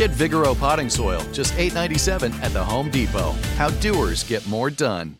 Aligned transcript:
Get 0.00 0.12
Vigoro 0.12 0.58
potting 0.58 0.88
soil, 0.88 1.20
just 1.30 1.52
$8.97 1.58 2.32
at 2.42 2.54
the 2.54 2.64
Home 2.64 2.90
Depot. 2.90 3.32
How 3.56 3.68
doers 3.68 4.24
get 4.24 4.46
more 4.48 4.70
done. 4.70 5.18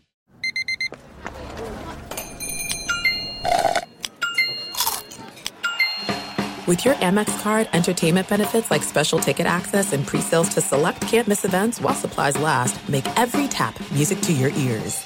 With 6.65 6.83
your 6.83 6.95
Amex 6.95 7.43
card, 7.43 7.69
entertainment 7.73 8.27
benefits 8.27 8.71
like 8.71 8.81
special 8.81 9.19
ticket 9.19 9.45
access 9.45 9.93
and 9.93 10.03
pre-sales 10.07 10.49
to 10.55 10.61
select 10.61 11.01
campus 11.01 11.45
events 11.45 11.79
while 11.79 11.93
supplies 11.93 12.35
last, 12.39 12.89
make 12.89 13.05
every 13.19 13.47
tap 13.47 13.79
music 13.91 14.19
to 14.21 14.33
your 14.33 14.49
ears. 14.49 15.05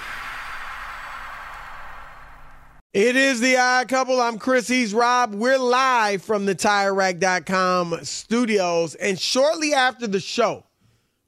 It 2.93 3.15
is 3.15 3.39
the 3.39 3.55
odd 3.55 3.87
couple. 3.87 4.19
I'm 4.19 4.37
Chris. 4.37 4.67
He's 4.67 4.93
Rob. 4.93 5.33
We're 5.33 5.57
live 5.57 6.21
from 6.21 6.45
the 6.45 6.53
TireRack.com 6.53 7.99
studios. 8.03 8.95
And 8.95 9.17
shortly 9.17 9.73
after 9.73 10.07
the 10.07 10.19
show, 10.19 10.65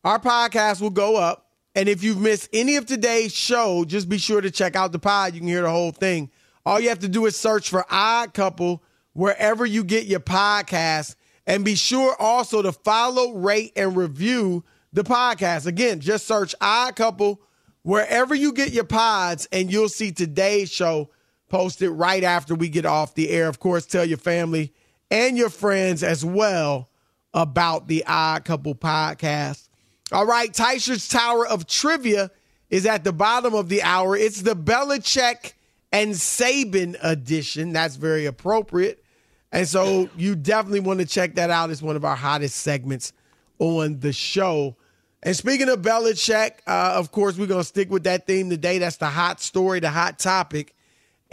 our 0.04 0.20
podcast 0.20 0.82
will 0.82 0.90
go 0.90 1.16
up. 1.16 1.52
And 1.74 1.88
if 1.88 2.04
you've 2.04 2.20
missed 2.20 2.50
any 2.52 2.76
of 2.76 2.86
today's 2.86 3.34
show, 3.34 3.86
just 3.86 4.10
be 4.10 4.18
sure 4.18 4.42
to 4.42 4.52
check 4.52 4.76
out 4.76 4.92
the 4.92 5.00
pod. 5.00 5.36
You 5.36 5.40
can 5.40 5.48
hear 5.48 5.62
the 5.62 5.70
whole 5.70 5.94
thing. 5.94 6.32
All 6.66 6.82
you 6.82 6.90
have 6.90 7.00
to 7.00 7.08
do 7.08 7.28
is 7.28 7.38
search 7.38 7.70
for 7.70 7.86
Odd 7.90 8.34
Couple 8.34 8.84
wherever 9.14 9.66
you 9.66 9.86
get 9.86 10.06
your 10.06 10.20
podcast. 10.20 11.16
And 11.48 11.64
be 11.64 11.76
sure 11.76 12.14
also 12.20 12.62
to 12.62 12.74
follow, 12.74 13.32
rate, 13.36 13.72
and 13.78 13.96
review 13.96 14.66
the 14.92 15.06
podcast. 15.06 15.66
Again, 15.66 16.02
just 16.02 16.28
search 16.28 16.54
Odd 16.60 16.98
Couple 16.98 17.40
wherever 17.84 18.36
you 18.36 18.52
get 18.52 18.74
your 18.74 18.84
pods, 18.84 19.48
and 19.54 19.72
you'll 19.72 19.88
see 19.88 20.12
today's 20.12 20.70
show 20.70 21.10
posted 21.54 21.92
right 21.92 22.24
after 22.24 22.56
we 22.56 22.68
get 22.68 22.84
off 22.84 23.14
the 23.14 23.30
air. 23.30 23.48
Of 23.48 23.60
course, 23.60 23.86
tell 23.86 24.04
your 24.04 24.18
family 24.18 24.74
and 25.12 25.38
your 25.38 25.52
friends 25.52 26.02
as 26.02 26.26
well 26.26 26.90
about 27.32 27.88
the 27.88 28.04
Odd 28.08 28.44
Couple 28.44 28.74
podcast. 28.74 29.70
All 30.12 30.26
right, 30.26 30.52
Teichert's 30.52 31.08
Tower 31.08 31.46
of 31.46 31.68
Trivia 31.68 32.32
is 32.72 32.88
at 32.88 33.04
the 33.04 33.14
bottom 33.14 33.54
of 33.54 33.70
the 33.70 33.84
hour. 33.84 34.18
It's 34.18 34.42
the 34.42 34.56
Belichick 34.56 35.54
and 35.92 36.14
Saban 36.14 36.98
edition. 37.04 37.72
That's 37.72 37.98
very 37.98 38.26
appropriate. 38.26 39.04
And 39.52 39.68
so 39.68 40.10
you 40.18 40.36
definitely 40.36 40.80
want 40.80 41.02
to 41.02 41.06
check 41.06 41.36
that 41.36 41.52
out. 41.52 41.70
It's 41.70 41.84
one 41.84 41.96
of 41.96 42.04
our 42.04 42.16
hottest 42.16 42.56
segments 42.56 43.14
on 43.60 44.00
the 44.00 44.12
show. 44.12 44.76
And 45.22 45.36
speaking 45.36 45.70
of 45.70 45.84
Belichick, 45.84 46.54
uh, 46.66 46.96
of 46.96 47.12
course, 47.12 47.38
we're 47.38 47.46
going 47.46 47.62
to 47.62 47.68
stick 47.68 47.92
with 47.92 48.06
that 48.06 48.26
theme 48.26 48.50
today. 48.50 48.80
That's 48.80 48.98
the 48.98 49.06
hot 49.06 49.40
story, 49.40 49.82
the 49.82 49.92
hot 49.92 50.18
topic. 50.18 50.74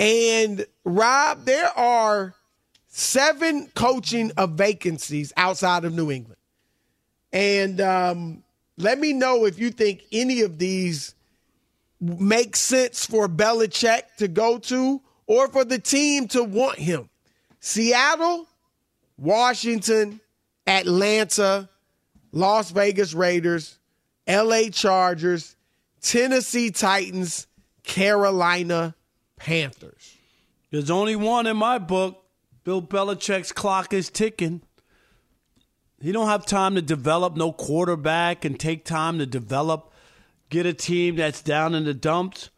And 0.01 0.65
Rob, 0.83 1.45
there 1.45 1.69
are 1.79 2.35
seven 2.89 3.69
coaching 3.75 4.33
of 4.39 4.53
vacancies 4.53 5.31
outside 5.37 5.85
of 5.85 5.93
New 5.93 6.11
England. 6.11 6.41
And 7.35 7.83
um, 7.83 8.43
let 8.79 8.99
me 8.99 9.13
know 9.13 9.45
if 9.45 9.59
you 9.59 9.69
think 9.71 10.05
any 10.11 10.41
of 10.41 10.59
these 10.59 11.15
make 12.01 12.57
sense 12.57 13.05
for 13.05 13.29
Belichick 13.29 14.05
to 14.17 14.27
go 14.27 14.57
to 14.59 15.03
or 15.27 15.49
for 15.49 15.67
the 15.67 15.79
team 15.79 16.29
to 16.29 16.45
want 16.45 16.79
him. 16.79 17.11
Seattle, 17.61 18.49
Washington, 19.19 20.19
Atlanta, 20.67 21.69
Las 22.33 22.71
Vegas 22.71 23.13
Raiders, 23.13 23.79
LA 24.27 24.71
Chargers, 24.73 25.57
Tennessee 26.01 26.71
Titans, 26.71 27.47
Carolina 27.83 28.95
Panthers. 29.41 30.17
There's 30.71 30.91
only 30.91 31.17
one 31.17 31.47
in 31.47 31.57
my 31.57 31.79
book. 31.79 32.23
Bill 32.63 32.83
Belichick's 32.83 33.53
clock 33.53 33.93
is 33.93 34.11
ticking. 34.11 34.63
He 36.01 36.13
don't 36.13 36.29
have 36.29 36.47
time 36.47 36.75
to 36.77 36.83
develop 36.83 37.37
no 37.37 37.53
quarterback 37.53 38.45
and 38.45 38.59
take 38.59 38.85
time 38.85 39.19
to 39.19 39.27
develop, 39.27 39.93
get 40.49 40.67
a 40.67 40.73
team 40.73 41.17
that's 41.17 41.43
down 41.43 41.75
in 41.75 41.85
the 41.85 41.95
dumps. 41.95 42.51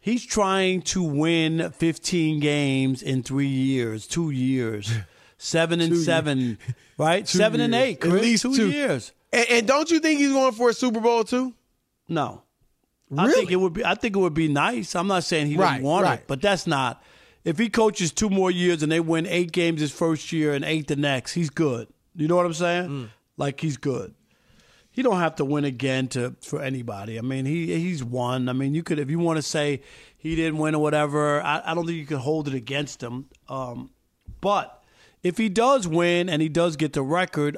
He's 0.00 0.24
trying 0.24 0.82
to 0.82 1.02
win 1.02 1.70
15 1.70 2.40
games 2.40 3.02
in 3.02 3.22
three 3.22 3.46
years, 3.46 4.06
two 4.06 4.30
years, 4.30 4.90
seven 5.38 5.80
and 5.80 5.92
Two 5.92 5.98
seven, 6.02 6.38
years. 6.38 6.58
right? 6.98 7.26
Two 7.26 7.38
seven 7.38 7.60
and 7.60 7.72
years. 7.74 7.84
eight, 7.84 8.04
At 8.04 8.10
least 8.12 8.42
two, 8.42 8.56
two. 8.56 8.70
years. 8.70 9.12
And, 9.32 9.46
and 9.50 9.66
don't 9.66 9.90
you 9.90 10.00
think 10.00 10.20
he's 10.20 10.32
going 10.32 10.52
for 10.52 10.70
a 10.70 10.74
Super 10.74 11.00
Bowl 11.00 11.24
too? 11.24 11.54
No. 12.08 12.42
I 13.16 13.30
think 13.30 13.50
it 13.50 13.56
would 13.56 13.72
be. 13.72 13.84
I 13.84 13.94
think 13.94 14.16
it 14.16 14.18
would 14.18 14.34
be 14.34 14.48
nice. 14.48 14.94
I'm 14.96 15.06
not 15.06 15.24
saying 15.24 15.46
he 15.46 15.56
Right, 15.56 15.72
doesn't 15.72 15.84
want 15.84 16.04
right. 16.04 16.18
it, 16.20 16.24
but 16.26 16.40
that's 16.42 16.66
not. 16.66 17.02
If 17.44 17.58
he 17.58 17.68
coaches 17.68 18.10
two 18.10 18.28
more 18.28 18.50
years 18.50 18.82
and 18.82 18.90
they 18.90 18.98
win 18.98 19.26
eight 19.26 19.52
games 19.52 19.80
his 19.80 19.92
first 19.92 20.32
year 20.32 20.52
and 20.52 20.64
eight 20.64 20.88
the 20.88 20.96
next, 20.96 21.32
he's 21.34 21.48
good. 21.50 21.86
You 22.16 22.26
know 22.26 22.34
what 22.34 22.46
I'm 22.46 22.54
saying? 22.54 22.88
Mm. 22.88 23.08
Like 23.36 23.60
he's 23.60 23.76
good. 23.76 24.14
He 24.90 25.02
don't 25.02 25.18
have 25.20 25.36
to 25.36 25.44
win 25.44 25.64
again 25.64 26.08
to 26.08 26.34
for 26.40 26.60
anybody. 26.62 27.18
I 27.18 27.20
mean, 27.22 27.44
he 27.44 27.78
he's 27.78 28.02
won. 28.02 28.48
I 28.48 28.52
mean, 28.52 28.74
you 28.74 28.82
could 28.82 28.98
if 28.98 29.10
you 29.10 29.18
want 29.18 29.36
to 29.36 29.42
say 29.42 29.82
he 30.16 30.34
didn't 30.34 30.58
win 30.58 30.74
or 30.74 30.82
whatever. 30.82 31.40
I, 31.42 31.62
I 31.66 31.74
don't 31.74 31.86
think 31.86 31.98
you 31.98 32.06
could 32.06 32.18
hold 32.18 32.48
it 32.48 32.54
against 32.54 33.02
him. 33.02 33.26
Um, 33.48 33.90
but 34.40 34.82
if 35.22 35.36
he 35.38 35.48
does 35.48 35.86
win 35.86 36.28
and 36.28 36.40
he 36.42 36.48
does 36.48 36.76
get 36.76 36.94
the 36.94 37.02
record, 37.02 37.56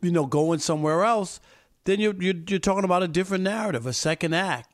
you 0.00 0.12
know, 0.12 0.24
going 0.24 0.60
somewhere 0.60 1.04
else, 1.04 1.40
then 1.84 2.00
you're 2.00 2.14
you're, 2.14 2.34
you're 2.48 2.58
talking 2.60 2.84
about 2.84 3.02
a 3.02 3.08
different 3.08 3.44
narrative, 3.44 3.84
a 3.86 3.92
second 3.92 4.34
act. 4.34 4.67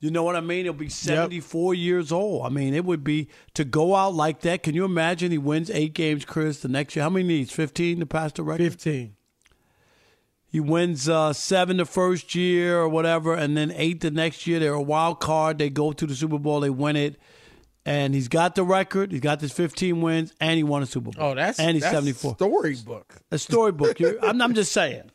You 0.00 0.10
know 0.10 0.22
what 0.22 0.34
I 0.34 0.40
mean? 0.40 0.64
He'll 0.64 0.72
be 0.72 0.88
74 0.88 1.74
years 1.74 2.10
old. 2.10 2.46
I 2.46 2.48
mean, 2.48 2.72
it 2.72 2.86
would 2.86 3.04
be 3.04 3.28
to 3.52 3.64
go 3.64 3.94
out 3.94 4.14
like 4.14 4.40
that. 4.40 4.62
Can 4.62 4.74
you 4.74 4.86
imagine 4.86 5.30
he 5.30 5.36
wins 5.36 5.70
eight 5.70 5.92
games, 5.92 6.24
Chris, 6.24 6.60
the 6.60 6.68
next 6.68 6.96
year? 6.96 7.02
How 7.02 7.10
many 7.10 7.28
needs? 7.28 7.52
15 7.52 8.00
to 8.00 8.06
pass 8.06 8.32
the 8.32 8.42
record? 8.42 8.62
15. 8.62 9.14
He 10.48 10.58
wins 10.58 11.08
uh, 11.08 11.32
seven 11.34 11.76
the 11.76 11.84
first 11.84 12.34
year 12.34 12.80
or 12.80 12.88
whatever, 12.88 13.34
and 13.34 13.56
then 13.56 13.72
eight 13.76 14.00
the 14.00 14.10
next 14.10 14.46
year. 14.46 14.58
They're 14.58 14.72
a 14.72 14.82
wild 14.82 15.20
card. 15.20 15.58
They 15.58 15.68
go 15.68 15.92
to 15.92 16.06
the 16.06 16.14
Super 16.14 16.38
Bowl, 16.38 16.60
they 16.60 16.70
win 16.70 16.96
it. 16.96 17.20
And 17.86 18.14
he's 18.14 18.28
got 18.28 18.54
the 18.56 18.64
record. 18.64 19.12
He's 19.12 19.20
got 19.20 19.40
his 19.40 19.52
15 19.52 20.00
wins, 20.00 20.34
and 20.40 20.56
he 20.56 20.64
won 20.64 20.82
a 20.82 20.86
Super 20.86 21.10
Bowl. 21.12 21.30
Oh, 21.30 21.34
that's 21.34 21.58
and 21.58 21.74
he's 21.74 21.82
that's 21.82 21.94
74. 21.94 22.34
Storybook. 22.34 23.16
A 23.30 23.38
storybook. 23.38 24.00
I'm, 24.22 24.40
I'm 24.42 24.54
just 24.54 24.72
saying. 24.72 25.10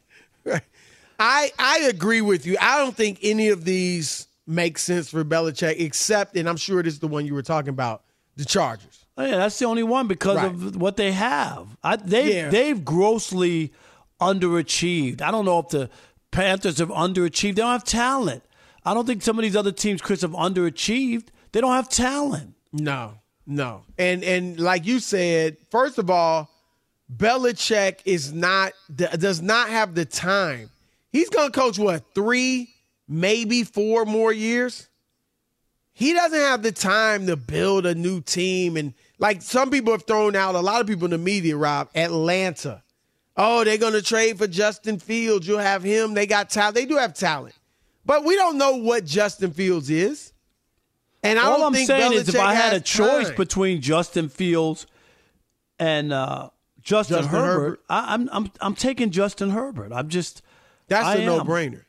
I 1.19 1.51
I 1.59 1.79
agree 1.89 2.21
with 2.21 2.45
you. 2.45 2.57
I 2.59 2.77
don't 2.79 2.95
think 2.95 3.19
any 3.21 3.49
of 3.49 3.65
these 3.65 4.27
make 4.47 4.77
sense 4.77 5.09
for 5.09 5.23
Belichick, 5.23 5.79
except, 5.79 6.35
and 6.37 6.47
I'm 6.47 6.57
sure 6.57 6.83
this 6.83 6.93
is 6.93 6.99
the 6.99 7.07
one 7.07 7.25
you 7.25 7.33
were 7.33 7.41
talking 7.41 7.69
about, 7.69 8.03
the 8.35 8.45
Chargers. 8.45 9.05
Oh, 9.17 9.25
yeah, 9.25 9.37
that's 9.37 9.57
the 9.59 9.65
only 9.65 9.83
one 9.83 10.07
because 10.07 10.35
Right. 10.37 10.45
of 10.47 10.75
what 10.75 10.97
they 10.97 11.11
have. 11.13 11.67
I, 11.83 11.95
they've 11.95 12.33
Yeah. 12.35 12.49
they've 12.49 12.83
grossly 12.83 13.71
underachieved. 14.21 15.21
I 15.21 15.31
don't 15.31 15.45
know 15.45 15.59
if 15.59 15.69
the 15.69 15.89
Panthers 16.31 16.79
have 16.79 16.89
underachieved. 16.89 17.55
They 17.55 17.61
don't 17.61 17.71
have 17.71 17.83
talent. 17.85 18.43
I 18.83 18.93
don't 18.93 19.05
think 19.07 19.21
some 19.21 19.39
of 19.39 19.43
these 19.43 19.55
other 19.55 19.71
teams, 19.71 20.01
Chris, 20.01 20.21
have 20.21 20.31
underachieved. 20.31 21.27
They 21.53 21.61
don't 21.61 21.71
have 21.71 21.87
talent. 21.89 22.53
No, 22.73 23.13
no. 23.47 23.83
And 23.97 24.23
and 24.23 24.59
like 24.59 24.85
you 24.85 24.99
said, 24.99 25.57
first 25.71 25.97
of 25.97 26.09
all, 26.09 26.49
Belichick 27.15 27.99
is 28.05 28.33
not 28.33 28.73
does 28.93 29.41
not 29.41 29.69
have 29.69 29.95
the 29.95 30.05
time. 30.05 30.69
He's 31.11 31.29
going 31.29 31.51
to 31.51 31.57
coach 31.57 31.79
what 31.79 32.03
three, 32.13 32.69
maybe 33.07 33.63
four 33.63 34.05
more 34.05 34.33
years. 34.33 34.89
He 35.93 36.13
doesn't 36.13 36.37
have 36.37 36.61
the 36.61 36.71
time 36.71 37.27
to 37.27 37.37
build 37.37 37.85
a 37.85 37.95
new 37.95 38.19
team 38.19 38.75
and 38.75 38.93
like 39.17 39.41
some 39.41 39.69
people 39.69 39.93
have 39.93 40.03
thrown 40.03 40.35
out 40.35 40.55
a 40.55 40.59
lot 40.59 40.81
of 40.81 40.87
people 40.87 41.05
in 41.05 41.11
the 41.11 41.17
media. 41.17 41.55
Rob 41.55 41.89
Atlanta. 41.95 42.83
Oh, 43.37 43.63
they're 43.63 43.77
going 43.77 43.93
to 43.93 44.01
trade 44.01 44.37
for 44.37 44.47
Justin 44.47 44.99
Fields. 44.99 45.47
You'll 45.47 45.59
have 45.59 45.83
him. 45.83 46.13
They 46.13 46.25
got 46.25 46.49
talent. 46.49 46.75
They 46.75 46.85
do 46.85 46.97
have 46.97 47.13
talent, 47.13 47.55
but 48.05 48.23
we 48.25 48.35
don't 48.35 48.57
know 48.57 48.77
what 48.77 49.05
Justin 49.05 49.51
Fields 49.51 49.89
is. 49.89 50.33
And 51.23 51.39
I 51.39 51.43
all 51.43 51.57
don't 51.57 51.67
I'm 51.67 51.73
think 51.73 51.87
saying 51.87 52.11
Belichick 52.11 52.15
is, 52.15 52.29
if 52.29 52.39
I 52.39 52.53
had 52.53 52.73
a 52.73 52.79
choice 52.79 53.27
time. 53.27 53.35
between 53.35 53.81
Justin 53.81 54.29
Fields 54.29 54.85
and 55.79 56.13
uh, 56.13 56.49
Justin, 56.81 57.17
Justin 57.17 57.31
Herbert, 57.31 57.53
Herbert. 57.61 57.83
I, 57.89 58.13
I'm 58.13 58.29
I'm 58.31 58.51
I'm 58.61 58.75
taking 58.75 59.09
Justin 59.09 59.49
Herbert. 59.49 59.91
I'm 59.91 60.07
just 60.09 60.41
that's 60.87 61.05
I 61.05 61.15
a 61.15 61.19
am. 61.19 61.25
no-brainer. 61.25 61.85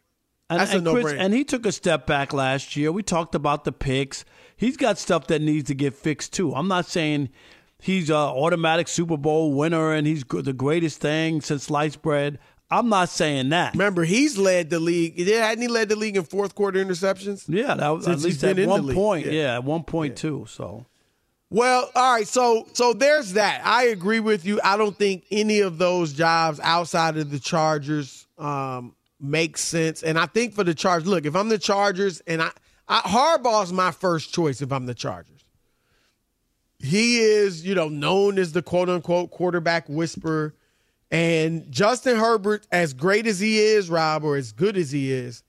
And, 0.48 0.60
That's 0.60 0.75
and 0.75 0.87
a 0.87 0.93
Chris- 0.93 1.12
and 1.14 1.34
he 1.34 1.44
took 1.44 1.66
a 1.66 1.72
step 1.72 2.06
back 2.06 2.32
last 2.32 2.76
year. 2.76 2.93
We 2.93 3.02
talked 3.02 3.34
about 3.34 3.64
the 3.64 3.72
picks. 3.72 4.25
He's 4.56 4.76
got 4.76 4.98
stuff 4.98 5.26
that 5.26 5.43
needs 5.43 5.66
to 5.69 5.75
get 5.75 5.94
fixed 5.94 6.32
too. 6.32 6.54
I'm 6.54 6.69
not 6.69 6.87
saying 6.87 7.31
he's 7.81 8.10
a 8.10 8.16
automatic 8.16 8.88
Super 8.88 9.16
Bowl 9.16 9.52
winner 9.54 9.93
and 9.93 10.06
he's 10.06 10.25
the 10.25 10.52
greatest 10.52 11.00
thing 11.00 11.40
since 11.40 11.64
sliced 11.64 12.00
bread. 12.00 12.38
I'm 12.70 12.88
not 12.88 13.08
saying 13.08 13.50
that. 13.50 13.75
Remember, 13.75 14.04
he's 14.04 14.37
led 14.38 14.70
the 14.70 14.81
league. 14.81 15.14
Yeah, 15.16 15.46
Hadn't 15.46 15.62
he 15.62 15.69
led 15.69 15.88
the 15.88 15.96
league 15.96 16.16
in 16.16 16.25
fourth 16.25 16.54
quarter 16.54 16.84
interceptions? 16.84 17.44
Yeah, 17.49 17.75
that 17.75 17.88
was, 17.90 18.08
at 18.08 18.12
Since 18.12 18.25
he's 18.25 18.42
least 18.42 18.58
at 18.58 18.66
one 18.66 18.92
point. 18.92 19.26
Yeah. 19.26 19.32
Yeah, 19.32 19.54
at 19.56 19.64
one 19.64 19.84
point 19.84 20.16
too. 20.16 20.46
So 20.49 20.84
Well, 21.50 21.88
all 21.94 22.12
right. 22.14 22.26
So 22.26 22.66
so 22.72 22.92
there's 22.92 23.34
that. 23.34 23.64
I 23.64 23.84
agree 23.84 24.20
with 24.20 24.44
you. 24.44 24.60
I 24.64 24.76
don't 24.76 24.96
think 24.96 25.26
any 25.31 25.60
of 25.60 25.78
those 25.78 26.12
jobs 26.12 26.58
outside 26.60 27.16
of 27.19 27.31
the 27.31 27.38
Chargers 27.38 28.26
um, 28.37 28.95
make 29.20 29.56
sense. 29.56 30.02
And 30.02 30.18
I 30.18 30.26
think 30.26 30.54
for 30.54 30.64
the 30.64 30.74
Chargers, 30.74 31.08
look, 31.08 31.26
if 31.26 31.34
I'm 31.34 31.48
the 31.48 31.58
Chargers 31.58 32.20
and 32.26 32.42
I, 32.42 32.50
I 32.88 33.00
Harbaugh's 33.00 33.72
my 33.72 33.90
first 33.90 34.32
choice 34.32 34.60
if 34.62 34.72
I'm 34.72 34.86
the 34.86 34.94
Chargers. 34.94 35.44
He 36.78 37.18
is, 37.18 37.64
you 37.64 37.74
know, 37.74 37.88
known 37.88 38.38
as 38.38 38.52
the 38.52 38.62
quote 38.62 38.88
unquote 38.88 39.30
quarterback 39.30 39.88
whisperer. 39.88 40.54
And 41.10 41.70
Justin 41.70 42.16
Herbert, 42.16 42.66
as 42.70 42.92
great 42.92 43.26
as 43.26 43.40
he 43.40 43.58
is, 43.58 43.88
Rob, 43.88 44.24
or 44.24 44.36
as 44.36 44.52
good 44.52 44.76
as 44.76 44.90
he 44.90 45.12
is, 45.12 45.42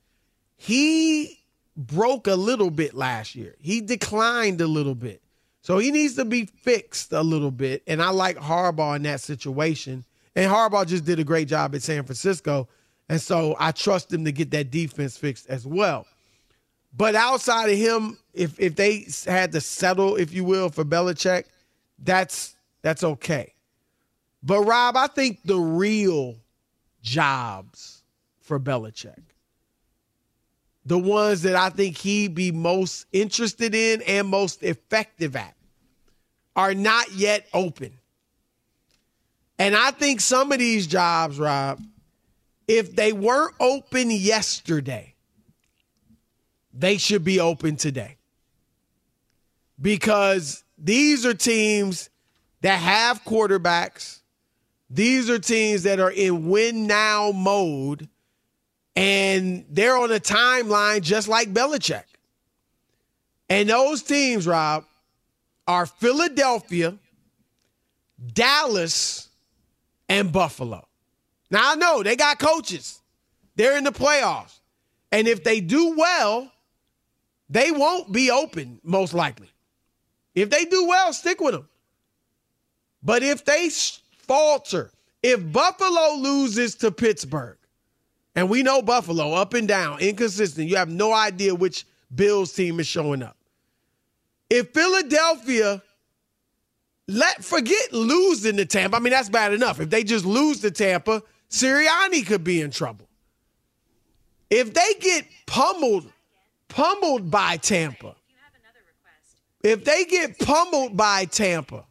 he 0.55 1.39
broke 1.75 2.27
a 2.27 2.35
little 2.35 2.71
bit 2.71 2.93
last 2.93 3.35
year. 3.35 3.55
He 3.59 3.81
declined 3.81 4.61
a 4.61 4.67
little 4.67 4.95
bit. 4.95 5.21
So 5.61 5.79
he 5.79 5.91
needs 5.91 6.15
to 6.15 6.25
be 6.25 6.45
fixed 6.45 7.11
a 7.11 7.21
little 7.21 7.51
bit. 7.51 7.83
And 7.87 8.01
I 8.01 8.09
like 8.09 8.37
Harbaugh 8.37 8.95
in 8.95 9.03
that 9.03 9.19
situation. 9.19 10.05
And 10.35 10.49
Harbaugh 10.49 10.87
just 10.87 11.03
did 11.03 11.19
a 11.19 11.23
great 11.23 11.47
job 11.47 11.75
at 11.75 11.81
San 11.81 12.03
Francisco. 12.03 12.69
And 13.09 13.21
so 13.21 13.56
I 13.59 13.71
trust 13.71 14.12
him 14.12 14.25
to 14.25 14.31
get 14.31 14.51
that 14.51 14.71
defense 14.71 15.18
fixed 15.18 15.48
as 15.48 15.65
well. 15.65 16.06
But 16.95 17.15
outside 17.15 17.69
of 17.69 17.77
him, 17.77 18.18
if 18.33 18.59
if 18.59 18.75
they 18.75 19.07
had 19.25 19.51
to 19.51 19.62
settle, 19.62 20.15
if 20.15 20.33
you 20.33 20.44
will, 20.44 20.69
for 20.69 20.83
Belichick, 20.83 21.45
that's 22.00 22.56
that's 22.81 23.04
okay. 23.04 23.54
But 24.44 24.62
Rob, 24.63 24.98
I 24.98 25.07
think 25.07 25.39
the 25.44 25.57
real 25.57 26.36
jobs 27.01 28.04
for 28.39 28.59
Belichick, 28.59 29.21
the 30.86 30.98
ones 30.98 31.44
that 31.44 31.56
I 31.56 31.69
think 31.69 31.98
he'd 31.98 32.33
be 32.33 32.51
most 32.51 33.06
interested 33.12 33.75
in 33.75 34.01
and 34.03 34.27
most 34.27 34.63
effective 34.63 35.36
at, 35.36 35.56
are 36.56 36.74
not 36.74 37.13
yet 37.13 37.45
open. 37.53 37.94
And 39.60 39.75
I 39.75 39.92
think 39.92 40.21
some 40.21 40.51
of 40.51 40.60
these 40.60 40.88
jobs, 40.88 41.39
Rob, 41.39 41.81
if 42.67 42.95
they 42.95 43.13
weren't 43.13 43.55
open 43.59 44.11
yesterday, 44.11 45.15
they 46.73 46.97
should 46.97 47.23
be 47.23 47.39
open 47.39 47.75
today. 47.75 48.17
Because 49.81 50.63
these 50.77 51.25
are 51.25 51.33
teams 51.33 52.09
that 52.61 52.77
have 52.79 53.23
quarterbacks. 53.23 54.19
These 54.89 55.29
are 55.29 55.39
teams 55.39 55.83
that 55.83 55.99
are 55.99 56.11
in 56.11 56.49
win 56.49 56.87
now 56.87 57.31
mode, 57.31 58.07
and 58.95 59.65
they're 59.69 59.97
on 59.97 60.11
a 60.11 60.19
timeline 60.19 61.01
just 61.01 61.27
like 61.27 61.53
Belichick. 61.53 62.03
And 63.49 63.69
those 63.69 64.03
teams, 64.03 64.47
Rob, 64.47 64.85
are 65.67 65.85
Philadelphia, 65.85 66.97
Dallas, 68.33 69.29
and 70.09 70.31
Buffalo. 70.31 70.87
Now 71.49 71.71
I 71.71 71.75
know 71.75 72.03
they 72.03 72.15
got 72.15 72.39
coaches. 72.39 72.99
They're 73.55 73.77
in 73.77 73.83
the 73.83 73.91
playoffs. 73.91 74.59
And 75.11 75.27
if 75.27 75.44
they 75.44 75.61
do 75.61 75.95
well, 75.97 76.51
they 77.49 77.71
won't 77.71 78.11
be 78.11 78.29
open, 78.29 78.79
most 78.83 79.13
likely. 79.13 79.49
If 80.35 80.49
they 80.49 80.65
do 80.65 80.88
well, 80.88 81.13
stick 81.13 81.39
with 81.39 81.53
them. 81.53 81.67
But 83.01 83.23
if 83.23 83.45
they 83.45 83.69
falter, 84.17 84.91
if 85.23 85.51
Buffalo 85.51 86.15
loses 86.17 86.75
to 86.75 86.91
Pittsburgh, 86.91 87.57
and 88.35 88.50
we 88.50 88.61
know 88.61 88.81
Buffalo 88.81 89.33
up 89.33 89.53
and 89.55 89.67
down, 89.67 90.00
inconsistent, 90.00 90.69
you 90.69 90.75
have 90.75 90.89
no 90.89 91.13
idea 91.13 91.55
which 91.55 91.88
Bills 92.13 92.53
team 92.53 92.79
is 92.79 92.85
showing 92.85 93.23
up. 93.23 93.35
If 94.50 94.69
Philadelphia 94.73 95.81
let 97.07 97.43
forget 97.43 97.91
losing 97.93 98.57
to 98.57 98.65
Tampa, 98.65 98.97
I 98.97 99.00
mean 99.00 99.11
that's 99.11 99.29
bad 99.29 99.53
enough. 99.53 99.79
If 99.79 99.89
they 99.89 100.03
just 100.03 100.25
lose 100.25 100.61
to 100.61 100.71
Tampa, 100.71 101.23
Sirianni 101.49 102.25
could 102.25 102.44
be 102.44 102.61
in 102.61 102.71
trouble. 102.71 103.07
If 104.49 104.73
they 104.73 104.94
get 104.99 105.25
pummeled, 105.45 106.11
pummeled 106.67 107.29
by 107.29 107.57
Tampa, 107.57 108.15
if 109.63 109.83
they 109.83 110.05
get 110.05 110.39
pummeled 110.39 110.95
by 110.95 111.25
Tampa, 111.25 111.85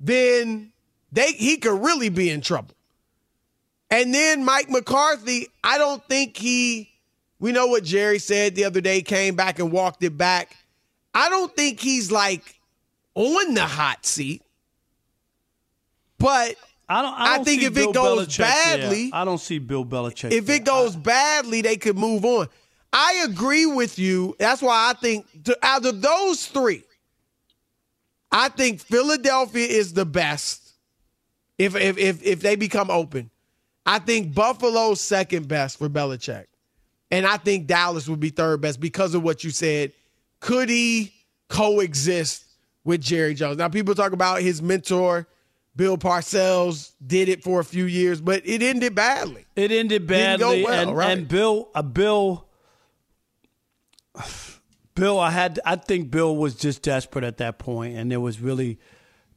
then 0.00 0.72
they 1.12 1.32
he 1.32 1.56
could 1.56 1.82
really 1.82 2.08
be 2.08 2.30
in 2.30 2.40
trouble. 2.40 2.74
And 3.90 4.12
then 4.12 4.44
Mike 4.44 4.68
McCarthy, 4.68 5.48
I 5.64 5.78
don't 5.78 6.04
think 6.06 6.36
he 6.36 6.90
we 7.40 7.52
know 7.52 7.66
what 7.68 7.84
Jerry 7.84 8.18
said 8.18 8.54
the 8.54 8.64
other 8.64 8.80
day, 8.80 9.00
came 9.00 9.36
back 9.36 9.58
and 9.58 9.70
walked 9.70 10.02
it 10.02 10.16
back. 10.16 10.56
I 11.14 11.28
don't 11.28 11.54
think 11.54 11.80
he's 11.80 12.10
like 12.10 12.58
on 13.14 13.54
the 13.54 13.64
hot 13.64 14.04
seat. 14.04 14.42
But 16.18 16.56
I 16.88 17.02
don't. 17.02 17.12
I, 17.12 17.24
I 17.24 17.36
don't 17.36 17.44
think 17.44 17.60
see 17.60 17.66
if 17.66 17.76
it 17.76 17.92
goes 17.92 18.26
Belichick 18.26 18.38
badly- 18.38 19.10
I 19.12 19.24
don't 19.24 19.38
see 19.38 19.58
Bill 19.58 19.84
Belichick. 19.84 20.32
if 20.32 20.46
there. 20.46 20.56
it 20.56 20.64
goes 20.64 20.96
badly, 20.96 21.60
they 21.62 21.76
could 21.76 21.98
move 21.98 22.24
on. 22.24 22.48
I 22.92 23.24
agree 23.28 23.66
with 23.66 23.98
you. 23.98 24.34
That's 24.38 24.62
why 24.62 24.90
I 24.90 24.94
think 24.94 25.26
out 25.62 25.84
of 25.84 26.00
those 26.00 26.46
three, 26.46 26.82
I 28.32 28.48
think 28.48 28.80
Philadelphia 28.80 29.66
is 29.66 29.92
the 29.92 30.06
best. 30.06 30.72
If 31.58 31.74
if 31.76 31.98
if 31.98 32.22
if 32.22 32.40
they 32.40 32.56
become 32.56 32.90
open, 32.90 33.30
I 33.84 33.98
think 33.98 34.34
Buffalo's 34.34 35.00
second 35.00 35.48
best 35.48 35.78
for 35.78 35.88
Belichick, 35.90 36.46
and 37.10 37.26
I 37.26 37.36
think 37.36 37.66
Dallas 37.66 38.08
would 38.08 38.20
be 38.20 38.30
third 38.30 38.60
best 38.62 38.80
because 38.80 39.14
of 39.14 39.22
what 39.22 39.44
you 39.44 39.50
said. 39.50 39.92
Could 40.40 40.68
he 40.68 41.12
coexist 41.48 42.44
with 42.84 43.02
Jerry 43.02 43.34
Jones? 43.34 43.58
Now 43.58 43.68
people 43.68 43.94
talk 43.94 44.12
about 44.12 44.40
his 44.40 44.62
mentor. 44.62 45.26
Bill 45.78 45.96
Parcells 45.96 46.90
did 47.06 47.28
it 47.28 47.44
for 47.44 47.60
a 47.60 47.64
few 47.64 47.84
years, 47.84 48.20
but 48.20 48.42
it 48.44 48.62
ended 48.64 48.96
badly. 48.96 49.46
It 49.54 49.70
ended 49.70 50.08
badly, 50.08 50.64
well, 50.64 50.88
and, 50.88 50.96
right. 50.96 51.16
and 51.16 51.28
Bill, 51.28 51.70
uh, 51.72 51.82
Bill, 51.82 52.48
Bill, 54.96 55.20
I 55.20 55.30
had, 55.30 55.60
I 55.64 55.76
think 55.76 56.10
Bill 56.10 56.34
was 56.36 56.56
just 56.56 56.82
desperate 56.82 57.24
at 57.24 57.36
that 57.36 57.60
point, 57.60 57.96
and 57.96 58.10
there 58.10 58.18
was 58.18 58.40
really 58.40 58.80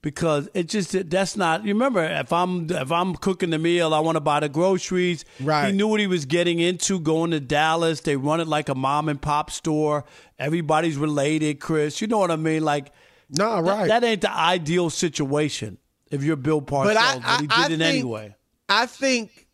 because 0.02 0.50
it 0.56 0.68
just 0.68 1.12
that's 1.12 1.38
not. 1.38 1.64
You 1.64 1.76
remember, 1.76 2.04
if 2.04 2.34
I'm 2.34 2.72
if 2.72 2.92
I'm 2.92 3.14
cooking 3.14 3.52
the 3.52 3.60
meal, 3.60 3.94
I 3.94 4.00
want 4.00 4.16
to 4.16 4.20
buy 4.20 4.40
the 4.40 4.50
groceries. 4.50 5.26
Right. 5.40 5.68
He 5.68 5.74
knew 5.78 5.88
what 5.88 6.00
he 6.00 6.08
was 6.08 6.26
getting 6.26 6.58
into 6.58 7.00
going 7.00 7.30
to 7.32 7.40
Dallas. 7.40 8.02
They 8.02 8.16
run 8.16 8.40
it 8.40 8.48
like 8.48 8.68
a 8.68 8.74
mom 8.74 9.10
and 9.10 9.22
pop 9.22 9.52
store. 9.52 10.06
Everybody's 10.40 10.98
related, 10.98 11.60
Chris. 11.60 12.02
You 12.02 12.08
know 12.08 12.18
what 12.18 12.32
I 12.32 12.36
mean? 12.36 12.64
Like, 12.64 12.92
No, 13.30 13.62
th- 13.62 13.72
right. 13.72 13.88
that 13.90 14.04
ain't 14.04 14.22
the 14.22 14.36
ideal 14.36 14.90
situation 14.90 15.78
if 16.12 16.24
you're 16.24 16.36
Bill 16.36 16.62
Parcells, 16.62 16.94
But 16.94 16.98
I, 16.98 17.20
but 17.20 17.42
he 17.42 17.48
did 17.48 17.52
I 17.52 17.66
it 17.66 17.68
think, 17.70 17.82
anyway. 17.82 18.36
I 18.70 18.86
think 18.86 19.48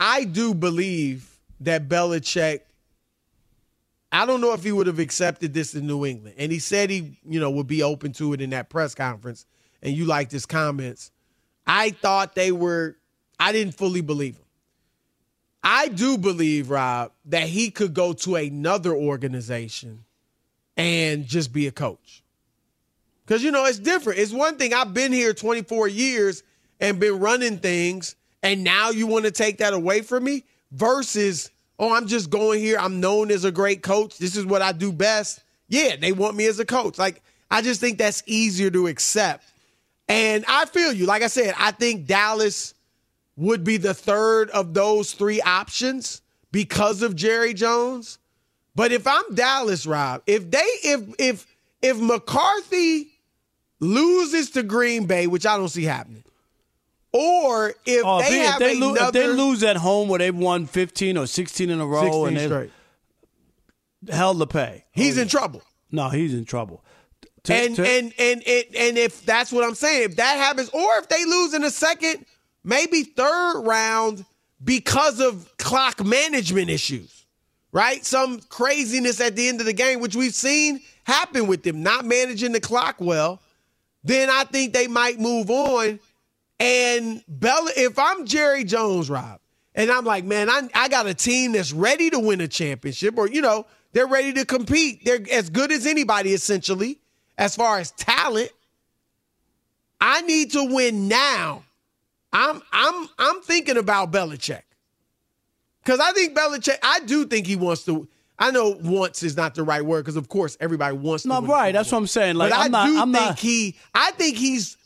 I 0.00 0.24
do 0.24 0.54
believe 0.54 1.38
that 1.60 1.88
Belichick. 1.88 2.60
I 4.10 4.24
don't 4.24 4.40
know 4.40 4.54
if 4.54 4.64
he 4.64 4.72
would 4.72 4.86
have 4.86 5.00
accepted 5.00 5.52
this 5.52 5.74
in 5.74 5.86
New 5.86 6.06
England, 6.06 6.36
and 6.38 6.50
he 6.50 6.58
said 6.60 6.88
he, 6.88 7.18
you 7.28 7.38
know, 7.40 7.50
would 7.50 7.66
be 7.66 7.82
open 7.82 8.12
to 8.14 8.32
it 8.32 8.40
in 8.40 8.50
that 8.50 8.70
press 8.70 8.94
conference. 8.94 9.44
And 9.82 9.94
you 9.94 10.06
liked 10.06 10.32
his 10.32 10.46
comments. 10.46 11.10
I 11.66 11.90
thought 11.90 12.34
they 12.34 12.50
were. 12.50 12.96
I 13.38 13.52
didn't 13.52 13.74
fully 13.74 14.00
believe 14.00 14.36
him. 14.36 14.44
I 15.62 15.88
do 15.88 16.16
believe, 16.16 16.70
Rob, 16.70 17.12
that 17.26 17.48
he 17.48 17.70
could 17.70 17.92
go 17.92 18.12
to 18.14 18.36
another 18.36 18.94
organization 18.94 20.04
and 20.76 21.26
just 21.26 21.52
be 21.52 21.66
a 21.66 21.72
coach. 21.72 22.22
Because, 23.28 23.44
you 23.44 23.50
know, 23.50 23.66
it's 23.66 23.78
different. 23.78 24.20
It's 24.20 24.32
one 24.32 24.56
thing, 24.56 24.72
I've 24.72 24.94
been 24.94 25.12
here 25.12 25.34
24 25.34 25.86
years 25.88 26.42
and 26.80 26.98
been 26.98 27.18
running 27.18 27.58
things, 27.58 28.16
and 28.42 28.64
now 28.64 28.88
you 28.88 29.06
want 29.06 29.26
to 29.26 29.30
take 29.30 29.58
that 29.58 29.74
away 29.74 30.00
from 30.00 30.24
me 30.24 30.44
versus, 30.72 31.50
oh, 31.78 31.92
I'm 31.92 32.06
just 32.06 32.30
going 32.30 32.60
here. 32.60 32.78
I'm 32.78 33.00
known 33.00 33.30
as 33.30 33.44
a 33.44 33.52
great 33.52 33.82
coach. 33.82 34.16
This 34.16 34.34
is 34.34 34.46
what 34.46 34.62
I 34.62 34.72
do 34.72 34.90
best. 34.92 35.44
Yeah, 35.68 35.96
they 35.96 36.12
want 36.12 36.36
me 36.36 36.46
as 36.46 36.58
a 36.58 36.64
coach. 36.64 36.96
Like, 36.96 37.22
I 37.50 37.60
just 37.60 37.82
think 37.82 37.98
that's 37.98 38.22
easier 38.24 38.70
to 38.70 38.86
accept. 38.86 39.44
And 40.08 40.46
I 40.48 40.64
feel 40.64 40.94
you. 40.94 41.04
Like 41.04 41.22
I 41.22 41.26
said, 41.26 41.54
I 41.58 41.72
think 41.72 42.06
Dallas 42.06 42.72
would 43.36 43.62
be 43.62 43.76
the 43.76 43.92
third 43.92 44.48
of 44.50 44.72
those 44.72 45.12
three 45.12 45.42
options 45.42 46.22
because 46.50 47.02
of 47.02 47.14
Jerry 47.14 47.52
Jones. 47.52 48.20
But 48.74 48.90
if 48.90 49.06
I'm 49.06 49.34
Dallas, 49.34 49.84
Rob, 49.84 50.22
if 50.26 50.50
they 50.50 50.58
if 50.82 51.14
if 51.18 51.46
if 51.82 52.00
McCarthy 52.00 53.08
loses 53.80 54.50
to 54.50 54.62
Green 54.62 55.06
Bay, 55.06 55.26
which 55.26 55.46
I 55.46 55.56
don't 55.56 55.68
see 55.68 55.84
happening, 55.84 56.24
or 57.12 57.70
if 57.86 58.04
Oh, 58.04 58.20
they 58.20 58.46
if, 58.46 58.58
they, 58.58 58.76
another 58.76 59.06
if 59.06 59.12
they 59.12 59.26
lose 59.28 59.62
at 59.62 59.76
home 59.76 60.08
where 60.08 60.18
they've 60.18 60.34
won 60.34 60.66
15 60.66 61.16
or 61.16 61.26
16 61.26 61.70
in 61.70 61.80
a 61.80 61.86
row 61.86 62.02
16 62.02 62.26
and 62.28 62.36
they 62.36 62.46
straight, 62.46 62.70
held 64.10 64.38
the 64.38 64.46
pay. 64.46 64.84
he's 64.92 65.18
Oh, 65.18 65.22
in 65.22 65.28
trouble. 65.28 65.62
No, 65.90 66.08
he's 66.10 66.34
in 66.34 66.44
trouble. 66.44 66.84
To- 67.44 67.54
and, 67.54 67.76
to- 67.76 67.86
and 67.86 68.12
and 68.18 68.42
and 68.46 68.64
and 68.76 68.98
if 68.98 69.24
that's 69.24 69.52
what 69.52 69.64
I'm 69.64 69.74
saying, 69.74 70.02
if 70.10 70.16
that 70.16 70.36
happens, 70.36 70.68
or 70.70 70.98
if 70.98 71.08
they 71.08 71.24
lose 71.24 71.54
in 71.54 71.62
the 71.62 71.70
second, 71.70 72.26
maybe 72.64 73.04
third 73.04 73.62
round 73.64 74.24
because 74.62 75.20
of 75.20 75.56
clock 75.56 76.04
management 76.04 76.68
issues, 76.68 77.24
right? 77.72 78.04
Some 78.04 78.40
craziness 78.48 79.20
at 79.20 79.36
the 79.36 79.48
end 79.48 79.60
of 79.60 79.66
the 79.66 79.72
game, 79.72 80.00
which 80.00 80.16
we've 80.16 80.34
seen 80.34 80.80
happen 81.04 81.46
with 81.46 81.62
them, 81.62 81.82
not 81.82 82.04
managing 82.04 82.52
the 82.52 82.60
clock 82.60 82.96
well, 82.98 83.40
then 84.04 84.30
I 84.30 84.44
think 84.44 84.72
they 84.72 84.86
might 84.86 85.18
move 85.18 85.50
on. 85.50 86.00
And 86.60 87.22
Bella, 87.28 87.70
if 87.76 87.98
I'm 87.98 88.26
Jerry 88.26 88.64
Jones, 88.64 89.08
Rob, 89.08 89.40
and 89.74 89.90
I'm 89.90 90.04
like, 90.04 90.24
man, 90.24 90.50
I, 90.50 90.68
I 90.74 90.88
got 90.88 91.06
a 91.06 91.14
team 91.14 91.52
that's 91.52 91.72
ready 91.72 92.10
to 92.10 92.18
win 92.18 92.40
a 92.40 92.48
championship, 92.48 93.16
or 93.16 93.28
you 93.28 93.40
know, 93.40 93.66
they're 93.92 94.08
ready 94.08 94.32
to 94.34 94.44
compete. 94.44 95.04
They're 95.04 95.20
as 95.30 95.50
good 95.50 95.70
as 95.70 95.86
anybody, 95.86 96.32
essentially, 96.32 97.00
as 97.36 97.54
far 97.54 97.78
as 97.78 97.92
talent. 97.92 98.50
I 100.00 100.22
need 100.22 100.52
to 100.52 100.64
win 100.64 101.08
now. 101.08 101.64
I'm 102.32 102.60
I'm 102.72 103.08
I'm 103.18 103.40
thinking 103.42 103.76
about 103.76 104.12
Belichick. 104.12 104.62
Because 105.82 106.00
I 106.00 106.12
think 106.12 106.36
Belichick, 106.36 106.78
I 106.82 107.00
do 107.00 107.26
think 107.26 107.46
he 107.46 107.56
wants 107.56 107.84
to. 107.86 108.08
I 108.38 108.50
know 108.52 108.70
wants 108.80 109.22
is 109.22 109.36
not 109.36 109.54
the 109.54 109.62
right 109.64 109.84
word, 109.84 110.04
because 110.04 110.16
of 110.16 110.28
course 110.28 110.56
everybody 110.60 110.96
wants 110.96 111.22
to 111.24 111.28
no, 111.28 111.42
right. 111.42 111.72
That's 111.72 111.90
what 111.90 111.98
I'm 111.98 112.06
saying. 112.06 112.36
Like, 112.36 112.50
but 112.50 112.58
I'm 112.58 112.74
I 112.74 112.78
not. 112.78 112.86
do 112.86 113.00
I'm 113.00 113.12
think 113.12 113.24
not. 113.26 113.38
he. 113.38 113.76
I 113.94 114.10
think 114.12 114.36
he's. 114.36 114.76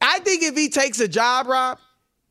I 0.00 0.20
think 0.20 0.42
if 0.42 0.56
he 0.56 0.68
takes 0.68 1.00
a 1.00 1.08
job, 1.08 1.48
Rob, 1.48 1.78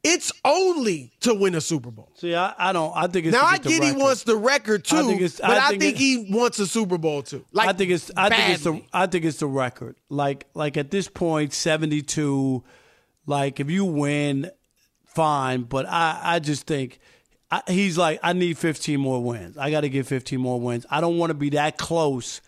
it's 0.03 0.31
only 0.45 1.11
to 1.19 1.33
win 1.33 1.53
a 1.53 1.61
Super 1.61 1.91
Bowl. 1.91 2.09
See, 2.15 2.33
I, 2.33 2.53
I 2.57 2.71
don't. 2.73 2.91
I 2.95 3.07
think 3.07 3.25
it's 3.27 3.33
Now 3.33 3.41
to 3.41 3.47
I 3.47 3.57
get 3.57 3.81
the 3.81 3.85
he 3.87 3.91
wants 3.91 4.23
the 4.23 4.35
record 4.37 4.85
too, 4.85 4.95
I 4.97 5.01
think 5.03 5.21
it's- 5.21 5.39
but 5.41 5.51
I 5.51 5.65
I 5.65 5.69
think 5.69 5.81
think, 5.81 5.95
it- 5.95 5.99
he 5.99 6.27
wants 6.31 6.57
a 6.59 6.65
Super 6.67 6.97
Bowl 6.97 7.21
too. 7.23 7.43
Like 7.51 7.69
I 7.69 7.73
think 7.73 7.91
it's 7.91 8.09
I 8.15 8.29
think 8.29 8.49
it's 8.55 8.63
the. 8.63 8.81
I 8.93 9.05
think 9.07 9.25
it's 9.25 9.37
the 9.39 9.47
record. 9.47 9.95
Like 10.09 10.47
like 10.53 10.77
at 10.77 10.89
this 10.91 11.07
point, 11.09 11.53
seventy 11.53 12.01
two. 12.01 12.63
Like 13.25 13.59
if 13.59 13.69
you 13.69 13.83
win, 13.85 14.49
fine. 15.05 15.63
But 15.63 15.85
I 15.87 16.19
I 16.23 16.39
just 16.39 16.65
think 16.65 16.99
I, 17.49 17.61
he's 17.67 17.97
like 17.97 18.19
I 18.23 18.33
need 18.33 18.57
fifteen 18.57 18.99
more 18.99 19.23
wins. 19.23 19.57
I 19.57 19.71
got 19.71 19.81
to 19.81 19.89
get 19.89 20.05
fifteen 20.05 20.41
more 20.41 20.59
wins. 20.59 20.85
I 20.89 21.01
don't 21.01 21.17
want 21.17 21.29
to 21.29 21.33
be 21.33 21.49
that 21.51 21.77
close, 21.77 22.41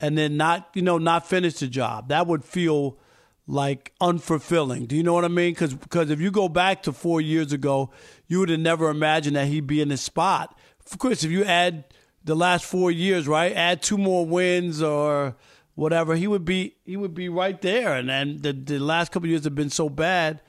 and 0.00 0.18
then 0.18 0.36
not 0.36 0.70
you 0.74 0.82
know 0.82 0.98
not 0.98 1.26
finish 1.26 1.54
the 1.54 1.68
job. 1.68 2.08
That 2.08 2.26
would 2.26 2.44
feel 2.44 2.98
like 3.46 3.92
unfulfilling. 4.00 4.86
Do 4.88 4.96
you 4.96 5.02
know 5.02 5.12
what 5.12 5.24
I 5.24 5.28
mean? 5.28 5.52
Because 5.52 5.74
because 5.74 6.10
if 6.10 6.20
you 6.20 6.30
go 6.30 6.48
back 6.48 6.82
to 6.84 6.92
four 6.92 7.20
years 7.20 7.52
ago, 7.52 7.90
you 8.26 8.40
would 8.40 8.48
have 8.48 8.60
never 8.60 8.90
imagined 8.90 9.36
that 9.36 9.46
he'd 9.46 9.66
be 9.66 9.80
in 9.80 9.88
this 9.88 10.02
spot. 10.02 10.58
Of 10.90 10.98
course, 10.98 11.22
if 11.24 11.30
you 11.30 11.44
add 11.44 11.84
the 12.24 12.34
last 12.34 12.64
four 12.64 12.90
years, 12.90 13.28
right, 13.28 13.52
add 13.52 13.82
two 13.82 13.98
more 13.98 14.26
wins 14.26 14.82
or 14.82 15.36
whatever, 15.74 16.16
he 16.16 16.26
would 16.26 16.44
be 16.44 16.76
he 16.84 16.96
would 16.96 17.14
be 17.14 17.28
right 17.28 17.60
there. 17.60 17.94
And 17.94 18.08
then 18.08 18.38
the 18.38 18.52
the 18.52 18.78
last 18.78 19.12
couple 19.12 19.28
years 19.28 19.44
have 19.44 19.54
been 19.54 19.70
so 19.70 19.88
bad, 19.88 20.40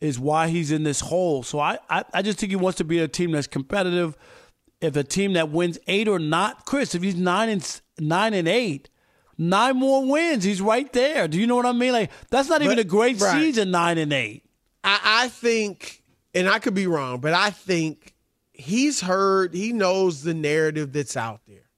is 0.00 0.18
why 0.18 0.48
he's 0.48 0.70
in 0.70 0.82
this 0.84 1.00
hole. 1.00 1.42
So 1.42 1.58
I, 1.58 1.78
I 1.90 2.04
I 2.14 2.22
just 2.22 2.38
think 2.38 2.50
he 2.50 2.56
wants 2.56 2.78
to 2.78 2.84
be 2.84 2.98
a 3.00 3.08
team 3.08 3.32
that's 3.32 3.46
competitive. 3.46 4.16
If 4.80 4.94
a 4.96 5.02
team 5.04 5.32
that 5.32 5.50
wins 5.50 5.78
eight 5.88 6.06
or 6.08 6.18
not, 6.18 6.64
Chris, 6.66 6.94
if 6.94 7.02
he's 7.02 7.16
nine 7.16 7.48
and 7.48 7.80
nine 7.98 8.34
and 8.34 8.46
eight. 8.48 8.88
Nine 9.40 9.76
more 9.76 10.04
wins. 10.04 10.42
He's 10.42 10.60
right 10.60 10.92
there. 10.92 11.28
Do 11.28 11.38
you 11.38 11.46
know 11.46 11.54
what 11.54 11.66
I 11.66 11.70
mean? 11.72 11.92
Like 11.92 12.10
that's 12.30 12.48
not 12.48 12.60
even 12.62 12.76
But- 12.76 12.84
a 12.84 12.88
great 12.88 13.20
season. 13.20 13.70
Nine 13.70 13.96
and 13.98 14.12
eight. 14.12 14.44
I, 14.82 15.00
I 15.24 15.28
think, 15.28 16.02
and 16.34 16.48
I 16.48 16.58
could 16.60 16.74
be 16.74 16.86
wrong, 16.86 17.20
but 17.20 17.34
I 17.34 17.50
think 17.50 18.14
he's 18.52 19.00
heard, 19.00 19.54
he 19.54 19.72
knows 19.72 20.22
the 20.22 20.34
narrative 20.34 20.92
that's 20.92 21.16
out 21.16 21.40
there. 21.46 21.68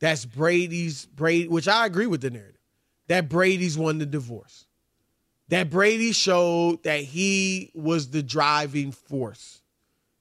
That's 0.00 0.24
Brady's 0.24 1.06
Brady, 1.06 1.48
which 1.48 1.66
I 1.68 1.84
agree 1.86 2.06
with 2.06 2.20
the 2.20 2.30
narrative. 2.30 2.60
That 3.08 3.28
Brady's 3.28 3.76
won 3.76 3.98
the 3.98 4.06
divorce. 4.06 4.66
That 5.48 5.70
Brady 5.70 6.12
showed 6.12 6.82
that 6.82 7.00
he 7.00 7.70
was 7.74 8.10
the 8.10 8.22
driving 8.22 8.92
force. 8.92 9.60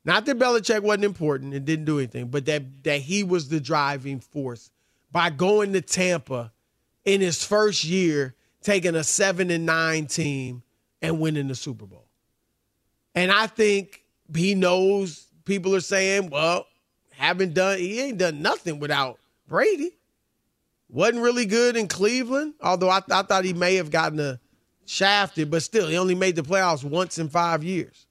Not 0.05 0.25
that 0.25 0.39
Belichick 0.39 0.83
wasn't 0.83 1.03
important 1.03 1.53
and 1.53 1.65
didn't 1.65 1.85
do 1.85 1.97
anything, 1.97 2.27
but 2.29 2.45
that 2.45 2.83
that 2.83 3.01
he 3.01 3.23
was 3.23 3.49
the 3.49 3.59
driving 3.59 4.21
force 4.21 4.71
by 5.11 5.29
going 5.29 5.73
to 5.73 5.81
Tampa 5.81 6.53
in 7.03 7.19
his 7.19 7.43
first 7.43 7.83
year, 7.83 8.35
taking 8.61 8.95
a 8.95 9.03
seven 9.03 9.51
and 9.51 9.65
nine 9.65 10.07
team 10.07 10.63
and 11.01 11.19
winning 11.19 11.49
the 11.49 11.55
Super 11.55 11.85
Bowl. 11.85 12.07
And 13.15 13.31
I 13.31 13.47
think 13.47 14.03
he 14.33 14.55
knows 14.55 15.25
people 15.43 15.75
are 15.75 15.81
saying, 15.81 16.29
well, 16.29 16.67
haven't 17.11 17.53
done 17.53 17.79
he 17.79 17.99
ain't 17.99 18.17
done 18.17 18.41
nothing 18.41 18.79
without 18.79 19.19
Brady. 19.47 19.91
Wasn't 20.89 21.21
really 21.21 21.45
good 21.45 21.75
in 21.75 21.89
Cleveland, 21.89 22.53
although 22.61 22.89
I, 22.89 23.01
I 23.11 23.23
thought 23.23 23.43
he 23.43 23.53
may 23.53 23.75
have 23.75 23.91
gotten 23.91 24.21
a 24.21 24.39
shafted, 24.87 25.51
but 25.51 25.61
still, 25.61 25.87
he 25.87 25.97
only 25.97 26.15
made 26.15 26.35
the 26.35 26.41
playoffs 26.41 26.83
once 26.83 27.19
in 27.19 27.29
five 27.29 27.63
years. 27.63 28.07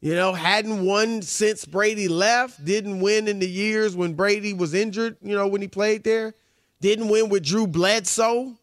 You 0.00 0.16
know, 0.16 0.32
hadn't 0.32 0.84
won 0.84 1.22
since 1.22 1.64
Brady 1.64 2.08
left, 2.08 2.64
didn't 2.64 3.00
win 3.00 3.28
in 3.28 3.38
the 3.38 3.48
years 3.48 3.94
when 3.94 4.14
Brady 4.14 4.52
was 4.52 4.74
injured, 4.74 5.16
you 5.22 5.36
know, 5.36 5.46
when 5.46 5.62
he 5.62 5.68
played 5.68 6.02
there, 6.02 6.34
didn't 6.80 7.08
win 7.08 7.28
with 7.28 7.44
Drew 7.44 7.68
Bledsoe. 7.68 8.58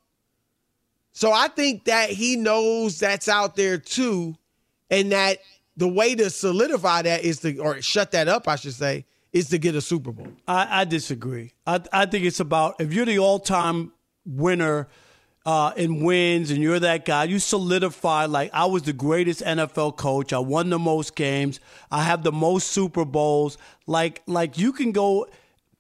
So 1.14 1.32
I 1.32 1.48
think 1.48 1.86
that 1.86 2.10
he 2.10 2.36
knows 2.36 3.00
that's 3.00 3.30
out 3.30 3.56
there 3.56 3.78
too, 3.78 4.36
and 4.92 5.14
that 5.14 5.38
the 5.78 5.88
way 5.88 6.14
to 6.16 6.30
solidify 6.30 7.04
that 7.04 7.24
is 7.24 7.40
to, 7.40 7.58
or 7.60 7.82
shut 7.82 8.12
that 8.12 8.28
up, 8.28 8.50
I 8.50 8.58
should 8.58 8.74
say, 8.74 9.06
is 9.32 9.48
to 9.50 9.58
get 9.58 9.76
a 9.76 9.82
Super 9.82 10.12
Bowl. 10.12 10.28
I, 10.46 10.82
I 10.82 10.86
disagree. 10.86 11.54
I, 11.66 11.80
I 11.94 12.06
think 12.06 12.26
it's 12.26 12.42
about 12.42 12.82
if 12.82 12.94
you're 12.94 13.06
the 13.06 13.20
all 13.20 13.40
time 13.40 13.94
winner 14.26 14.90
uh, 15.50 15.74
in 15.76 16.04
wins 16.04 16.52
and 16.52 16.62
you're 16.62 16.80
that 16.80 17.06
guy, 17.06 17.24
you 17.24 17.40
solidify 17.40 18.26
like 18.26 18.52
I 18.54 18.68
was 18.68 18.84
the 18.84 18.94
greatest 18.94 19.42
NFL 19.42 19.98
coach. 19.98 20.32
I 20.32 20.38
won 20.38 20.70
the 20.70 20.78
most 20.78 21.16
games. 21.16 21.60
I 21.90 22.04
have 22.04 22.22
the 22.22 22.32
most 22.32 22.68
Super 22.68 23.04
Bowls. 23.04 23.58
Like 23.88 24.22
like 24.28 24.60
you 24.60 24.72
can 24.72 24.92
go 24.92 25.26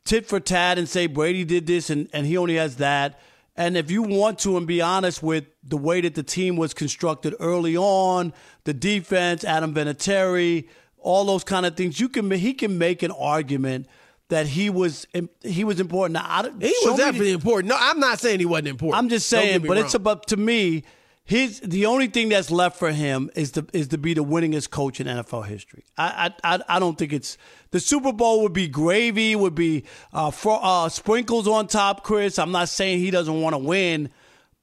tit 0.05 0.25
for 0.25 0.39
tat 0.39 0.79
and 0.79 0.89
say 0.89 1.05
Brady 1.05 1.45
did 1.45 1.67
this 1.67 1.91
and, 1.91 2.09
and 2.13 2.25
he 2.25 2.35
only 2.35 2.55
has 2.55 2.77
that. 2.77 3.19
And 3.55 3.77
if 3.77 3.91
you 3.91 4.01
want 4.01 4.39
to 4.39 4.57
and 4.57 4.65
be 4.65 4.81
honest 4.81 5.21
with 5.21 5.45
the 5.63 5.77
way 5.77 6.01
that 6.01 6.15
the 6.15 6.23
team 6.23 6.55
was 6.55 6.73
constructed 6.73 7.35
early 7.39 7.77
on, 7.77 8.33
the 8.63 8.73
defense, 8.73 9.43
Adam 9.43 9.75
Vinatieri, 9.75 10.67
all 10.97 11.25
those 11.25 11.43
kind 11.43 11.67
of 11.67 11.77
things, 11.77 11.99
you 11.99 12.09
can 12.09 12.31
he 12.31 12.55
can 12.55 12.79
make 12.79 13.03
an 13.03 13.11
argument 13.11 13.85
that 14.29 14.47
he 14.47 14.69
was 14.69 15.05
he 15.41 15.63
was 15.63 15.79
important. 15.79 16.13
Now, 16.13 16.25
I, 16.25 16.43
He 16.43 16.49
was 16.49 16.85
me 16.85 16.91
the- 16.91 16.97
definitely 16.97 17.31
important. 17.31 17.69
No, 17.69 17.77
I'm 17.79 17.99
not 17.99 18.19
saying 18.19 18.39
he 18.39 18.45
wasn't 18.45 18.69
important. 18.69 18.97
I'm 19.03 19.09
just 19.09 19.27
saying, 19.27 19.61
but 19.61 19.77
it's 19.77 19.93
wrong. 19.93 20.01
about 20.01 20.27
to 20.27 20.37
me. 20.37 20.83
His 21.25 21.59
the 21.59 21.85
only 21.85 22.07
thing 22.07 22.29
that's 22.29 22.49
left 22.49 22.79
for 22.79 22.91
him 22.91 23.29
is 23.35 23.51
to 23.51 23.63
is 23.71 23.89
to 23.89 23.99
be 23.99 24.15
the 24.15 24.23
winningest 24.23 24.71
coach 24.71 24.99
in 24.99 25.05
NFL 25.05 25.45
history. 25.45 25.83
I 25.95 26.33
I 26.43 26.55
I, 26.55 26.59
I 26.67 26.79
don't 26.79 26.97
think 26.97 27.13
it's 27.13 27.37
the 27.69 27.79
Super 27.79 28.11
Bowl 28.11 28.41
would 28.41 28.53
be 28.53 28.67
gravy, 28.67 29.35
would 29.35 29.53
be 29.53 29.83
uh, 30.11 30.31
for, 30.31 30.59
uh, 30.59 30.89
sprinkles 30.89 31.47
on 31.47 31.67
top. 31.67 32.03
Chris, 32.03 32.39
I'm 32.39 32.51
not 32.51 32.67
saying 32.69 32.97
he 32.97 33.11
doesn't 33.11 33.41
want 33.41 33.53
to 33.53 33.59
win, 33.59 34.09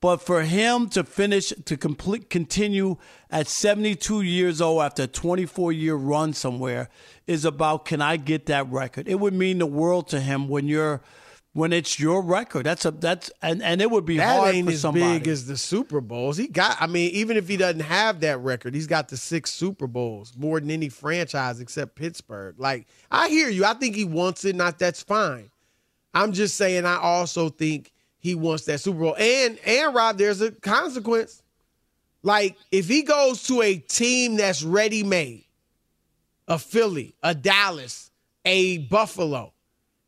but 0.06 0.22
for 0.22 0.42
him 0.42 0.88
to 0.88 1.02
finish 1.02 1.52
to 1.64 1.76
complete 1.76 2.30
continue 2.30 2.96
at 3.28 3.48
72 3.48 4.22
years 4.22 4.60
old 4.60 4.80
after 4.82 5.02
a 5.02 5.06
24 5.08 5.72
year 5.72 5.96
run 5.96 6.32
somewhere 6.32 6.88
is 7.26 7.44
about 7.44 7.84
can 7.86 8.00
I 8.00 8.16
get 8.16 8.46
that 8.46 8.70
record? 8.70 9.08
It 9.08 9.16
would 9.16 9.34
mean 9.34 9.58
the 9.58 9.66
world 9.66 10.06
to 10.10 10.20
him 10.20 10.46
when 10.46 10.68
you're 10.68 11.00
when 11.54 11.72
it's 11.72 11.98
your 11.98 12.22
record. 12.22 12.66
That's 12.66 12.84
a 12.84 12.92
that's 12.92 13.32
and 13.42 13.60
and 13.60 13.82
it 13.82 13.90
would 13.90 14.04
be 14.04 14.18
that 14.18 14.38
hard 14.38 14.54
ain't 14.54 14.68
for 14.68 14.74
as 14.74 14.80
somebody. 14.80 15.18
big 15.18 15.26
as 15.26 15.48
the 15.48 15.56
Super 15.56 16.00
Bowls. 16.00 16.36
He 16.36 16.46
got, 16.46 16.76
I 16.80 16.86
mean, 16.86 17.10
even 17.10 17.36
if 17.36 17.48
he 17.48 17.56
doesn't 17.56 17.80
have 17.80 18.20
that 18.20 18.38
record, 18.38 18.76
he's 18.76 18.86
got 18.86 19.08
the 19.08 19.16
six 19.16 19.52
Super 19.52 19.88
Bowls, 19.88 20.34
more 20.36 20.60
than 20.60 20.70
any 20.70 20.88
franchise 20.88 21.58
except 21.58 21.96
Pittsburgh. 21.96 22.54
Like, 22.60 22.86
I 23.10 23.28
hear 23.28 23.48
you. 23.48 23.64
I 23.64 23.74
think 23.74 23.96
he 23.96 24.04
wants 24.04 24.44
it, 24.44 24.54
not 24.54 24.78
that's 24.78 25.02
fine. 25.02 25.50
I'm 26.14 26.32
just 26.32 26.56
saying, 26.56 26.86
I 26.86 26.96
also 26.98 27.48
think 27.48 27.90
he 28.26 28.34
wants 28.34 28.64
that 28.64 28.80
Super 28.80 28.98
Bowl. 28.98 29.16
And 29.16 29.56
and 29.64 29.94
Rob, 29.94 30.18
there's 30.18 30.40
a 30.40 30.50
consequence. 30.50 31.42
Like 32.24 32.56
if 32.72 32.88
he 32.88 33.02
goes 33.02 33.44
to 33.44 33.62
a 33.62 33.76
team 33.76 34.36
that's 34.36 34.64
ready 34.64 35.04
made, 35.04 35.44
a 36.48 36.58
Philly, 36.58 37.14
a 37.22 37.36
Dallas, 37.36 38.10
a 38.44 38.78
Buffalo, 38.78 39.52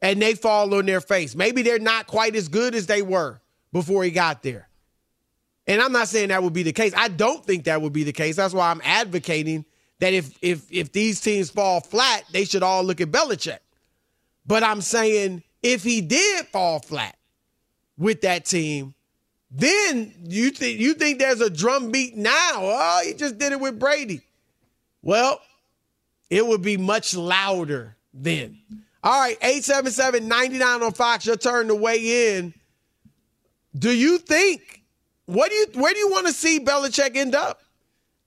and 0.03 0.21
they 0.21 0.35
fall 0.35 0.75
on 0.75 0.87
their 0.87 1.01
face. 1.01 1.37
Maybe 1.37 1.63
they're 1.63 1.79
not 1.79 2.09
quite 2.09 2.35
as 2.35 2.49
good 2.49 2.75
as 2.75 2.87
they 2.87 3.03
were 3.03 3.41
before 3.73 4.03
he 4.03 4.11
got 4.11 4.43
there. 4.43 4.69
And 5.69 5.81
I'm 5.81 5.93
not 5.93 6.09
saying 6.09 6.31
that 6.31 6.43
would 6.43 6.53
be 6.53 6.65
the 6.65 6.73
case. 6.73 6.93
I 6.97 7.09
don't 7.09 7.45
think 7.45 7.65
that 7.65 7.81
would 7.81 7.93
be 7.93 8.03
the 8.03 8.13
case. 8.13 8.35
That's 8.37 8.55
why 8.55 8.71
I'm 8.71 8.81
advocating 8.83 9.65
that 10.01 10.13
if 10.13 10.37
if 10.43 10.71
if 10.73 10.91
these 10.91 11.21
teams 11.21 11.51
fall 11.51 11.81
flat, 11.81 12.25
they 12.33 12.45
should 12.45 12.65
all 12.65 12.83
look 12.83 13.01
at 13.01 13.13
Belichick. 13.13 13.59
But 14.45 14.65
I'm 14.65 14.81
saying 14.81 15.45
if 15.63 15.85
he 15.85 16.01
did 16.01 16.47
fall 16.47 16.81
flat 16.81 17.18
with 17.99 18.23
that 18.23 18.45
team, 18.45 18.95
then 19.51 20.15
you 20.25 20.51
think 20.51 20.79
you 20.79 20.95
think 20.95 21.19
there's 21.19 21.41
a 21.41 21.51
drum 21.51 21.91
beat 21.91 22.17
now. 22.17 22.53
Oh, 22.55 23.03
he 23.05 23.15
just 23.15 23.39
did 23.39 23.53
it 23.53 23.61
with 23.61 23.79
Brady. 23.79 24.21
Well, 25.03 25.41
it 26.31 26.47
would 26.47 26.63
be 26.63 26.77
much 26.77 27.15
louder 27.15 27.97
then. 28.13 28.59
All 29.03 29.21
right, 29.21 29.39
877-99 29.41 30.83
on 30.83 30.93
Fox. 30.93 31.25
Your 31.25 31.37
turn 31.37 31.69
to 31.69 31.75
weigh 31.75 32.37
in. 32.37 32.53
Do 33.79 33.95
you 33.95 34.19
think 34.19 34.83
what 35.27 35.51
do 35.51 35.57
you 35.57 35.67
where 35.75 35.93
do 35.93 35.99
you 35.99 36.11
want 36.11 36.27
to 36.27 36.33
see 36.33 36.61
Belichick 36.61 37.17
end 37.17 37.35
up? 37.35 37.61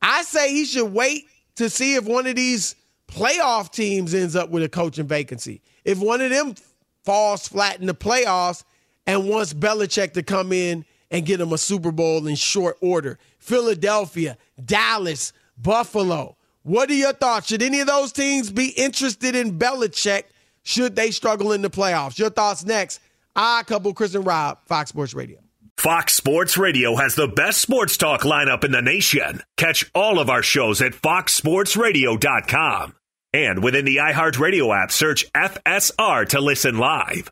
I 0.01 0.23
say 0.23 0.51
he 0.51 0.65
should 0.65 0.91
wait 0.91 1.25
to 1.55 1.69
see 1.69 1.95
if 1.95 2.05
one 2.05 2.25
of 2.25 2.35
these 2.35 2.75
playoff 3.07 3.71
teams 3.71 4.13
ends 4.13 4.35
up 4.35 4.49
with 4.49 4.63
a 4.63 4.69
coaching 4.69 5.07
vacancy. 5.07 5.61
If 5.83 5.99
one 5.99 6.21
of 6.21 6.29
them 6.29 6.55
falls 7.03 7.47
flat 7.47 7.79
in 7.79 7.87
the 7.87 7.93
playoffs 7.93 8.63
and 9.05 9.27
wants 9.27 9.53
Belichick 9.53 10.13
to 10.13 10.23
come 10.23 10.51
in 10.51 10.85
and 11.09 11.25
get 11.25 11.41
him 11.41 11.53
a 11.53 11.57
Super 11.57 11.91
Bowl 11.91 12.27
in 12.27 12.35
short 12.35 12.77
order. 12.81 13.19
Philadelphia, 13.37 14.37
Dallas, 14.63 15.33
Buffalo. 15.57 16.37
What 16.63 16.89
are 16.89 16.95
your 16.95 17.13
thoughts? 17.13 17.47
Should 17.47 17.63
any 17.63 17.79
of 17.79 17.87
those 17.87 18.11
teams 18.11 18.51
be 18.51 18.69
interested 18.69 19.35
in 19.35 19.57
Belichick 19.57 20.23
should 20.63 20.95
they 20.95 21.11
struggle 21.11 21.51
in 21.51 21.61
the 21.61 21.69
playoffs? 21.69 22.19
Your 22.19 22.29
thoughts 22.29 22.63
next. 22.63 23.01
I 23.35 23.63
couple 23.65 23.93
Chris 23.93 24.15
and 24.15 24.25
Rob, 24.25 24.59
Fox 24.65 24.89
Sports 24.89 25.13
Radio. 25.13 25.39
Fox 25.77 26.13
Sports 26.13 26.57
Radio 26.57 26.95
has 26.95 27.15
the 27.15 27.27
best 27.27 27.59
sports 27.59 27.97
talk 27.97 28.21
lineup 28.21 28.63
in 28.63 28.71
the 28.71 28.81
nation. 28.81 29.41
Catch 29.57 29.89
all 29.95 30.19
of 30.19 30.29
our 30.29 30.43
shows 30.43 30.81
at 30.81 30.93
foxsportsradio.com. 30.93 32.95
And 33.33 33.63
within 33.63 33.85
the 33.85 33.97
iHeartRadio 33.97 34.83
app, 34.83 34.91
search 34.91 35.31
FSR 35.31 36.27
to 36.29 36.41
listen 36.41 36.77
live. 36.77 37.31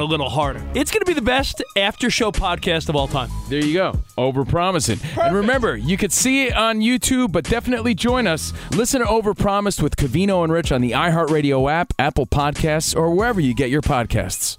a 0.00 0.04
little 0.04 0.28
harder. 0.28 0.64
It's 0.74 0.90
going 0.90 1.00
to 1.00 1.06
be 1.06 1.14
the 1.14 1.22
best 1.22 1.62
after 1.76 2.10
show 2.10 2.32
podcast 2.32 2.88
of 2.88 2.96
all 2.96 3.08
time. 3.08 3.30
There 3.48 3.64
you 3.64 3.74
go. 3.74 3.92
Overpromising. 4.18 5.02
And 5.18 5.36
remember, 5.36 5.76
you 5.76 5.96
could 5.96 6.12
see 6.12 6.46
it 6.46 6.56
on 6.56 6.80
YouTube, 6.80 7.32
but 7.32 7.44
definitely 7.44 7.94
join 7.94 8.26
us. 8.26 8.52
Listen 8.72 9.00
to 9.00 9.06
Overpromised 9.06 9.82
with 9.82 9.96
Covino 9.96 10.44
and 10.44 10.52
Rich 10.52 10.72
on 10.72 10.80
the 10.80 10.92
iHeartRadio 10.92 11.70
app, 11.70 11.92
Apple 11.98 12.26
Podcasts, 12.26 12.96
or 12.96 13.14
wherever 13.14 13.40
you 13.40 13.54
get 13.54 13.70
your 13.70 13.82
podcasts. 13.82 14.58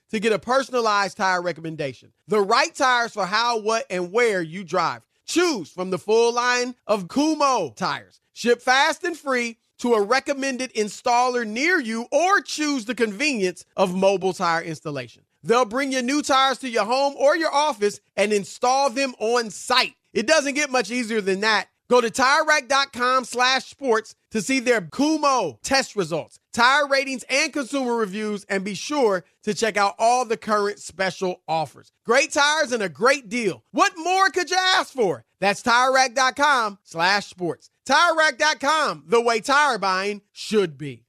to 0.11 0.19
get 0.19 0.33
a 0.33 0.39
personalized 0.39 1.17
tire 1.17 1.41
recommendation. 1.41 2.11
The 2.27 2.41
right 2.41 2.73
tires 2.73 3.13
for 3.13 3.25
how, 3.25 3.59
what, 3.59 3.85
and 3.89 4.11
where 4.11 4.41
you 4.41 4.63
drive. 4.63 5.01
Choose 5.25 5.69
from 5.69 5.89
the 5.89 5.97
full 5.97 6.33
line 6.33 6.75
of 6.85 7.07
Kumho 7.07 7.75
tires. 7.75 8.19
Ship 8.33 8.61
fast 8.61 9.03
and 9.03 9.17
free 9.17 9.57
to 9.79 9.93
a 9.93 10.01
recommended 10.01 10.73
installer 10.73 11.47
near 11.47 11.79
you 11.79 12.05
or 12.11 12.41
choose 12.41 12.85
the 12.85 12.95
convenience 12.95 13.65
of 13.75 13.95
mobile 13.95 14.33
tire 14.33 14.61
installation. 14.61 15.23
They'll 15.43 15.65
bring 15.65 15.91
your 15.91 16.03
new 16.03 16.21
tires 16.21 16.59
to 16.59 16.69
your 16.69 16.85
home 16.85 17.15
or 17.17 17.35
your 17.35 17.53
office 17.53 17.99
and 18.15 18.31
install 18.31 18.89
them 18.89 19.15
on 19.19 19.49
site. 19.49 19.95
It 20.13 20.27
doesn't 20.27 20.53
get 20.53 20.69
much 20.69 20.91
easier 20.91 21.21
than 21.21 21.39
that. 21.39 21.67
Go 21.91 21.99
to 21.99 22.09
TireRack.com 22.09 23.25
slash 23.25 23.65
sports 23.65 24.15
to 24.31 24.41
see 24.41 24.61
their 24.61 24.79
Kumho 24.79 25.61
test 25.61 25.97
results, 25.97 26.39
tire 26.53 26.87
ratings, 26.87 27.25
and 27.29 27.51
consumer 27.51 27.97
reviews, 27.97 28.45
and 28.45 28.63
be 28.63 28.75
sure 28.75 29.25
to 29.43 29.53
check 29.53 29.75
out 29.75 29.95
all 29.99 30.23
the 30.23 30.37
current 30.37 30.79
special 30.79 31.41
offers. 31.49 31.91
Great 32.05 32.31
tires 32.31 32.71
and 32.71 32.81
a 32.81 32.87
great 32.87 33.27
deal. 33.27 33.65
What 33.71 33.91
more 33.97 34.29
could 34.29 34.49
you 34.49 34.55
ask 34.57 34.93
for? 34.93 35.25
That's 35.41 35.63
TireRack.com 35.63 36.79
slash 36.83 37.27
sports. 37.27 37.69
TireRack.com, 37.85 39.03
the 39.07 39.19
way 39.19 39.41
tire 39.41 39.77
buying 39.77 40.21
should 40.31 40.77
be. 40.77 41.03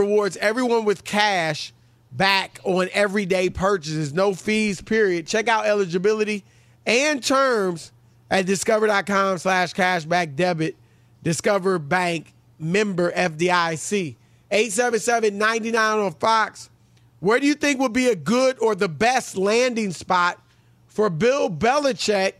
Rewards 0.00 0.38
everyone 0.38 0.86
with 0.86 1.04
cash 1.04 1.74
back 2.10 2.60
on 2.64 2.88
everyday 2.94 3.50
purchases, 3.50 4.14
no 4.14 4.32
fees, 4.32 4.80
period. 4.80 5.26
Check 5.26 5.48
out 5.48 5.66
eligibility 5.66 6.46
and 6.86 7.22
terms 7.22 7.92
at 8.34 8.46
discover.com 8.46 9.38
slash 9.38 9.72
cashback 9.74 10.34
debit. 10.34 10.74
Discover 11.22 11.78
Bank 11.78 12.34
member 12.58 13.12
FDIC. 13.12 14.16
877-99 14.50 16.04
on 16.06 16.12
Fox. 16.14 16.68
Where 17.20 17.38
do 17.38 17.46
you 17.46 17.54
think 17.54 17.78
would 17.78 17.92
be 17.92 18.08
a 18.08 18.16
good 18.16 18.58
or 18.58 18.74
the 18.74 18.88
best 18.88 19.36
landing 19.36 19.92
spot 19.92 20.42
for 20.88 21.08
Bill 21.08 21.48
Belichick? 21.48 22.32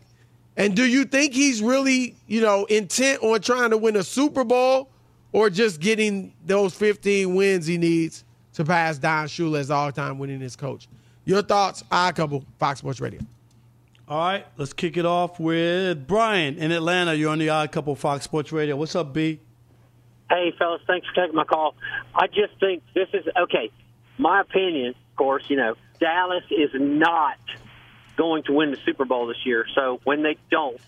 And 0.56 0.74
do 0.74 0.84
you 0.84 1.04
think 1.04 1.32
he's 1.32 1.62
really, 1.62 2.16
you 2.26 2.40
know, 2.40 2.64
intent 2.64 3.22
on 3.22 3.40
trying 3.40 3.70
to 3.70 3.78
win 3.78 3.94
a 3.94 4.02
Super 4.02 4.42
Bowl 4.42 4.88
or 5.32 5.48
just 5.48 5.80
getting 5.80 6.32
those 6.44 6.74
15 6.74 7.36
wins 7.36 7.66
he 7.66 7.78
needs 7.78 8.24
to 8.54 8.64
pass 8.64 8.98
Don 8.98 9.26
Shula 9.28 9.60
as 9.60 9.70
all-time 9.70 10.18
winningest 10.18 10.58
coach? 10.58 10.88
Your 11.24 11.42
thoughts? 11.42 11.84
I 11.90 12.10
couple 12.10 12.44
Fox 12.58 12.80
Sports 12.80 13.00
Radio. 13.00 13.20
All 14.06 14.18
right, 14.18 14.46
let's 14.58 14.74
kick 14.74 14.98
it 14.98 15.06
off 15.06 15.40
with 15.40 16.06
Brian 16.06 16.58
in 16.58 16.72
Atlanta. 16.72 17.14
You're 17.14 17.30
on 17.30 17.38
the 17.38 17.48
Odd 17.48 17.72
Couple 17.72 17.94
Fox 17.94 18.24
Sports 18.24 18.52
Radio. 18.52 18.76
What's 18.76 18.94
up, 18.94 19.14
B? 19.14 19.40
Hey, 20.28 20.52
fellas, 20.58 20.82
thanks 20.86 21.06
for 21.08 21.22
taking 21.22 21.34
my 21.34 21.44
call. 21.44 21.74
I 22.14 22.26
just 22.26 22.60
think 22.60 22.82
this 22.92 23.08
is 23.14 23.24
okay. 23.34 23.70
My 24.18 24.42
opinion, 24.42 24.88
of 24.88 25.16
course, 25.16 25.44
you 25.48 25.56
know, 25.56 25.76
Dallas 26.00 26.44
is 26.50 26.68
not 26.74 27.38
going 28.18 28.42
to 28.42 28.52
win 28.52 28.72
the 28.72 28.76
Super 28.84 29.06
Bowl 29.06 29.26
this 29.26 29.38
year. 29.46 29.64
So 29.74 30.00
when 30.04 30.22
they 30.22 30.36
don't, 30.50 30.78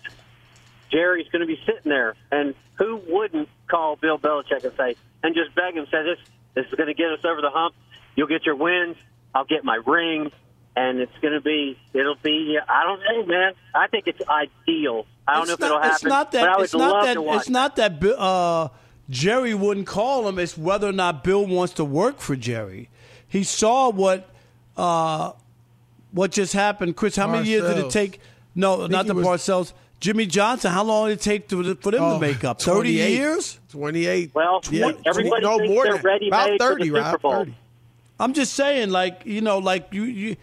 Jerry's 0.91 1.27
going 1.29 1.41
to 1.41 1.47
be 1.47 1.59
sitting 1.65 1.89
there, 1.89 2.13
and 2.31 2.53
who 2.75 3.01
wouldn't 3.07 3.49
call 3.67 3.95
Bill 3.95 4.19
Belichick 4.19 4.63
and 4.63 4.73
say, 4.77 4.95
and 5.23 5.33
just 5.33 5.55
beg 5.55 5.75
him, 5.75 5.87
say 5.89 6.03
this, 6.03 6.19
this 6.53 6.67
is 6.67 6.73
going 6.75 6.85
to 6.85 6.93
get 6.93 7.11
us 7.11 7.25
over 7.25 7.41
the 7.41 7.49
hump. 7.49 7.73
You'll 8.15 8.27
get 8.27 8.45
your 8.45 8.55
wins. 8.55 8.95
I'll 9.33 9.45
get 9.45 9.63
my 9.63 9.81
ring, 9.87 10.31
and 10.77 10.99
it's 10.99 11.17
going 11.21 11.33
to 11.33 11.41
be, 11.41 11.77
it'll 11.93 12.15
be. 12.23 12.57
I 12.67 12.83
don't 12.83 13.01
know, 13.01 13.25
man. 13.25 13.53
I 13.73 13.87
think 13.87 14.05
it's 14.07 14.21
ideal. 14.29 15.05
I 15.27 15.33
don't 15.33 15.41
It's 15.43 15.49
know 15.49 15.53
if 15.55 15.61
it'll 15.61 15.75
not- 15.77 15.83
happen, 15.83 15.95
It's 15.95 16.03
not 16.05 16.31
that. 16.33 16.41
but 16.41 16.49
I 16.49 16.55
would 16.57 16.63
it's 16.65 16.73
not 16.73 16.91
love 16.91 17.05
that. 17.05 17.13
to 17.15 17.21
watch. 17.21 17.39
It's 17.41 17.49
not 17.49 17.75
that. 17.77 17.99
Bi- 17.99 18.09
Uh, 18.09 18.67
Jerry 19.09 19.53
wouldn't 19.53 19.87
call 19.87 20.27
him. 20.27 20.37
It's 20.39 20.57
whether 20.57 20.87
or 20.87 20.91
not 20.93 21.23
Bill 21.23 21.45
wants 21.45 21.73
to 21.75 21.85
work 21.85 22.19
for 22.19 22.35
Jerry. 22.35 22.89
He 23.27 23.43
saw 23.43 23.89
what 23.89 24.29
uh, 24.77 25.31
what 26.11 26.31
just 26.31 26.53
happened. 26.53 26.95
Chris, 26.95 27.15
how 27.15 27.27
many 27.27 27.47
years 27.47 27.63
did 27.63 27.85
it 27.85 27.89
take? 27.91 28.19
No, 28.55 28.87
not 28.87 29.07
the 29.07 29.13
was- 29.13 29.25
Parcells. 29.25 29.73
Jimmy 29.99 30.27
Johnson. 30.27 30.71
How 30.71 30.83
long 30.83 31.07
did 31.07 31.13
it 31.17 31.21
take 31.21 31.47
to, 31.49 31.73
for 31.75 31.89
them 31.91 32.03
Oh, 32.03 32.13
to 32.13 32.19
make 32.19 32.43
up? 32.43 32.61
Thirty 32.61 32.91
years. 32.91 33.59
28. 33.71 34.29
Well, 34.35 34.61
Yeah, 34.69 34.91
everybody 35.07 35.41
no 35.43 35.57
thinks 35.57 35.73
more 35.73 35.83
they're 35.85 36.01
ready 36.03 36.27
about 36.27 36.59
30, 36.59 36.59
for 36.59 36.75
the 36.83 36.91
Rob, 36.91 37.05
Super 37.13 37.17
Bowl. 37.17 37.31
30. 37.33 37.55
I'm 38.19 38.33
just 38.33 38.53
saying, 38.53 38.91
like 38.91 39.21
you 39.25 39.41
know, 39.41 39.57
like 39.57 39.87
you, 39.91 40.03
you 40.03 40.35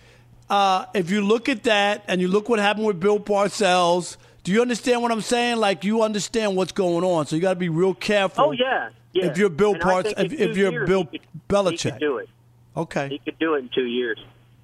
uh, 0.51 0.87
if 0.95 1.11
you 1.11 1.21
look 1.23 1.49
at 1.49 1.65
that 1.65 2.05
and 2.09 2.21
you 2.21 2.29
look 2.29 2.49
what 2.49 2.59
happened 2.59 2.87
with 2.87 3.01
Bill 3.01 3.19
Parcells, 3.21 4.17
do 4.43 4.53
you 4.53 4.61
understand 4.61 5.03
what 5.03 5.11
I'm 5.11 5.21
saying? 5.21 5.57
Like 5.59 5.85
you 5.85 6.03
understand 6.03 6.57
what's 6.57 6.73
going 6.73 7.05
on, 7.05 7.27
so 7.27 7.37
you 7.37 7.43
got 7.43 7.55
to 7.55 7.59
be 7.59 7.69
real 7.69 7.95
careful. 7.95 8.45
Oh 8.47 8.53
yeah, 8.53 8.91
yeah. 9.13 9.27
If 9.27 9.39
you're 9.39 9.49
Bill 9.49 9.73
And 9.73 9.81
Parts, 9.81 10.13
if, 10.17 10.33
if 10.33 10.57
you're 10.57 10.73
years 10.73 10.89
Bill 10.89 11.09
he 11.11 11.19
could- 11.19 11.21
he 11.21 11.41
Belichick, 11.49 11.93
could 11.93 12.01
do 12.01 12.19
it. 12.19 12.29
Okay, 12.77 13.09
he 13.09 13.19
could 13.19 13.39
do 13.39 13.55
it 13.55 13.59
in 13.61 13.71
two 13.75 13.87
years. 13.87 14.19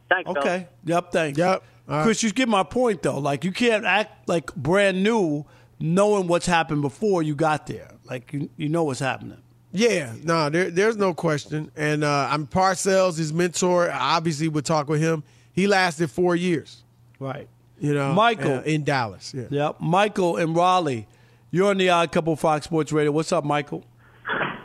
Thanks. 0.09 0.27
fellas. 0.29 0.45
okay, 0.45 0.69
yep, 0.85 1.13
thanks. 1.13 1.39
Yep. 1.39 1.63
All 1.89 1.97
right. 1.97 2.03
Chris, 2.05 2.23
you 2.23 2.31
get 2.33 2.49
my 2.49 2.63
point 2.65 3.03
though. 3.03 3.19
Like 3.19 3.45
you 3.45 3.53
can't 3.53 3.85
act 3.85 4.29
like 4.29 4.55
brand 4.57 5.03
new, 5.03 5.45
knowing 5.79 6.27
what's 6.27 6.47
happened 6.47 6.83
before 6.83 7.23
you 7.23 7.35
got 7.35 7.67
there. 7.67 7.93
Like 8.05 8.33
you, 8.33 8.51
you 8.57 8.69
know 8.69 8.85
what's 8.85 9.01
happening. 9.01 9.39
Yeah, 9.73 10.13
no, 10.25 10.51
there, 10.51 10.69
there's 10.69 10.97
no 10.97 11.15
question. 11.15 11.71
And 11.77 12.03
uh, 12.03 12.29
I'm 12.29 12.49
Parcells, 12.49 13.17
his 13.19 13.33
mentor. 13.33 13.89
I 13.89 14.17
obviously 14.17 14.49
would 14.49 14.65
talk 14.65 14.89
with 14.89 15.01
him. 15.01 15.23
He 15.53 15.67
lasted 15.67 16.11
four 16.11 16.37
years, 16.37 16.83
Right. 17.19 17.49
you 17.79 17.93
know, 17.95 18.13
Michael. 18.13 18.59
uh, 18.59 18.63
in 18.63 18.85
Dallas. 18.85 19.35
Yeah. 19.37 19.45
Yep. 19.51 19.77
Michael 19.81 20.37
in 20.37 20.55
Raleigh. 20.55 21.07
You're 21.51 21.71
on 21.71 21.79
the 21.79 21.89
Odd 21.91 22.13
Couple 22.13 22.37
Fox 22.37 22.65
Sports 22.67 22.93
Radio. 22.93 23.11
What's 23.13 23.33
up, 23.33 23.45
Michael? 23.45 23.85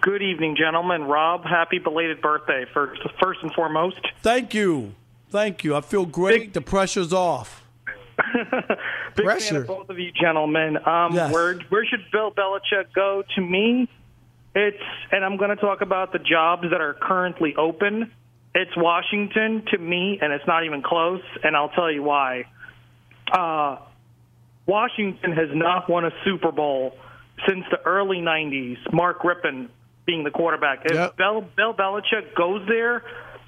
Good 0.02 0.22
evening, 0.22 0.56
gentlemen. 0.56 1.06
Rob, 1.06 1.44
happy 1.46 1.80
belated 1.80 2.22
birthday 2.22 2.66
first, 2.74 3.02
first 3.20 3.40
and 3.42 3.52
foremost. 3.54 4.00
Thank 4.22 4.54
you. 4.54 4.94
Thank 5.32 5.64
you. 5.64 5.76
I 5.76 5.82
feel 5.82 6.06
great. 6.06 6.54
The 6.54 6.62
pressure's 6.62 7.12
off. 7.12 7.64
Big 8.18 8.46
fan 8.46 9.26
Pressure. 9.26 9.62
of 9.62 9.68
both 9.68 9.90
of 9.90 9.98
you 10.00 10.12
gentlemen. 10.12 10.78
Um, 10.86 11.14
Yes. 11.16 11.34
where 11.34 11.56
where 11.70 11.86
should 11.86 12.06
Bill 12.12 12.32
Belichick 12.32 12.94
go? 12.94 13.24
To 13.36 13.42
me, 13.42 13.90
it's 14.54 14.78
and 15.12 15.26
I'm 15.26 15.38
going 15.38 15.50
to 15.50 15.56
talk 15.56 15.82
about 15.82 16.14
the 16.14 16.20
jobs 16.20 16.64
that 16.70 16.80
are 16.82 16.94
currently 16.94 17.56
open. 17.56 18.12
It's 18.56 18.72
Washington 18.78 19.64
to 19.72 19.78
me, 19.78 20.18
and 20.22 20.32
it's 20.32 20.48
not 20.48 20.64
even 20.64 20.82
close. 20.82 21.22
And 21.44 21.58
I'll 21.58 21.70
tell 21.70 21.92
you 21.92 22.02
why. 22.02 22.46
Uh, 23.30 23.78
Washington 24.66 25.34
has 25.34 25.50
not 25.54 25.90
won 25.90 26.06
a 26.06 26.12
Super 26.24 26.54
Bowl 26.54 26.96
since 27.48 27.66
the 27.70 27.82
early 27.86 28.20
'90s. 28.20 28.78
Mark 28.94 29.24
Rypien 29.24 29.68
being 30.06 30.24
the 30.24 30.32
quarterback. 30.32 30.86
If 30.86 30.94
Yep. 30.94 31.18
Bill, 31.18 31.42
Bill 31.42 31.74
Belichick 31.74 32.34
goes 32.34 32.66
there, 32.68 33.04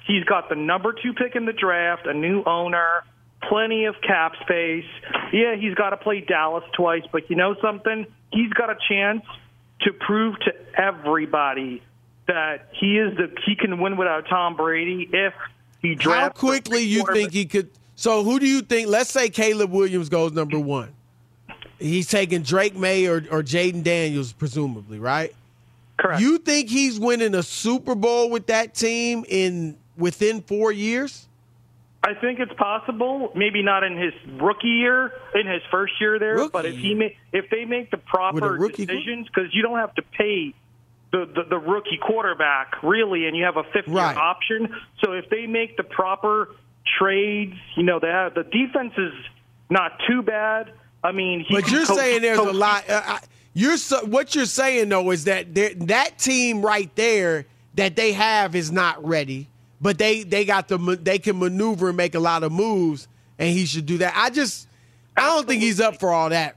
he's 0.06 0.24
got 0.24 0.50
the 0.50 0.56
number 0.56 0.92
two 0.92 1.14
pick 1.14 1.34
in 1.36 1.46
the 1.46 1.54
draft, 1.54 2.06
a 2.06 2.12
new 2.12 2.42
owner, 2.44 3.02
plenty 3.48 3.86
of 3.86 3.94
cap 4.06 4.32
space. 4.42 4.84
Yeah, 5.32 5.54
he's 5.56 5.74
got 5.74 5.90
to 5.90 5.96
play 5.96 6.20
Dallas 6.20 6.64
twice, 6.74 7.04
but 7.10 7.30
you 7.30 7.36
know 7.36 7.54
something? 7.62 8.06
He's 8.30 8.52
got 8.52 8.68
a 8.68 8.76
chance 8.90 9.22
to 9.82 9.92
prove 9.92 10.38
to 10.40 10.52
everybody 10.76 11.82
that 12.28 12.68
he 12.72 12.98
is 12.98 13.16
the 13.16 13.34
he 13.44 13.56
can 13.56 13.80
win 13.80 13.96
without 13.96 14.28
Tom 14.28 14.54
Brady 14.54 15.08
if 15.12 15.34
he 15.82 15.96
drafts. 15.96 16.40
How 16.40 16.48
quickly 16.48 16.82
you 16.82 17.04
think 17.12 17.32
he 17.32 17.46
could? 17.46 17.70
So 17.96 18.22
who 18.22 18.38
do 18.38 18.46
you 18.46 18.62
think? 18.62 18.88
Let's 18.88 19.10
say 19.10 19.28
Caleb 19.28 19.72
Williams 19.72 20.08
goes 20.08 20.32
number 20.32 20.58
one. 20.58 20.90
He's 21.78 22.08
taking 22.08 22.42
Drake 22.42 22.76
Maye 22.76 23.06
or, 23.06 23.16
or 23.30 23.42
Jayden 23.42 23.82
Daniels, 23.82 24.32
presumably, 24.32 24.98
right? 24.98 25.34
Correct. 25.96 26.20
You 26.20 26.38
think 26.38 26.68
he's 26.68 26.98
winning 26.98 27.34
a 27.34 27.42
Super 27.42 27.94
Bowl 27.94 28.30
with 28.30 28.46
that 28.46 28.74
team 28.74 29.24
in 29.28 29.76
within 29.96 30.42
four 30.42 30.70
years? 30.70 31.26
I 32.04 32.14
think 32.14 32.38
it's 32.38 32.52
possible. 32.52 33.32
Maybe 33.34 33.62
not 33.62 33.82
in 33.82 33.96
his 33.96 34.12
rookie 34.40 34.68
year, 34.68 35.12
in 35.34 35.46
his 35.46 35.62
first 35.70 35.94
year 36.00 36.18
there, 36.18 36.36
Rookie 36.36 36.50
but 36.52 36.66
if 36.66 36.76
he 36.76 36.94
ma- 36.94 37.08
if 37.32 37.50
they 37.50 37.64
make 37.64 37.90
the 37.90 37.96
proper 37.96 38.68
decisions, 38.68 39.26
because 39.26 39.52
you 39.52 39.62
don't 39.62 39.78
have 39.78 39.94
to 39.94 40.02
pay 40.02 40.54
the, 41.10 41.24
the 41.34 41.44
the 41.50 41.58
rookie 41.58 41.98
quarterback 42.00 42.82
really, 42.82 43.26
and 43.26 43.36
you 43.36 43.44
have 43.44 43.56
a 43.56 43.64
fifth 43.64 43.88
Right. 43.88 44.10
year 44.14 44.18
option. 44.22 44.74
So 45.02 45.12
if 45.12 45.28
they 45.30 45.46
make 45.46 45.76
the 45.76 45.82
proper 45.84 46.54
trades, 46.98 47.54
you 47.76 47.82
know, 47.82 47.98
they 47.98 48.08
have 48.08 48.34
the 48.34 48.44
defense 48.44 48.92
is 48.96 49.12
not 49.70 49.98
too 50.06 50.22
bad. 50.22 50.72
I 51.02 51.12
mean, 51.12 51.44
he 51.48 51.54
But 51.54 51.70
you're 51.70 51.84
saying 51.84 52.22
there's 52.22 52.38
a 52.38 52.42
lot. 52.52 52.88
Uh, 52.88 53.02
I- 53.04 53.20
you're 53.54 53.76
so, 53.76 54.04
what 54.04 54.34
you're 54.34 54.44
saying 54.46 54.88
though 54.90 55.10
is 55.10 55.24
that 55.24 55.54
that 55.54 56.18
team 56.18 56.62
right 56.62 56.94
there 56.94 57.46
that 57.74 57.96
they 57.96 58.12
have 58.12 58.54
is 58.54 58.70
not 58.70 59.04
ready, 59.04 59.48
but 59.80 59.98
they 59.98 60.22
they 60.22 60.44
got 60.44 60.68
the 60.68 60.76
they 61.02 61.18
can 61.18 61.38
maneuver 61.38 61.88
and 61.88 61.96
make 61.96 62.14
a 62.14 62.20
lot 62.20 62.42
of 62.42 62.52
moves, 62.52 63.08
and 63.38 63.48
he 63.48 63.64
should 63.66 63.86
do 63.86 63.98
that. 63.98 64.12
I 64.16 64.30
just 64.30 64.68
I 65.16 65.22
don't 65.22 65.46
think 65.48 65.62
he's 65.62 65.80
up 65.80 65.98
for 65.98 66.12
all 66.12 66.28
that. 66.30 66.56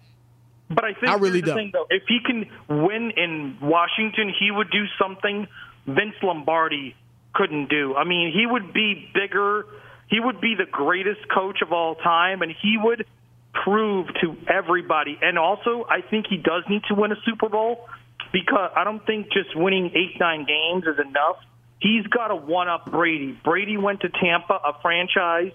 But 0.74 0.86
I 0.86 0.94
think 0.94 1.12
I 1.12 1.16
really 1.16 1.42
the 1.42 1.48
don't. 1.48 1.56
thing, 1.58 1.70
though, 1.74 1.88
if 1.90 2.04
he 2.08 2.20
can 2.26 2.50
win 2.70 3.12
in 3.18 3.58
Washington, 3.62 4.34
he 4.40 4.52
would 4.52 4.70
do 4.72 4.86
something 5.00 5.48
Vince 5.86 6.16
Lombardi 6.22 6.96
couldn't 7.34 7.70
do. 7.70 7.96
I 7.96 8.04
mean, 8.04 8.32
he 8.34 8.46
would 8.46 8.74
be 8.74 9.10
bigger. 9.14 9.66
He 10.10 10.20
would 10.20 10.42
be 10.42 10.56
the 10.56 10.70
greatest 10.70 11.22
coach 11.34 11.62
of 11.62 11.72
all 11.72 11.96
time, 11.96 12.42
and 12.42 12.54
he 12.62 12.78
would 12.78 13.06
prove 13.54 14.08
to 14.22 14.38
everybody. 14.48 15.18
And 15.22 15.38
also, 15.38 15.86
I 15.90 16.02
think 16.02 16.28
he 16.30 16.38
does 16.38 16.64
need 16.70 16.84
to 16.88 16.96
win 16.96 17.12
a 17.12 17.16
Super 17.26 17.50
Bowl 17.50 17.88
because 18.32 18.72
I 18.76 18.84
don't 18.84 19.06
think 19.06 19.32
just 19.32 19.56
winning 19.56 19.92
eight, 19.96 20.20
nine 20.20 20.46
games 20.46 20.86
is 20.86 21.00
enough. 21.00 21.38
He's 21.80 22.06
got 22.08 22.28
to 22.28 22.36
one 22.36 22.70
up 22.70 22.92
Brady. 22.92 23.38
Brady 23.44 23.78
went 23.78 24.02
to 24.02 24.10
Tampa, 24.10 24.54
a 24.54 24.80
franchise 24.82 25.52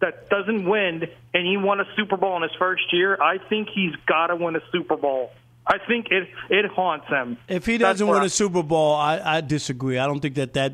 that 0.00 0.28
doesn't 0.28 0.68
win, 0.68 1.04
and 1.34 1.46
he 1.46 1.56
won 1.56 1.80
a 1.80 1.84
Super 1.96 2.16
Bowl 2.16 2.36
in 2.36 2.42
his 2.42 2.52
first 2.58 2.92
year. 2.92 3.16
I 3.20 3.38
think 3.38 3.68
he's 3.74 3.94
got 4.06 4.26
to 4.28 4.36
win 4.36 4.54
a 4.56 4.60
Super 4.72 4.96
Bowl. 4.96 5.32
I 5.66 5.78
think 5.78 6.08
it 6.10 6.28
it 6.50 6.66
haunts 6.66 7.06
him. 7.08 7.38
If 7.48 7.66
he 7.66 7.78
doesn't 7.78 8.06
where 8.06 8.14
win 8.16 8.22
I- 8.22 8.26
a 8.26 8.30
Super 8.30 8.62
Bowl, 8.62 8.94
I, 8.94 9.20
I 9.36 9.40
disagree. 9.40 9.98
I 9.98 10.06
don't 10.06 10.20
think 10.20 10.34
that 10.36 10.52
that 10.54 10.72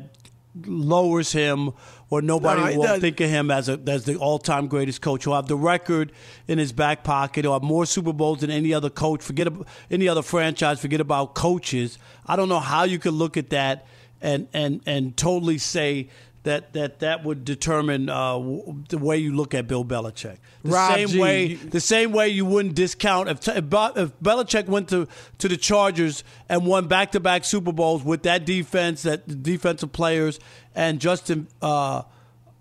lowers 0.65 1.31
him 1.31 1.71
or 2.11 2.21
nobody 2.21 2.61
No, 2.61 2.77
will 2.77 2.83
doesn't. 2.83 3.01
think 3.01 3.19
of 3.21 3.29
him 3.29 3.49
as 3.49 3.69
a 3.69 3.79
as 3.87 4.05
the 4.05 4.17
all 4.17 4.37
time 4.37 4.67
greatest 4.67 5.01
coach. 5.01 5.23
He'll 5.23 5.33
have 5.33 5.47
the 5.47 5.55
record 5.57 6.11
in 6.47 6.59
his 6.59 6.71
back 6.71 7.03
pocket. 7.03 7.43
He'll 7.43 7.53
have 7.53 7.63
more 7.63 7.85
Super 7.87 8.13
Bowls 8.13 8.41
than 8.41 8.51
any 8.51 8.73
other 8.73 8.89
coach. 8.91 9.23
Forget 9.23 9.47
about 9.47 9.67
any 9.89 10.07
other 10.07 10.21
franchise. 10.21 10.79
Forget 10.79 11.01
about 11.01 11.33
coaches. 11.33 11.97
I 12.27 12.35
don't 12.35 12.49
know 12.49 12.59
how 12.59 12.83
you 12.83 12.99
could 12.99 13.13
look 13.13 13.35
at 13.35 13.49
that 13.49 13.87
and 14.21 14.47
and 14.53 14.81
and 14.85 15.17
totally 15.17 15.57
say 15.57 16.09
that 16.43 16.73
that 16.73 16.99
that 16.99 17.23
would 17.23 17.45
determine 17.45 18.09
uh, 18.09 18.33
w- 18.33 18.83
the 18.89 18.97
way 18.97 19.17
you 19.17 19.33
look 19.33 19.53
at 19.53 19.67
Bill 19.67 19.85
Belichick. 19.85 20.37
The 20.63 20.69
Rob 20.69 20.95
same 20.95 21.07
G, 21.07 21.19
way, 21.19 21.53
the 21.55 21.79
same 21.79 22.11
way 22.11 22.29
you 22.29 22.45
wouldn't 22.45 22.75
discount 22.75 23.29
if, 23.29 23.47
if, 23.47 23.65
Belichick 23.65 24.67
went 24.67 24.89
to 24.89 25.07
to 25.37 25.47
the 25.47 25.57
Chargers 25.57 26.23
and 26.49 26.65
won 26.65 26.87
back 26.87 27.13
to 27.13 27.19
back 27.19 27.45
Super 27.45 27.71
Bowls 27.71 28.03
with 28.03 28.23
that 28.23 28.45
defense, 28.45 29.03
that 29.03 29.43
defensive 29.43 29.91
players, 29.91 30.39
and 30.75 30.99
Justin. 30.99 31.47
Uh, 31.61 32.03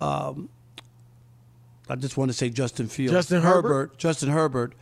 um, 0.01 0.49
I 1.89 1.97
just 1.97 2.17
want 2.17 2.31
to 2.31 2.37
say 2.37 2.49
Justin 2.49 2.87
Fields, 2.87 3.13
Justin 3.13 3.43
Herbert? 3.43 3.99
Justin 3.99 4.31
Herbert. 4.31 4.75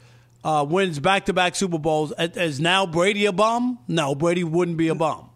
Uh, 0.43 0.65
wins 0.67 0.99
back 0.99 1.27
to 1.27 1.33
back 1.35 1.55
Super 1.55 1.79
Bowls. 1.79 2.13
Is 2.19 2.61
now 2.61 2.87
Brady 2.87 3.27
a 3.27 3.33
bum? 3.33 3.79
No, 3.89 4.15
Brady 4.15 4.45
wouldn't 4.45 4.77
be 4.79 4.89
a 4.89 4.95
bum. 4.95 5.30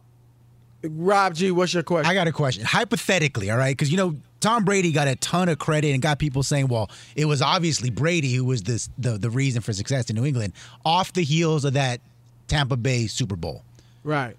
Rob 0.84 1.34
G, 1.34 1.50
what's 1.50 1.72
your 1.72 1.82
question? 1.82 2.10
I 2.10 2.14
got 2.14 2.28
a 2.28 2.32
question. 2.32 2.64
Hypothetically, 2.64 3.50
all 3.50 3.56
right, 3.56 3.76
because 3.76 3.90
you 3.90 3.96
know 3.96 4.16
Tom 4.40 4.64
Brady 4.64 4.92
got 4.92 5.08
a 5.08 5.16
ton 5.16 5.48
of 5.48 5.58
credit 5.58 5.92
and 5.92 6.02
got 6.02 6.18
people 6.18 6.42
saying, 6.42 6.68
"Well, 6.68 6.90
it 7.16 7.24
was 7.24 7.40
obviously 7.40 7.90
Brady 7.90 8.34
who 8.34 8.44
was 8.44 8.62
this, 8.62 8.90
the 8.98 9.16
the 9.18 9.30
reason 9.30 9.62
for 9.62 9.72
success 9.72 10.10
in 10.10 10.16
New 10.16 10.24
England." 10.24 10.52
Off 10.84 11.12
the 11.12 11.24
heels 11.24 11.64
of 11.64 11.72
that 11.72 12.00
Tampa 12.48 12.76
Bay 12.76 13.06
Super 13.06 13.36
Bowl, 13.36 13.62
right. 14.02 14.36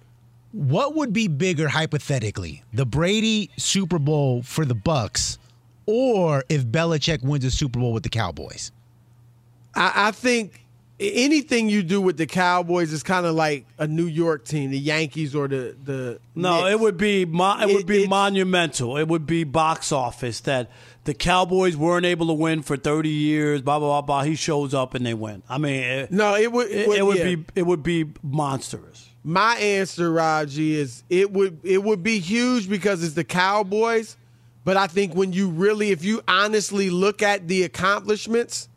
what 0.52 0.96
would 0.96 1.14
be 1.14 1.28
bigger 1.28 1.68
hypothetically, 1.68 2.64
the 2.74 2.86
Brady 2.86 3.50
Super 3.58 3.98
Bowl 3.98 4.44
for 4.44 4.66
the 4.66 4.76
Bucks, 4.76 5.40
or 5.88 6.44
if 6.50 6.66
Belichick 6.66 7.24
wins 7.24 7.46
a 7.46 7.52
Super 7.52 7.80
Bowl 7.80 7.94
with 7.94 8.04
the 8.04 8.10
Cowboys? 8.10 8.72
I, 9.74 10.08
I 10.08 10.12
think 10.12 10.65
anything 11.00 11.70
you 11.70 11.84
do 11.84 12.00
with 12.00 12.18
the 12.18 12.26
Cowboys 12.26 12.94
is 12.94 13.04
kind 13.04 13.26
of 13.26 13.36
like 13.36 13.66
a 13.78 13.88
New 13.88 14.06
York 14.06 14.46
team, 14.46 14.72
the 14.72 14.80
Yankees 14.80 15.36
or 15.36 15.48
the 15.48 15.76
the. 15.84 16.20
No, 16.36 16.62
Knicks. 16.64 16.72
it 16.74 16.80
would 16.80 16.98
be 16.98 17.26
mo- 17.26 17.58
it, 17.62 17.70
It- 17.70 17.76
would 17.76 17.86
be 17.86 18.08
monumental. 18.08 18.98
It 18.98 19.08
would 19.08 19.26
be 19.26 19.44
box 19.44 19.92
office 19.92 20.40
that 20.42 20.70
the 21.06 21.14
Cowboys 21.14 21.76
weren't 21.78 22.06
able 22.06 22.28
to 22.28 22.34
win 22.34 22.62
for 22.62 22.78
30 22.78 23.10
years. 23.10 23.62
Blah 23.62 23.80
blah 23.80 24.02
blah. 24.02 24.02
blah. 24.02 24.24
He 24.24 24.36
shows 24.36 24.74
up 24.74 24.94
and 24.96 25.06
they 25.06 25.14
win. 25.14 25.44
I 25.50 25.58
mean, 25.58 25.84
it, 25.84 26.12
No, 26.12 26.36
it 26.36 26.52
would. 26.52 26.70
it, 26.70 26.88
it 26.88 27.06
would 27.06 27.18
yeah. 27.18 27.36
be 27.36 27.46
it 27.56 27.64
would 27.64 27.84
be 27.84 28.06
monstrous. 28.24 29.10
My 29.24 29.56
answer, 29.56 30.12
Raji, 30.12 30.76
is 30.76 31.04
it 31.10 31.32
would 31.32 31.60
it 31.64 31.84
would 31.84 32.04
be 32.04 32.20
huge 32.20 32.70
because 32.70 33.04
it's 33.04 33.16
the 33.16 33.24
Cowboys. 33.24 34.18
But 34.64 34.78
I 34.78 34.88
think 34.88 35.14
when 35.14 35.32
you 35.32 35.50
really, 35.50 35.92
if 35.92 36.04
you 36.04 36.22
honestly 36.28 36.90
look 36.90 37.22
at 37.22 37.48
the 37.48 37.62
accomplishments, 37.64 38.68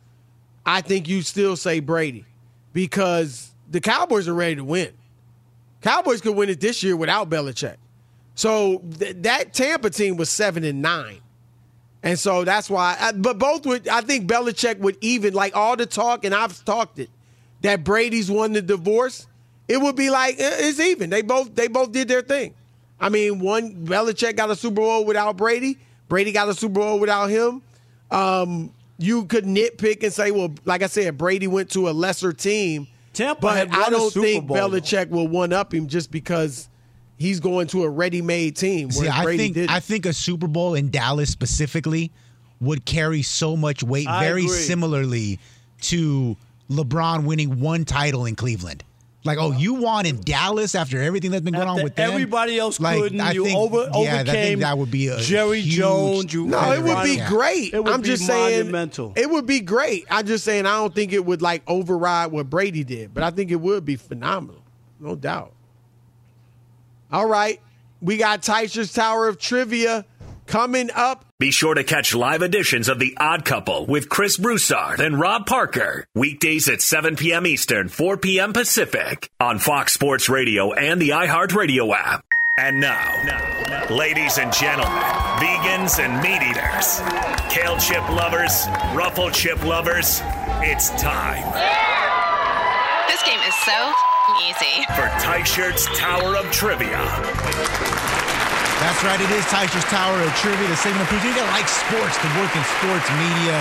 I 0.69 0.81
think 0.81 1.07
you 1.07 1.23
still 1.23 1.55
say 1.55 1.79
Brady 1.79 2.25
because 2.73 3.49
the 3.71 3.81
Cowboys 3.81 4.27
are 4.27 4.35
ready 4.35 4.57
to 4.57 4.63
win. 4.63 4.91
Cowboys 5.81 6.21
could 6.21 6.35
win 6.35 6.47
it 6.47 6.59
this 6.59 6.83
year 6.83 6.95
without 6.95 7.27
Belichick. 7.27 7.77
So 8.35 8.83
th- 8.99 9.15
that 9.21 9.51
Tampa 9.55 9.89
team 9.89 10.15
was 10.15 10.29
seven 10.29 10.63
and 10.63 10.79
nine. 10.79 11.21
And 12.03 12.19
so 12.19 12.43
that's 12.43 12.69
why, 12.69 12.95
I, 12.99 13.13
but 13.13 13.39
both 13.39 13.65
would, 13.65 13.87
I 13.87 14.01
think 14.01 14.29
Belichick 14.29 14.77
would 14.77 14.97
even, 15.01 15.33
like 15.33 15.55
all 15.55 15.75
the 15.75 15.87
talk, 15.87 16.23
and 16.23 16.35
I've 16.35 16.63
talked 16.65 16.99
it, 16.99 17.09
that 17.61 17.83
Brady's 17.83 18.29
won 18.29 18.53
the 18.53 18.61
divorce, 18.61 19.25
it 19.67 19.77
would 19.77 19.95
be 19.95 20.11
like, 20.11 20.35
eh, 20.39 20.57
it's 20.59 20.79
even. 20.79 21.09
They 21.09 21.23
both, 21.23 21.55
they 21.55 21.67
both 21.67 21.91
did 21.91 22.07
their 22.07 22.21
thing. 22.21 22.53
I 22.99 23.09
mean, 23.09 23.39
one, 23.39 23.87
Belichick 23.87 24.35
got 24.35 24.51
a 24.51 24.55
Super 24.55 24.75
Bowl 24.75 25.03
without 25.03 25.35
Brady. 25.35 25.79
Brady 26.09 26.31
got 26.31 26.47
a 26.47 26.53
Super 26.53 26.75
Bowl 26.75 26.99
without 26.99 27.31
him. 27.31 27.63
Um, 28.11 28.71
you 28.99 29.25
could 29.25 29.45
nitpick 29.45 30.03
and 30.03 30.13
say, 30.13 30.29
well, 30.29 30.53
like 30.65 30.83
I 30.83 30.87
said, 30.87 31.17
Brady 31.17 31.47
went 31.47 31.71
to 31.71 31.89
a 31.89 31.91
lesser 31.91 32.33
team. 32.33 32.87
Tampa 33.13 33.41
but 33.41 33.57
had 33.57 33.71
won 33.71 33.91
don't 33.91 34.13
think 34.13 34.45
Bowl, 34.45 34.55
though. 34.55 34.69
Belichick 34.69 35.09
will 35.09 35.27
one 35.27 35.51
up 35.51 35.73
him 35.73 35.87
just 35.87 36.11
because 36.11 36.69
he's 37.17 37.39
going 37.39 37.67
to 37.67 37.83
a 37.83 37.89
ready-made 37.89 38.55
team. 38.55 38.91
See, 38.91 39.07
I 39.07 39.23
Brady 39.23 39.43
think 39.43 39.53
didn't. 39.55 39.71
I 39.71 39.79
think 39.79 40.05
a 40.05 40.13
Super 40.13 40.47
Bowl 40.47 40.75
in 40.75 40.91
Dallas 40.91 41.29
specifically 41.29 42.11
would 42.61 42.85
carry 42.85 43.21
so 43.21 43.55
much 43.55 43.81
weight, 43.81 44.07
I 44.07 44.23
very 44.23 44.43
agree. 44.43 44.53
similarly 44.53 45.39
to 45.81 46.35
LeBron 46.69 47.23
winning 47.23 47.61
one 47.61 47.85
title 47.85 48.25
in 48.25 48.35
Cleveland. 48.35 48.83
Like, 49.25 49.37
oh, 49.37 49.51
you 49.51 49.73
won 49.73 50.05
in 50.05 50.21
Dallas 50.21 50.75
after 50.75 51.01
everything 51.01 51.31
that's 51.31 51.43
been 51.43 51.53
going 51.53 51.67
on 51.67 51.83
with 51.83 51.93
them. 51.95 52.09
everybody 52.09 52.57
else 52.57 52.79
Like, 52.79 52.99
couldn't. 52.99 53.19
I 53.19 53.31
you 53.33 53.43
think- 53.43 53.57
over 53.59 53.77
yeah, 53.77 53.89
I 53.91 54.19
overcame. 54.21 54.25
think 54.25 54.59
that 54.61 54.77
would 54.77 54.89
be 54.91 55.07
a 55.09 55.19
Jerry 55.19 55.59
huge- 55.59 55.75
Jones. 55.75 56.33
You 56.33 56.45
No, 56.47 56.71
it 56.71 56.81
would 56.81 57.03
be 57.03 57.15
Yeah. 57.17 57.27
great. 57.29 57.73
It 57.73 57.83
would 57.83 57.93
I'm 57.93 58.01
be 58.01 58.07
just 58.07 58.25
saying. 58.25 58.73
It 59.17 59.29
would 59.29 59.45
be 59.45 59.59
great. 59.59 60.05
I'm 60.09 60.25
just 60.25 60.45
saying 60.45 60.65
I 60.65 60.77
don't 60.77 60.95
think 60.95 61.11
it 61.11 61.25
would 61.25 61.41
like 61.41 61.63
override 61.67 62.31
what 62.31 62.49
Brady 62.49 62.85
did, 62.85 63.13
but 63.13 63.23
I 63.23 63.29
think 63.31 63.51
it 63.51 63.57
would 63.59 63.83
be 63.83 63.97
phenomenal, 63.97 64.61
no 65.01 65.15
doubt. 65.15 65.51
All 67.11 67.27
right, 67.27 67.59
we 68.01 68.15
got 68.17 68.41
Teichert's 68.41 68.93
Tower 68.93 69.27
of 69.27 69.37
Trivia 69.37 70.05
coming 70.49 70.89
up. 70.93 71.23
Be 71.39 71.51
sure 71.51 71.73
to 71.75 71.83
catch 71.83 72.13
live 72.13 72.41
editions 72.41 72.89
of 72.89 72.99
The 72.99 73.15
Odd 73.17 73.45
Couple 73.45 73.85
with 73.85 74.09
Chris 74.09 74.35
Broussard 74.37 74.99
and 74.99 75.17
Rob 75.19 75.45
Parker. 75.45 76.05
Weekdays 76.15 76.67
at 76.67 76.81
7 76.81 77.15
p.m. 77.15 77.47
Eastern, 77.47 77.87
4 77.87 78.17
p.m. 78.17 78.51
Pacific 78.51 79.29
on 79.39 79.59
Fox 79.59 79.93
Sports 79.93 80.27
Radio 80.27 80.73
and 80.73 81.01
the 81.01 81.09
iHeartRadio 81.09 81.93
app. 81.95 82.25
And 82.57 82.81
now, 82.81 83.87
ladies 83.89 84.37
and 84.37 84.51
gentlemen, 84.51 84.91
vegans 85.39 85.97
and 85.99 86.21
meat 86.21 86.41
eaters, 86.41 86.99
kale 87.49 87.77
chip 87.77 88.05
lovers, 88.09 88.67
ruffle 88.93 89.29
chip 89.31 89.63
lovers, 89.63 90.19
it's 90.61 90.89
time 91.01 91.45
This 93.07 93.23
game 93.23 93.39
is 93.47 93.55
so 93.63 93.93
easy. 94.43 94.83
for 94.93 95.07
Teichert's 95.23 95.85
Tower 95.97 96.35
of 96.35 96.51
Trivia. 96.51 98.18
That's 98.79 99.03
right. 99.03 99.19
It 99.19 99.31
is 99.35 99.43
Teichert's 99.51 99.83
Tower 99.91 100.23
of 100.23 100.31
Trivia, 100.39 100.67
the 100.71 100.79
segment 100.79 101.03
of 101.03 101.11
that 101.35 101.47
like 101.51 101.67
sports, 101.67 102.15
to 102.15 102.27
work 102.39 102.51
in 102.55 102.63
sports 102.79 103.07
media. 103.19 103.59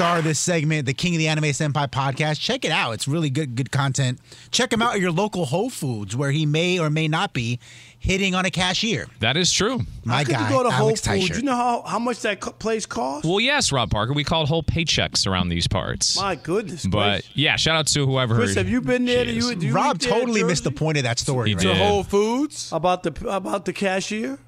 Star 0.00 0.16
of 0.16 0.24
this 0.24 0.40
segment, 0.40 0.86
the 0.86 0.94
King 0.94 1.14
of 1.14 1.18
the 1.18 1.28
Anime 1.28 1.44
Senpai 1.44 1.86
podcast. 1.90 2.40
Check 2.40 2.64
it 2.64 2.70
out. 2.70 2.92
It's 2.92 3.06
really 3.06 3.28
good, 3.28 3.54
good 3.54 3.70
content. 3.70 4.18
Check 4.50 4.72
him 4.72 4.80
out 4.80 4.94
at 4.94 5.00
your 5.02 5.10
local 5.10 5.44
Whole 5.44 5.68
Foods, 5.68 6.16
where 6.16 6.30
he 6.30 6.46
may 6.46 6.78
or 6.78 6.88
may 6.88 7.06
not 7.06 7.34
be 7.34 7.60
hitting 7.98 8.34
on 8.34 8.46
a 8.46 8.50
cashier. 8.50 9.08
That 9.18 9.36
is 9.36 9.52
true. 9.52 9.80
My 10.04 10.14
How 10.14 10.24
could 10.24 10.34
guy, 10.36 10.48
you 10.48 10.56
go 10.56 10.62
to 10.62 10.70
Whole 10.70 10.86
Alex 10.86 11.06
Foods? 11.06 11.28
Teichert. 11.28 11.36
You 11.36 11.42
know 11.42 11.54
how, 11.54 11.82
how 11.82 11.98
much 11.98 12.20
that 12.22 12.40
co- 12.40 12.52
place 12.52 12.86
costs? 12.86 13.28
Well, 13.28 13.40
yes, 13.40 13.72
Rob 13.72 13.90
Parker. 13.90 14.14
We 14.14 14.24
called 14.24 14.48
whole 14.48 14.62
paychecks 14.62 15.26
around 15.26 15.50
these 15.50 15.68
parts. 15.68 16.16
My 16.18 16.34
goodness. 16.34 16.86
But 16.86 17.16
Chris. 17.24 17.30
yeah, 17.34 17.56
shout 17.56 17.76
out 17.76 17.86
to 17.88 18.06
whoever. 18.06 18.36
Chris, 18.36 18.54
have 18.54 18.70
you 18.70 18.80
been 18.80 19.04
there? 19.04 19.26
she 19.26 19.32
Do 19.38 19.48
you, 19.48 19.54
do 19.54 19.66
you 19.66 19.74
Rob 19.74 19.96
eat 19.96 20.08
there 20.08 20.14
in 20.14 20.20
totally 20.20 20.44
missed 20.44 20.64
the 20.64 20.70
point 20.70 20.96
of 20.96 21.02
that 21.02 21.18
story. 21.18 21.50
He 21.50 21.56
right? 21.56 21.62
did. 21.62 21.76
Whole 21.76 22.04
Foods? 22.04 22.72
about 22.72 23.02
the 23.02 23.28
about 23.28 23.66
the 23.66 23.74
cashier. 23.74 24.38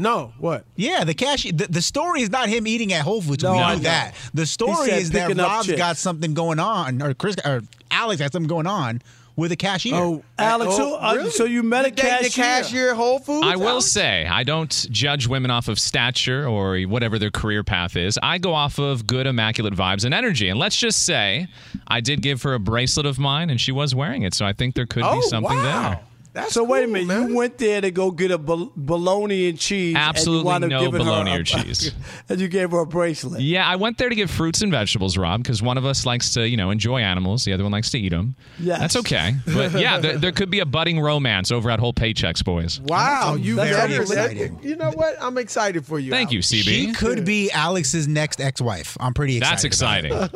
No, 0.00 0.32
what? 0.38 0.64
Yeah, 0.76 1.02
the 1.04 1.12
cashier. 1.14 1.52
The, 1.52 1.66
the 1.66 1.82
story 1.82 2.22
is 2.22 2.30
not 2.30 2.48
him 2.48 2.66
eating 2.68 2.92
at 2.92 3.02
Whole 3.02 3.20
Foods. 3.20 3.42
No, 3.42 3.52
we 3.52 3.58
know 3.58 3.64
I 3.64 3.74
know. 3.74 3.80
that. 3.80 4.14
The 4.32 4.46
story 4.46 4.88
said 4.90 4.98
is 5.02 5.10
that 5.10 5.26
picking 5.26 5.40
up 5.40 5.48
Rob's 5.50 5.66
chicks. 5.66 5.78
got 5.78 5.96
something 5.96 6.34
going 6.34 6.60
on, 6.60 7.02
or 7.02 7.14
Chris, 7.14 7.34
or 7.44 7.62
Alex 7.90 8.20
has 8.22 8.30
something 8.32 8.48
going 8.48 8.68
on 8.68 9.02
with 9.34 9.50
a 9.52 9.56
cashier. 9.56 9.94
Oh, 9.96 10.22
Alex, 10.38 10.76
so, 10.76 10.96
uh, 11.00 11.14
really? 11.16 11.30
so 11.30 11.44
you 11.44 11.62
met 11.64 11.84
a 11.84 11.88
You 11.88 11.94
dating 11.96 12.10
cashier? 12.10 12.28
the 12.30 12.30
cashier 12.62 12.90
at 12.90 12.96
Whole 12.96 13.18
Foods? 13.18 13.44
I 13.46 13.56
will 13.56 13.68
Alex? 13.68 13.86
say, 13.86 14.24
I 14.26 14.44
don't 14.44 14.86
judge 14.90 15.26
women 15.26 15.50
off 15.50 15.66
of 15.68 15.78
stature 15.80 16.46
or 16.46 16.78
whatever 16.82 17.18
their 17.18 17.30
career 17.32 17.64
path 17.64 17.96
is. 17.96 18.18
I 18.22 18.38
go 18.38 18.52
off 18.54 18.78
of 18.78 19.04
good, 19.06 19.26
immaculate 19.26 19.74
vibes 19.74 20.04
and 20.04 20.14
energy. 20.14 20.48
And 20.48 20.58
let's 20.60 20.76
just 20.76 21.04
say, 21.04 21.48
I 21.88 22.00
did 22.00 22.22
give 22.22 22.42
her 22.42 22.54
a 22.54 22.60
bracelet 22.60 23.06
of 23.06 23.18
mine, 23.18 23.50
and 23.50 23.60
she 23.60 23.72
was 23.72 23.94
wearing 23.96 24.22
it. 24.22 24.32
So 24.34 24.44
I 24.46 24.52
think 24.52 24.74
there 24.76 24.86
could 24.86 25.02
Oh, 25.04 25.16
be 25.16 25.22
something 25.22 25.56
wow. 25.56 25.88
there. 25.90 26.00
That's 26.38 26.52
So 26.54 26.64
wait 26.64 26.82
a 26.82 26.84
cool, 26.84 26.92
minute, 26.94 27.06
man. 27.08 27.28
you 27.30 27.36
went 27.36 27.58
there 27.58 27.80
to 27.80 27.90
go 27.90 28.10
get 28.10 28.30
a 28.30 28.38
bol- 28.38 28.72
bologna 28.76 29.48
and 29.48 29.58
cheese. 29.58 29.96
Absolutely 29.96 30.38
and 30.38 30.44
you 30.44 30.46
wound 30.48 30.64
up 30.64 30.70
no 30.70 30.80
giving 30.80 31.00
her 31.06 31.10
bologna 31.10 31.30
a- 31.32 31.40
or 31.40 31.42
cheese. 31.42 31.92
and 32.28 32.40
you 32.40 32.48
gave 32.48 32.70
her 32.70 32.80
a 32.80 32.86
bracelet. 32.86 33.40
Yeah, 33.40 33.66
I 33.66 33.76
went 33.76 33.98
there 33.98 34.08
to 34.08 34.14
get 34.14 34.30
fruits 34.30 34.62
and 34.62 34.70
vegetables, 34.70 35.16
Rob, 35.16 35.42
because 35.42 35.62
one 35.62 35.76
of 35.78 35.84
us 35.84 36.06
likes 36.06 36.32
to, 36.34 36.48
you 36.48 36.56
know, 36.56 36.70
enjoy 36.70 37.00
animals. 37.00 37.44
The 37.44 37.52
other 37.52 37.62
one 37.64 37.72
likes 37.72 37.90
to 37.90 37.98
eat 37.98 38.10
them. 38.10 38.36
Yes. 38.58 38.78
That's 38.80 38.96
okay. 38.96 39.34
But 39.46 39.72
yeah, 39.72 39.98
there, 39.98 40.18
there 40.18 40.32
could 40.32 40.50
be 40.50 40.60
a 40.60 40.66
budding 40.66 41.00
romance 41.00 41.50
over 41.50 41.70
at 41.70 41.80
Whole 41.80 41.92
Paychecks, 41.92 42.44
boys. 42.44 42.80
Wow, 42.80 43.34
you 43.34 43.56
Very 43.56 43.70
better- 43.72 44.02
exciting. 44.02 44.58
You 44.62 44.76
know 44.76 44.90
what? 44.92 45.16
I'm 45.20 45.38
excited 45.38 45.84
for 45.86 45.98
you. 45.98 46.10
Thank 46.10 46.30
you, 46.32 46.38
Alex. 46.38 46.48
CB. 46.52 46.62
She 46.62 46.92
could 46.92 47.24
be 47.24 47.50
Alex's 47.50 48.06
next 48.08 48.40
ex-wife. 48.40 48.96
I'm 49.00 49.14
pretty 49.14 49.36
excited. 49.38 49.52
That's 49.52 49.64
exciting. 49.64 50.12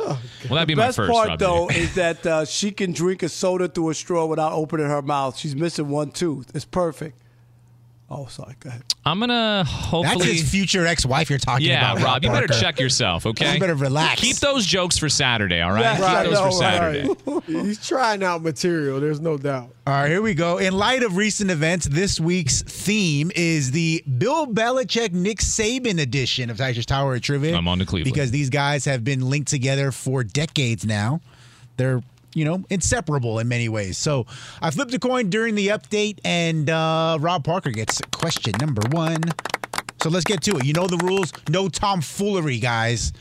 Well, 0.49 0.55
that'd 0.55 0.67
be 0.67 0.73
The 0.73 0.81
my 0.81 0.87
best 0.87 0.97
first, 0.97 1.11
part 1.11 1.27
Rob. 1.29 1.39
though 1.39 1.69
is 1.69 1.95
that 1.95 2.25
uh, 2.25 2.43
she 2.43 2.71
can 2.71 2.91
drink 2.91 3.23
a 3.23 3.29
soda 3.29 3.69
through 3.69 3.91
a 3.91 3.93
straw 3.93 4.25
without 4.25 4.51
opening 4.51 4.87
her 4.87 5.01
mouth. 5.01 5.37
She's 5.37 5.55
missing 5.55 5.87
one 5.93 6.11
tooth. 6.11 6.51
It's 6.55 6.65
perfect. 6.65 7.17
Oh, 8.09 8.27
sorry. 8.27 8.53
Go 8.59 8.69
ahead. 8.69 8.83
I'm 9.05 9.19
gonna 9.19 9.63
hopefully 9.63 10.27
That's 10.27 10.41
his 10.41 10.51
future 10.51 10.85
ex-wife 10.85 11.29
you're 11.29 11.39
talking 11.39 11.65
yeah, 11.65 11.93
about. 11.93 12.03
Rob, 12.03 12.23
you 12.23 12.29
better 12.29 12.47
check 12.47 12.79
yourself, 12.79 13.25
okay? 13.25 13.55
You 13.55 13.59
better 13.59 13.75
relax. 13.75 14.21
Keep 14.21 14.37
those 14.37 14.65
jokes 14.65 14.97
for 14.97 15.09
Saturday, 15.09 15.61
all 15.61 15.71
right? 15.71 15.81
Yeah, 15.81 15.95
Keep 15.95 16.05
right, 16.05 16.23
those 16.29 16.39
for 16.39 16.51
Saturday. 16.51 17.09
Right. 17.25 17.43
He's 17.65 17.85
trying 17.85 18.23
out 18.23 18.43
material. 18.43 18.99
There's 18.99 19.19
no 19.19 19.37
doubt. 19.37 19.73
All 19.87 19.93
right, 19.93 20.09
here 20.09 20.21
we 20.21 20.35
go. 20.35 20.59
In 20.59 20.73
light 20.73 21.01
of 21.01 21.17
recent 21.17 21.49
events, 21.49 21.87
this 21.87 22.19
week's 22.19 22.61
theme 22.61 23.31
is 23.35 23.71
the 23.71 24.03
Bill 24.17 24.45
Belichick 24.45 25.11
Nick 25.11 25.39
Saban 25.39 25.99
edition 25.99 26.49
of 26.51 26.57
Teichert's 26.57 26.85
Tower 26.85 27.15
of 27.15 27.21
Trivia. 27.21 27.55
I'm 27.57 27.67
on 27.67 27.79
to 27.79 27.85
Cleveland. 27.85 28.13
Because 28.13 28.31
these 28.31 28.49
guys 28.51 28.85
have 28.85 29.03
been 29.03 29.27
linked 29.29 29.49
together 29.49 29.91
for 29.91 30.23
decades 30.23 30.85
now. 30.85 31.19
They're, 31.77 32.03
you 32.33 32.45
know, 32.45 32.63
inseparable 32.69 33.39
in 33.39 33.47
many 33.47 33.69
ways. 33.69 33.97
So 33.97 34.25
I 34.61 34.71
flipped 34.71 34.93
a 34.93 34.99
coin 34.99 35.29
during 35.29 35.55
the 35.55 35.67
update, 35.69 36.19
and 36.25 36.69
uh, 36.69 37.17
Rob 37.19 37.43
Parker 37.43 37.71
gets 37.71 38.01
question 38.11 38.53
number 38.59 38.81
one. 38.91 39.21
So 40.01 40.09
let's 40.09 40.25
get 40.25 40.41
to 40.43 40.57
it. 40.57 40.65
You 40.65 40.73
know 40.73 40.87
the 40.87 40.97
rules. 40.97 41.31
No 41.49 41.69
tomfoolery, 41.69 42.59
guys. 42.59 43.13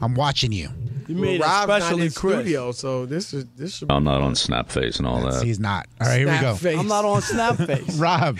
I'm 0.00 0.14
watching 0.14 0.52
you. 0.52 0.68
You 1.08 1.16
Well, 1.16 1.24
mean 1.32 1.40
Rob's 1.40 1.68
not 1.68 1.92
in 1.94 2.10
Chris. 2.12 2.14
studio, 2.36 2.70
so 2.70 3.04
this 3.04 3.34
is 3.34 3.44
this 3.56 3.74
should. 3.74 3.90
I'm 3.90 4.04
not 4.04 4.20
on 4.20 4.34
Snapface 4.34 4.98
and 4.98 5.06
all 5.08 5.20
that. 5.22 5.42
He's 5.44 5.58
not. 5.58 5.86
All 6.00 6.06
right, 6.06 6.18
here 6.18 6.28
we 6.30 6.38
go. 6.40 6.54
Snapface. 6.54 6.78
I'm 6.78 6.86
not 6.86 7.04
on 7.04 7.20
Snapface. 7.20 8.00
Rob, 8.00 8.38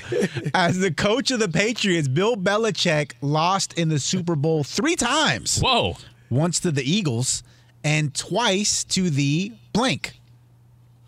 as 0.54 0.78
the 0.78 0.92
coach 0.92 1.32
of 1.32 1.40
the 1.40 1.48
Patriots, 1.48 2.06
Bill 2.06 2.36
Belichick 2.36 3.12
lost 3.22 3.76
in 3.76 3.88
the 3.88 3.98
Super 3.98 4.36
Bowl 4.36 4.62
three 4.62 4.94
times. 4.94 5.58
Whoa. 5.58 5.96
Once 6.30 6.60
to 6.60 6.70
the 6.70 6.88
Eagles 6.88 7.42
and 7.82 8.14
twice 8.14 8.84
to 8.84 9.10
the 9.10 9.52
blank. 9.72 10.19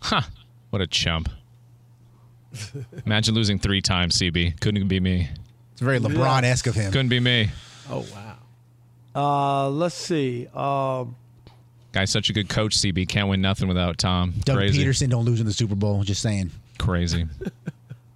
Huh. 0.03 0.21
What 0.69 0.81
a 0.81 0.87
chump. 0.87 1.29
Imagine 3.05 3.33
losing 3.35 3.57
three 3.57 3.81
times, 3.81 4.17
CB. 4.17 4.59
Couldn't 4.59 4.87
be 4.87 4.99
me. 4.99 5.29
It's 5.71 5.81
very 5.81 5.99
LeBron 5.99 6.43
esque 6.43 6.67
of 6.67 6.75
him. 6.75 6.91
Couldn't 6.91 7.09
be 7.09 7.19
me. 7.19 7.49
Oh 7.89 8.05
wow. 8.13 8.37
Uh, 9.15 9.69
let's 9.69 9.95
see. 9.95 10.47
Um, 10.53 11.15
Guy's 11.93 12.09
such 12.11 12.29
a 12.29 12.33
good 12.33 12.49
coach, 12.49 12.75
CB. 12.77 13.07
Can't 13.07 13.29
win 13.29 13.41
nothing 13.41 13.67
without 13.67 13.97
Tom. 13.97 14.33
Doug 14.45 14.57
Crazy. 14.57 14.83
Pederson 14.83 15.09
don't 15.09 15.25
lose 15.25 15.39
in 15.39 15.45
the 15.45 15.53
Super 15.53 15.75
Bowl. 15.75 16.03
Just 16.03 16.21
saying. 16.21 16.51
Crazy. 16.79 17.25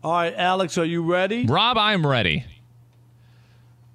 all 0.03 0.11
right, 0.13 0.33
Alex, 0.35 0.77
are 0.77 0.85
you 0.85 1.03
ready? 1.03 1.45
Rob, 1.45 1.77
I'm 1.77 2.05
ready. 2.05 2.43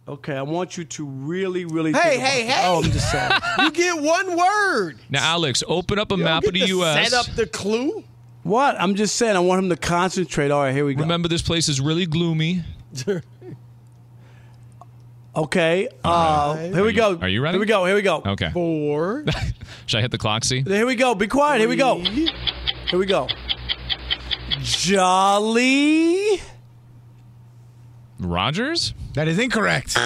Okay, 0.08 0.34
I 0.34 0.42
want 0.42 0.76
you 0.76 0.84
to 0.84 1.04
really, 1.06 1.64
really. 1.64 1.92
Hey, 1.92 2.16
think 2.16 2.22
hey, 2.22 2.44
about 2.44 2.54
hey! 2.56 2.66
Oh, 2.66 2.82
I'm 2.82 2.90
just 2.90 3.10
saying. 3.12 3.32
you 3.60 3.70
get 3.70 4.02
one 4.02 4.36
word. 4.36 4.98
Now, 5.08 5.22
Alex, 5.22 5.62
open 5.68 5.98
up 5.98 6.10
a 6.10 6.14
You 6.14 6.18
don't 6.18 6.24
map 6.24 6.42
get 6.42 6.48
of 6.48 6.54
the 6.54 6.60
to 6.60 6.66
U.S. 6.66 7.10
Set 7.10 7.18
up 7.18 7.36
the 7.36 7.46
clue. 7.46 8.02
What? 8.42 8.74
I'm 8.80 8.96
just 8.96 9.14
saying. 9.14 9.36
I 9.36 9.40
want 9.40 9.62
him 9.62 9.70
to 9.70 9.76
concentrate. 9.76 10.50
All 10.50 10.62
right, 10.62 10.74
here 10.74 10.84
we 10.84 10.94
go. 10.94 11.02
Remember, 11.02 11.28
this 11.28 11.42
place 11.42 11.68
is 11.68 11.80
really 11.80 12.06
gloomy. 12.06 12.62
Okay. 15.34 15.88
Uh, 16.04 16.56
here 16.56 16.84
we 16.84 16.92
go. 16.92 17.16
Are 17.16 17.28
you 17.28 17.40
ready? 17.40 17.54
Here 17.54 17.60
we 17.60 17.66
go. 17.66 17.86
Here 17.86 17.94
we 17.94 18.02
go. 18.02 18.22
Okay. 18.24 18.50
Four. 18.52 19.24
Should 19.86 19.98
I 19.98 20.02
hit 20.02 20.10
the 20.10 20.18
clock, 20.18 20.44
see? 20.44 20.60
Here 20.60 20.86
we 20.86 20.94
go. 20.94 21.14
Be 21.14 21.26
quiet. 21.26 21.60
Here 21.60 21.68
we 21.68 21.76
go. 21.76 21.98
Here 22.00 22.98
we 22.98 23.06
go. 23.06 23.28
Jolly. 24.60 26.40
Rogers? 28.24 28.94
That 29.14 29.28
is 29.28 29.38
incorrect. 29.38 29.90
Shout 29.92 30.02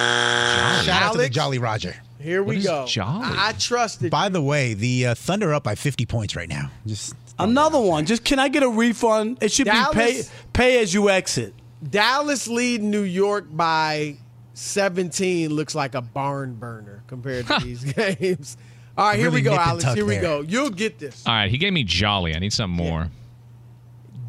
out 0.89 1.13
to 1.13 1.19
the 1.19 1.25
Alex? 1.25 1.35
Jolly 1.35 1.59
Roger. 1.59 1.95
Here 2.21 2.43
we 2.43 2.57
What 2.57 2.57
is 2.59 2.65
go. 2.67 2.87
Jolly? 2.87 3.25
I, 3.25 3.49
I 3.49 3.53
trusted. 3.53 4.11
By 4.11 4.29
the 4.29 4.43
way, 4.43 4.75
the 4.75 5.07
uh, 5.09 5.15
Thunder 5.15 5.55
up 5.55 5.63
by 5.63 5.75
50 5.75 6.07
points 6.07 6.35
right 6.35 6.49
now. 6.49 6.71
Just 6.87 7.15
Another 7.39 7.79
one. 7.81 8.07
Just 8.07 8.25
can 8.25 8.39
I 8.39 8.49
get 8.49 8.63
a 8.63 8.69
refund? 8.69 9.39
It 9.43 9.53
should 9.53 9.67
Dallas- 9.67 9.95
be 9.95 10.01
pay 10.01 10.23
pay 10.53 10.83
as 10.83 10.93
you 10.95 11.11
exit. 11.11 11.55
Dallas 11.89 12.49
lead 12.49 12.83
New 12.83 13.03
York 13.03 13.45
by 13.51 14.17
17 14.55 15.51
looks 15.53 15.75
like 15.75 15.95
a 15.95 16.01
barn 16.01 16.55
burner 16.55 17.03
compared 17.07 17.47
to 17.47 17.59
these 17.63 17.85
games. 17.85 18.57
All 18.97 19.07
right, 19.09 19.17
here 19.19 19.27
Really 19.27 19.37
we 19.37 19.43
go, 19.43 19.51
nip 19.51 19.61
and 19.61 19.69
Alex. 19.69 19.85
tuck 19.85 19.95
Here 19.97 20.07
we 20.07 20.15
there. 20.15 20.23
go. 20.23 20.41
You'll 20.41 20.71
get 20.71 20.99
this. 20.99 21.27
All 21.27 21.35
right, 21.35 21.51
he 21.51 21.59
gave 21.59 21.75
me 21.75 21.85
Jolly. 21.85 22.35
I 22.35 22.39
need 22.39 22.55
something 22.55 22.75
more. 22.75 23.11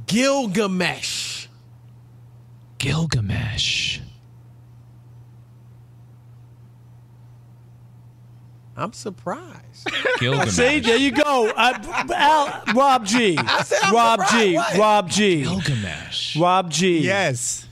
Gilgamesh. 0.07 1.46
Gilgamesh. 2.77 3.99
I'm 8.75 8.93
surprised. 8.93 9.89
Gilgamesh. 10.19 10.49
See, 10.51 10.79
there 10.81 10.97
you 10.97 11.11
go. 11.11 11.51
I, 11.57 12.05
Al, 12.15 12.73
Rob 12.75 13.05
G. 13.05 13.35
said 13.63 13.79
I'm 13.83 13.93
Rob 13.93 14.19
surprised. 14.19 14.33
G. 14.45 14.55
What? 14.55 14.77
Rob 14.77 15.09
G. 15.09 15.43
Gilgamesh. 15.43 16.37
Rob 16.37 16.71
G. 16.71 16.99
Yes. 16.99 17.66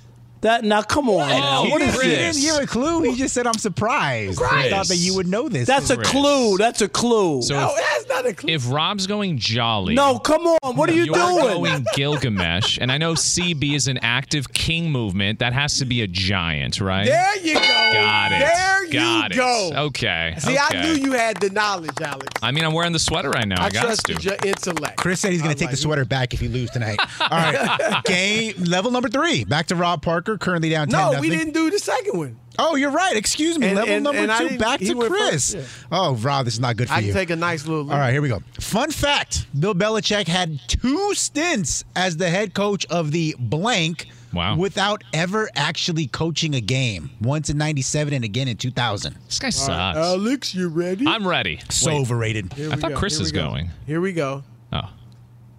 That 0.45 0.63
now, 0.63 0.83
come 0.83 1.09
on. 1.09 1.27
now. 1.27 1.63
he, 1.63 1.71
What 1.71 1.79
didn't, 1.79 1.99
he 2.01 2.07
this? 2.07 2.35
didn't 2.37 2.55
give 2.55 2.63
a 2.63 2.67
clue. 2.67 3.01
He 3.01 3.15
just 3.15 3.33
said, 3.33 3.47
I'm 3.47 3.57
surprised. 3.57 4.39
I 4.43 4.69
thought 4.69 4.87
that 4.89 4.97
you 4.97 5.15
would 5.15 5.25
know 5.27 5.49
this. 5.49 5.67
That's 5.67 5.89
a 5.89 5.95
Chris. 5.95 6.11
clue. 6.11 6.57
That's 6.59 6.81
a 6.83 6.87
clue. 6.87 7.41
So 7.41 7.55
no, 7.55 7.69
if, 7.75 7.75
that's 7.77 8.07
not 8.09 8.25
a 8.27 8.33
clue. 8.35 8.53
if 8.53 8.69
Rob's 8.71 9.07
going 9.07 9.39
Jolly. 9.39 9.95
no, 9.95 10.19
come 10.19 10.43
on. 10.45 10.75
What 10.75 10.87
are 10.89 10.93
you 10.93 11.05
doing? 11.07 11.17
You're 11.35 11.41
doing? 11.41 11.61
going 11.63 11.85
Gilgamesh, 11.95 12.77
and 12.79 12.91
I 12.91 12.99
know 12.99 13.13
CB 13.13 13.73
is 13.75 13.87
an 13.87 13.97
active 14.03 14.53
king 14.53 14.91
movement. 14.91 15.39
That 15.39 15.53
has 15.53 15.79
to 15.79 15.85
be 15.85 16.03
a 16.03 16.07
giant, 16.07 16.79
right? 16.79 17.07
There 17.07 17.37
you 17.43 17.55
go. 17.55 17.61
Got 17.61 18.31
it. 18.33 18.39
There 18.39 18.84
Got 18.91 19.35
you 19.35 19.41
it. 19.41 19.43
go. 19.43 19.71
Okay. 19.87 20.35
See, 20.39 20.53
okay. 20.53 20.77
I 20.79 20.81
knew 20.83 20.93
you 20.93 21.11
had 21.13 21.37
the 21.37 21.49
knowledge, 21.49 21.99
Alex. 22.01 22.27
I 22.41 22.51
mean, 22.51 22.63
I'm 22.63 22.73
wearing 22.73 22.93
the 22.93 22.99
sweater 22.99 23.29
right 23.29 23.47
now. 23.47 23.61
I, 23.61 23.65
I 23.65 23.69
got 23.69 23.81
to. 23.81 23.85
trusted 23.87 24.23
your 24.23 24.35
intellect. 24.45 24.97
Chris 24.97 25.19
said 25.19 25.31
he's 25.31 25.41
going 25.41 25.53
to 25.53 25.59
take 25.59 25.67
like 25.67 25.75
the 25.75 25.81
sweater 25.81 26.05
back 26.05 26.33
if 26.33 26.41
you 26.41 26.49
lose 26.49 26.69
tonight. 26.71 26.99
All 27.21 27.27
right. 27.29 28.01
Game 28.05 28.55
level 28.63 28.91
number 28.91 29.09
three. 29.09 29.43
Back 29.45 29.67
to 29.67 29.75
Rob 29.75 30.01
Parker, 30.01 30.37
currently 30.37 30.69
down 30.69 30.87
10 30.87 30.99
No, 30.99 31.05
nothing. 31.13 31.21
we 31.21 31.29
didn't 31.35 31.53
do 31.53 31.69
the 31.69 31.79
second 31.79 32.17
one. 32.17 32.37
Oh, 32.57 32.75
you're 32.75 32.91
right. 32.91 33.17
Excuse 33.17 33.59
me. 33.59 33.67
And- 33.67 33.75
level 33.75 33.93
and- 33.93 34.03
number 34.03 34.21
and 34.21 34.49
two. 34.51 34.57
Back 34.57 34.79
to 34.79 34.95
Chris. 34.95 35.53
first, 35.55 35.85
Oh, 35.91 36.15
Rob, 36.15 36.45
this 36.45 36.53
is 36.53 36.59
not 36.61 36.77
good 36.77 36.87
for 36.87 36.93
you. 36.93 36.97
I 36.97 37.01
you. 37.01 37.11
can 37.11 37.21
take 37.21 37.29
a 37.29 37.35
nice 37.35 37.65
little. 37.67 37.91
All 37.91 37.97
right, 37.97 38.11
here 38.13 38.21
we 38.21 38.29
go. 38.29 38.39
Fun 38.59 38.91
fact 38.91 39.45
Bill 39.59 39.73
Belichick 39.75 40.27
had 40.27 40.57
two 40.67 41.13
stints 41.15 41.83
as 41.97 42.15
the 42.17 42.29
head 42.29 42.53
coach 42.53 42.85
of 42.85 43.11
the 43.11 43.35
blank 43.39 44.07
Wow. 44.35 44.57
without 44.57 45.03
ever 45.13 45.49
actually 45.55 46.07
coaching 46.07 46.53
a 46.55 46.61
game. 46.61 47.09
Once 47.21 47.49
in 47.49 47.57
97 47.57 48.13
and 48.13 48.23
again 48.25 48.47
in 48.47 48.57
2000. 48.57 49.15
This 49.25 49.39
guy 49.39 49.49
sucks. 49.49 49.69
right, 49.69 49.95
Alex, 49.95 50.53
you 50.53 50.67
ready? 50.67 51.07
I'm 51.07 51.27
ready. 51.27 51.59
So 51.69 51.91
Wait, 51.91 52.01
overrated. 52.01 52.53
I 52.53 52.75
thought 52.75 52.91
go, 52.91 52.97
Chris 52.97 53.17
here 53.17 53.23
is 53.23 53.31
go. 53.31 53.47
going. 53.49 53.71
Here 53.87 54.01
we 54.01 54.13
go. 54.13 54.43
Oh. 54.73 54.89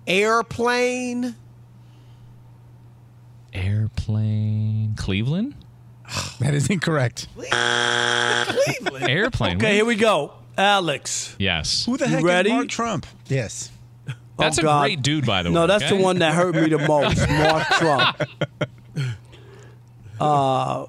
Airplane. 0.06 1.34
Airplane. 3.52 4.94
Cleveland? 4.96 5.54
That 6.38 6.52
is 6.54 6.68
incorrect. 6.68 7.28
Cleveland. 7.34 9.08
Airplane. 9.08 9.56
Okay, 9.56 9.74
here 9.74 9.84
we 9.86 9.96
go. 9.96 10.32
Alex. 10.58 11.34
Yes. 11.38 11.84
Who 11.86 11.96
the 11.96 12.06
heck 12.06 12.22
ready? 12.22 12.50
is 12.50 12.54
Mark 12.54 12.68
Trump? 12.68 13.06
Yes. 13.26 13.70
That's 14.38 14.58
Oh, 14.58 14.62
a 14.62 14.64
God. 14.64 14.80
great 14.82 15.02
dude, 15.02 15.24
by 15.26 15.42
the 15.42 15.48
way. 15.50 15.54
No, 15.54 15.66
that's 15.66 15.84
okay? 15.84 15.96
the 15.96 16.02
one 16.02 16.18
that 16.18 16.34
hurt 16.34 16.54
me 16.54 16.68
the 16.68 16.78
most. 16.86 17.28
Mark 17.28 17.66
Trump. 17.68 18.22
Uh, 20.20 20.86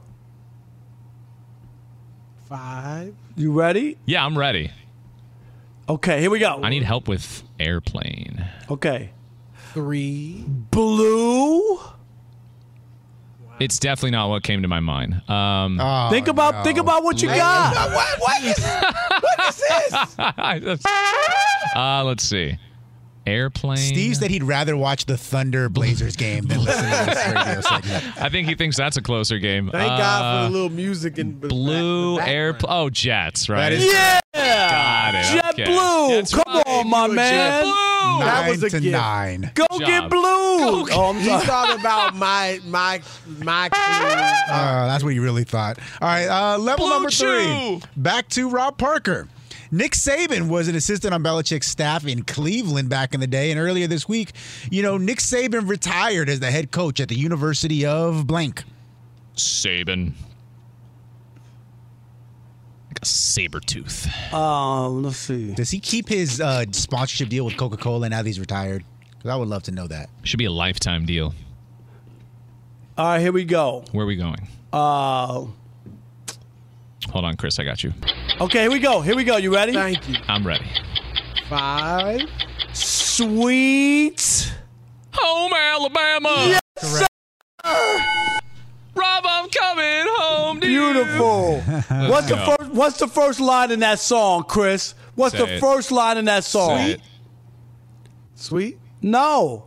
Five. 2.47 3.13
you 3.35 3.51
ready? 3.51 3.97
Yeah, 4.05 4.25
I'm 4.25 4.37
ready. 4.37 4.71
Okay, 5.89 6.19
here 6.21 6.29
we 6.29 6.39
go. 6.39 6.59
I 6.63 6.69
need 6.69 6.83
help 6.83 7.07
with 7.07 7.43
airplane. 7.59 8.45
Okay. 8.69 9.11
Three. 9.73 10.43
Blue. 10.71 11.79
It's 13.59 13.79
definitely 13.79 14.11
not 14.11 14.29
what 14.29 14.43
came 14.43 14.61
to 14.61 14.67
my 14.67 14.79
mind. 14.79 15.21
Um, 15.29 15.79
Oh, 15.81 16.09
think 16.11 16.27
about 16.27 16.55
no. 16.55 16.63
think 16.63 16.77
about 16.77 17.03
what 17.03 17.21
you 17.21 17.27
got. 17.29 17.91
What, 17.91 18.19
what 18.19 18.43
is 18.43 18.59
what 18.63 19.49
is 19.49 19.55
this? 19.57 20.85
uh, 21.75 22.03
let's 22.05 22.23
see. 22.23 22.57
Airplane. 23.27 23.77
Steve 23.77 24.15
said 24.17 24.31
he'd 24.31 24.43
rather 24.43 24.75
watch 24.77 25.05
the 25.05 25.17
Thunder 25.17 25.69
Blazers 25.69 26.15
game 26.17 26.45
than 26.45 26.63
listen 26.63 26.83
to 26.83 27.05
this 27.05 27.27
radio 27.27 27.61
segment. 27.61 28.21
I 28.21 28.29
think 28.29 28.47
he 28.47 28.55
thinks 28.55 28.77
that's 28.77 28.97
a 28.97 29.01
closer 29.01 29.37
game. 29.39 29.69
Thank 29.71 29.87
God 29.87 30.19
for 30.19 30.25
Uh, 30.25 30.43
the 30.45 30.49
little 30.49 30.69
music 30.69 31.17
and 31.17 31.39
blue 31.39 32.19
airplane. 32.19 32.71
Oh, 32.73 32.89
Jets, 32.89 33.49
right? 33.49 33.69
That 33.69 33.73
is 33.73 33.85
Yeah. 33.85 34.19
Got 34.33 35.15
it. 35.15 35.23
Jet 35.35 35.53
okay. 35.53 35.65
blue. 35.65 36.15
That's 36.15 36.33
Come 36.33 36.43
right. 36.47 36.63
on, 36.67 36.89
my 36.89 37.05
You 37.05 37.11
a 37.11 37.15
man. 37.15 37.63
Blue. 37.63 37.73
That 38.19 38.41
Nine 38.41 38.49
was 38.49 38.63
a 38.63 38.69
to 38.69 38.79
gift. 38.79 38.91
nine. 38.91 39.51
Go 39.53 39.65
Good 39.77 39.85
get 39.85 40.09
blue. 40.09 40.21
Go 40.21 40.87
oh, 40.91 41.09
I'm 41.09 41.19
He 41.19 41.27
sorry. 41.27 41.45
thought 41.45 41.79
about 41.79 42.15
my 42.15 42.59
my 42.65 43.01
my. 43.39 43.69
Uh, 44.49 44.87
that's 44.87 45.03
what 45.03 45.11
he 45.11 45.19
really 45.19 45.43
thought. 45.43 45.77
All 46.01 46.07
right, 46.07 46.25
uh, 46.27 46.57
level 46.57 46.85
Blue 46.85 46.93
number 46.95 47.09
three. 47.11 47.43
Chew. 47.43 47.81
Back 47.97 48.29
to 48.29 48.49
Rob 48.49 48.77
Parker. 48.77 49.27
Nick 49.71 49.91
Saban 49.93 50.47
was 50.49 50.67
an 50.67 50.75
assistant 50.75 51.13
on 51.13 51.23
Belichick's 51.23 51.67
staff 51.67 52.05
in 52.05 52.23
Cleveland 52.23 52.89
back 52.89 53.13
in 53.13 53.19
the 53.19 53.27
day, 53.27 53.51
and 53.51 53.59
earlier 53.59 53.87
this 53.87 54.07
week, 54.07 54.31
you 54.71 54.81
know, 54.81 54.97
Nick 54.97 55.19
Saban 55.19 55.67
retired 55.67 56.29
as 56.29 56.39
the 56.39 56.51
head 56.51 56.71
coach 56.71 56.99
at 56.99 57.09
the 57.09 57.15
University 57.15 57.85
of 57.85 58.27
blank. 58.27 58.63
Saban. 59.35 60.13
Like 62.87 62.99
a 63.01 63.05
saber 63.05 63.59
tooth. 63.59 64.07
Um, 64.33 65.03
let's 65.03 65.17
see. 65.17 65.53
Does 65.53 65.69
he 65.69 65.79
keep 65.79 66.07
his 66.07 66.41
uh, 66.41 66.65
sponsorship 66.71 67.29
deal 67.29 67.45
with 67.45 67.57
Coca 67.57 67.77
Cola 67.77 68.09
now 68.09 68.17
that 68.17 68.25
he's 68.25 68.39
retired? 68.39 68.83
Because 69.11 69.29
I 69.29 69.35
would 69.35 69.47
love 69.47 69.63
to 69.63 69.71
know 69.71 69.87
that. 69.87 70.09
Should 70.23 70.37
be 70.37 70.45
a 70.45 70.51
lifetime 70.51 71.05
deal. 71.05 71.33
All 72.97 73.05
right, 73.05 73.19
here 73.19 73.31
we 73.31 73.45
go. 73.45 73.83
Where 73.91 74.05
are 74.05 74.07
we 74.07 74.15
going? 74.15 74.47
Uh, 74.73 75.45
Hold 77.11 77.25
on, 77.25 77.35
Chris. 77.37 77.57
I 77.59 77.63
got 77.63 77.83
you. 77.83 77.93
okay, 78.41 78.61
here 78.61 78.71
we 78.71 78.79
go. 78.79 79.01
Here 79.01 79.15
we 79.15 79.23
go. 79.23 79.37
You 79.37 79.53
ready? 79.53 79.73
Thank 79.73 80.07
you. 80.09 80.15
I'm 80.27 80.45
ready. 80.45 80.65
Five. 81.49 82.21
Sweet. 82.73 84.53
Home, 85.13 85.51
Alabama. 85.53 86.59
Yes, 86.75 87.07
Rob, 88.95 89.23
I'm 89.25 89.49
coming 89.49 90.05
home. 90.07 90.59
To 90.61 90.67
you. 90.69 90.93
Beautiful. 90.93 91.59
what's 92.09 92.27
the 92.29 92.37
first? 92.57 92.71
What's 92.71 92.97
the 92.99 93.07
first 93.07 93.39
line 93.39 93.71
in 93.71 93.79
that 93.81 93.99
song, 93.99 94.43
Chris? 94.43 94.93
What's 95.15 95.35
Say 95.37 95.45
the 95.45 95.55
it. 95.55 95.59
first 95.59 95.91
line 95.91 96.17
in 96.17 96.25
that 96.25 96.43
song? 96.43 96.77
Say 96.77 96.91
it. 96.93 97.01
Sweet. 98.35 98.77
No. 99.01 99.65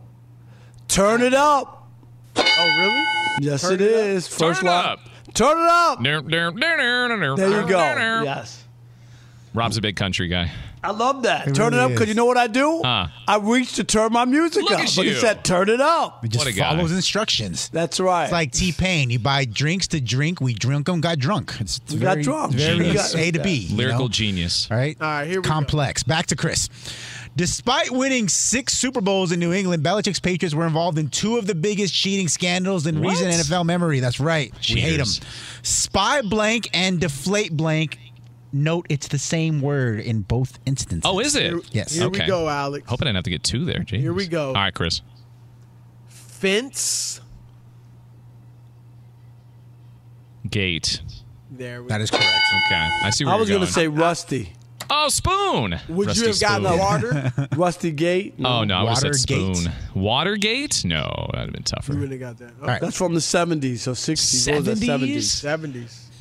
Turn 0.87 1.21
it 1.21 1.33
up. 1.33 1.89
Oh 2.37 2.77
really? 2.79 3.03
Yes, 3.41 3.61
Turn 3.61 3.73
it 3.73 3.81
it 3.81 3.93
up. 3.93 4.05
is. 4.05 4.27
First 4.27 4.61
Turn 4.61 4.67
line. 4.67 4.85
up. 4.85 4.99
Turn 5.33 5.57
it 5.57 5.69
up. 5.69 6.03
There 6.03 6.21
There 6.21 7.61
you 7.61 7.67
go. 7.67 8.21
Yes. 8.23 8.63
Rob's 9.53 9.77
a 9.77 9.81
big 9.81 9.95
country 9.97 10.27
guy. 10.27 10.49
I 10.83 10.91
love 10.91 11.23
that. 11.23 11.47
It 11.49 11.53
turn 11.53 11.73
really 11.73 11.83
it 11.83 11.85
up 11.85 11.91
because 11.91 12.07
you 12.07 12.15
know 12.15 12.25
what 12.25 12.37
I 12.37 12.47
do? 12.47 12.81
Huh. 12.83 13.07
I 13.27 13.37
reach 13.37 13.73
to 13.75 13.83
turn 13.83 14.11
my 14.13 14.25
music 14.25 14.63
Look 14.63 14.71
up. 14.71 14.79
at 14.79 14.93
But 14.95 15.05
he 15.05 15.13
said, 15.13 15.43
turn 15.43 15.69
it 15.69 15.79
up. 15.81 16.23
He 16.23 16.29
just 16.29 16.43
What 16.43 16.51
a 16.51 16.57
guy. 16.57 16.69
follows 16.75 16.91
instructions. 16.91 17.69
That's 17.69 17.99
right. 17.99 18.23
It's 18.23 18.31
like 18.31 18.51
T 18.51 18.71
Pain. 18.71 19.11
You 19.11 19.19
buy 19.19 19.45
drinks 19.45 19.87
to 19.89 20.01
drink. 20.01 20.41
We 20.41 20.53
drink 20.55 20.87
them, 20.87 20.99
got 21.01 21.19
drunk. 21.19 21.55
It's, 21.59 21.77
it's 21.77 21.93
We 21.93 21.99
got 21.99 22.19
drunk. 22.21 22.53
Very 22.53 22.77
Genius. 22.79 23.13
A 23.13 23.29
to 23.31 23.39
B. 23.43 23.51
you 23.69 23.75
Lyrical 23.77 24.05
know? 24.05 24.09
genius. 24.09 24.67
All 24.71 24.77
right. 24.77 24.97
All 24.99 25.07
right, 25.07 25.27
here 25.27 25.41
we 25.41 25.43
go. 25.43 25.49
Complex. 25.49 26.01
Back 26.03 26.25
to 26.27 26.35
Chris. 26.35 26.67
Despite 27.35 27.91
winning 27.91 28.27
six 28.27 28.73
Super 28.73 28.99
Bowls 28.99 29.31
in 29.31 29.39
New 29.39 29.53
England, 29.53 29.83
Belichick's 29.83 30.19
Patriots 30.19 30.53
were 30.53 30.67
involved 30.67 30.97
in 30.97 31.07
two 31.07 31.37
of 31.37 31.47
the 31.47 31.55
biggest 31.55 31.93
cheating 31.93 32.27
scandals 32.27 32.85
in 32.85 33.01
What? 33.01 33.11
recent 33.11 33.31
NFL 33.31 33.65
memory. 33.65 34.01
That's 34.01 34.19
right. 34.19 34.53
We 34.69 34.81
hate 34.81 34.97
them. 34.97 35.07
Spy 35.63 36.21
blank 36.23 36.69
and 36.73 36.99
deflate 36.99 37.55
blank. 37.55 37.97
Note 38.53 38.85
it's 38.89 39.07
the 39.07 39.17
same 39.17 39.61
word 39.61 40.01
in 40.01 40.23
both 40.23 40.59
instances. 40.65 41.09
Oh, 41.09 41.19
is 41.21 41.35
it? 41.35 41.53
Yes. 41.73 41.93
Here 41.93 42.03
Okay. 42.07 42.23
we 42.23 42.27
go, 42.27 42.49
Alex. 42.49 42.89
Hope 42.89 43.01
I 43.01 43.05
didn't 43.05 43.15
have 43.15 43.23
to 43.23 43.29
get 43.29 43.43
two 43.43 43.63
there. 43.63 43.79
Jeez. 43.79 44.01
Here 44.01 44.11
we 44.13 44.27
go. 44.27 44.47
All 44.49 44.53
right, 44.55 44.73
Chris. 44.73 45.01
Fence. 46.09 47.21
Gate. 50.49 51.01
There 51.49 51.81
we 51.83 51.87
That 51.87 51.99
correct. 52.11 52.25
Okay. 52.67 52.89
I 53.03 53.09
see 53.11 53.23
where 53.23 53.33
I 53.33 53.37
was 53.37 53.47
you're 53.47 53.57
going 53.59 53.67
to 53.67 53.73
going. 53.73 53.85
say 53.85 53.87
Rusty. 53.87 54.53
Oh, 54.93 55.07
spoon. 55.07 55.79
Would 55.87 56.07
Rusty 56.07 56.21
you 56.21 56.27
have 56.27 56.39
gotten 56.41 56.65
spoon. 56.67 56.77
water? 56.79 57.33
Rusty 57.55 57.91
Gate. 57.91 58.33
Oh 58.43 58.65
no, 58.65 58.75
I 58.75 58.83
would 58.83 58.89
have 58.89 58.97
said 58.97 59.07
Watergate. 59.11 59.55
spoon. 59.55 59.71
Watergate? 59.95 60.83
No, 60.85 61.29
that'd 61.31 61.47
have 61.47 61.53
been 61.53 61.63
tougher. 61.63 61.93
you 61.93 61.99
wouldn't 62.01 62.21
have 62.21 62.37
got 62.37 62.45
that. 62.45 62.53
All 62.61 62.67
right. 62.67 62.81
That's 62.81 62.97
from 62.97 63.13
the 63.13 63.21
70s 63.21 63.87
or 63.87 63.91
60s. 63.91 64.47
What 64.51 64.65
was 64.65 64.79
that, 64.79 64.99
70s? 65.01 65.45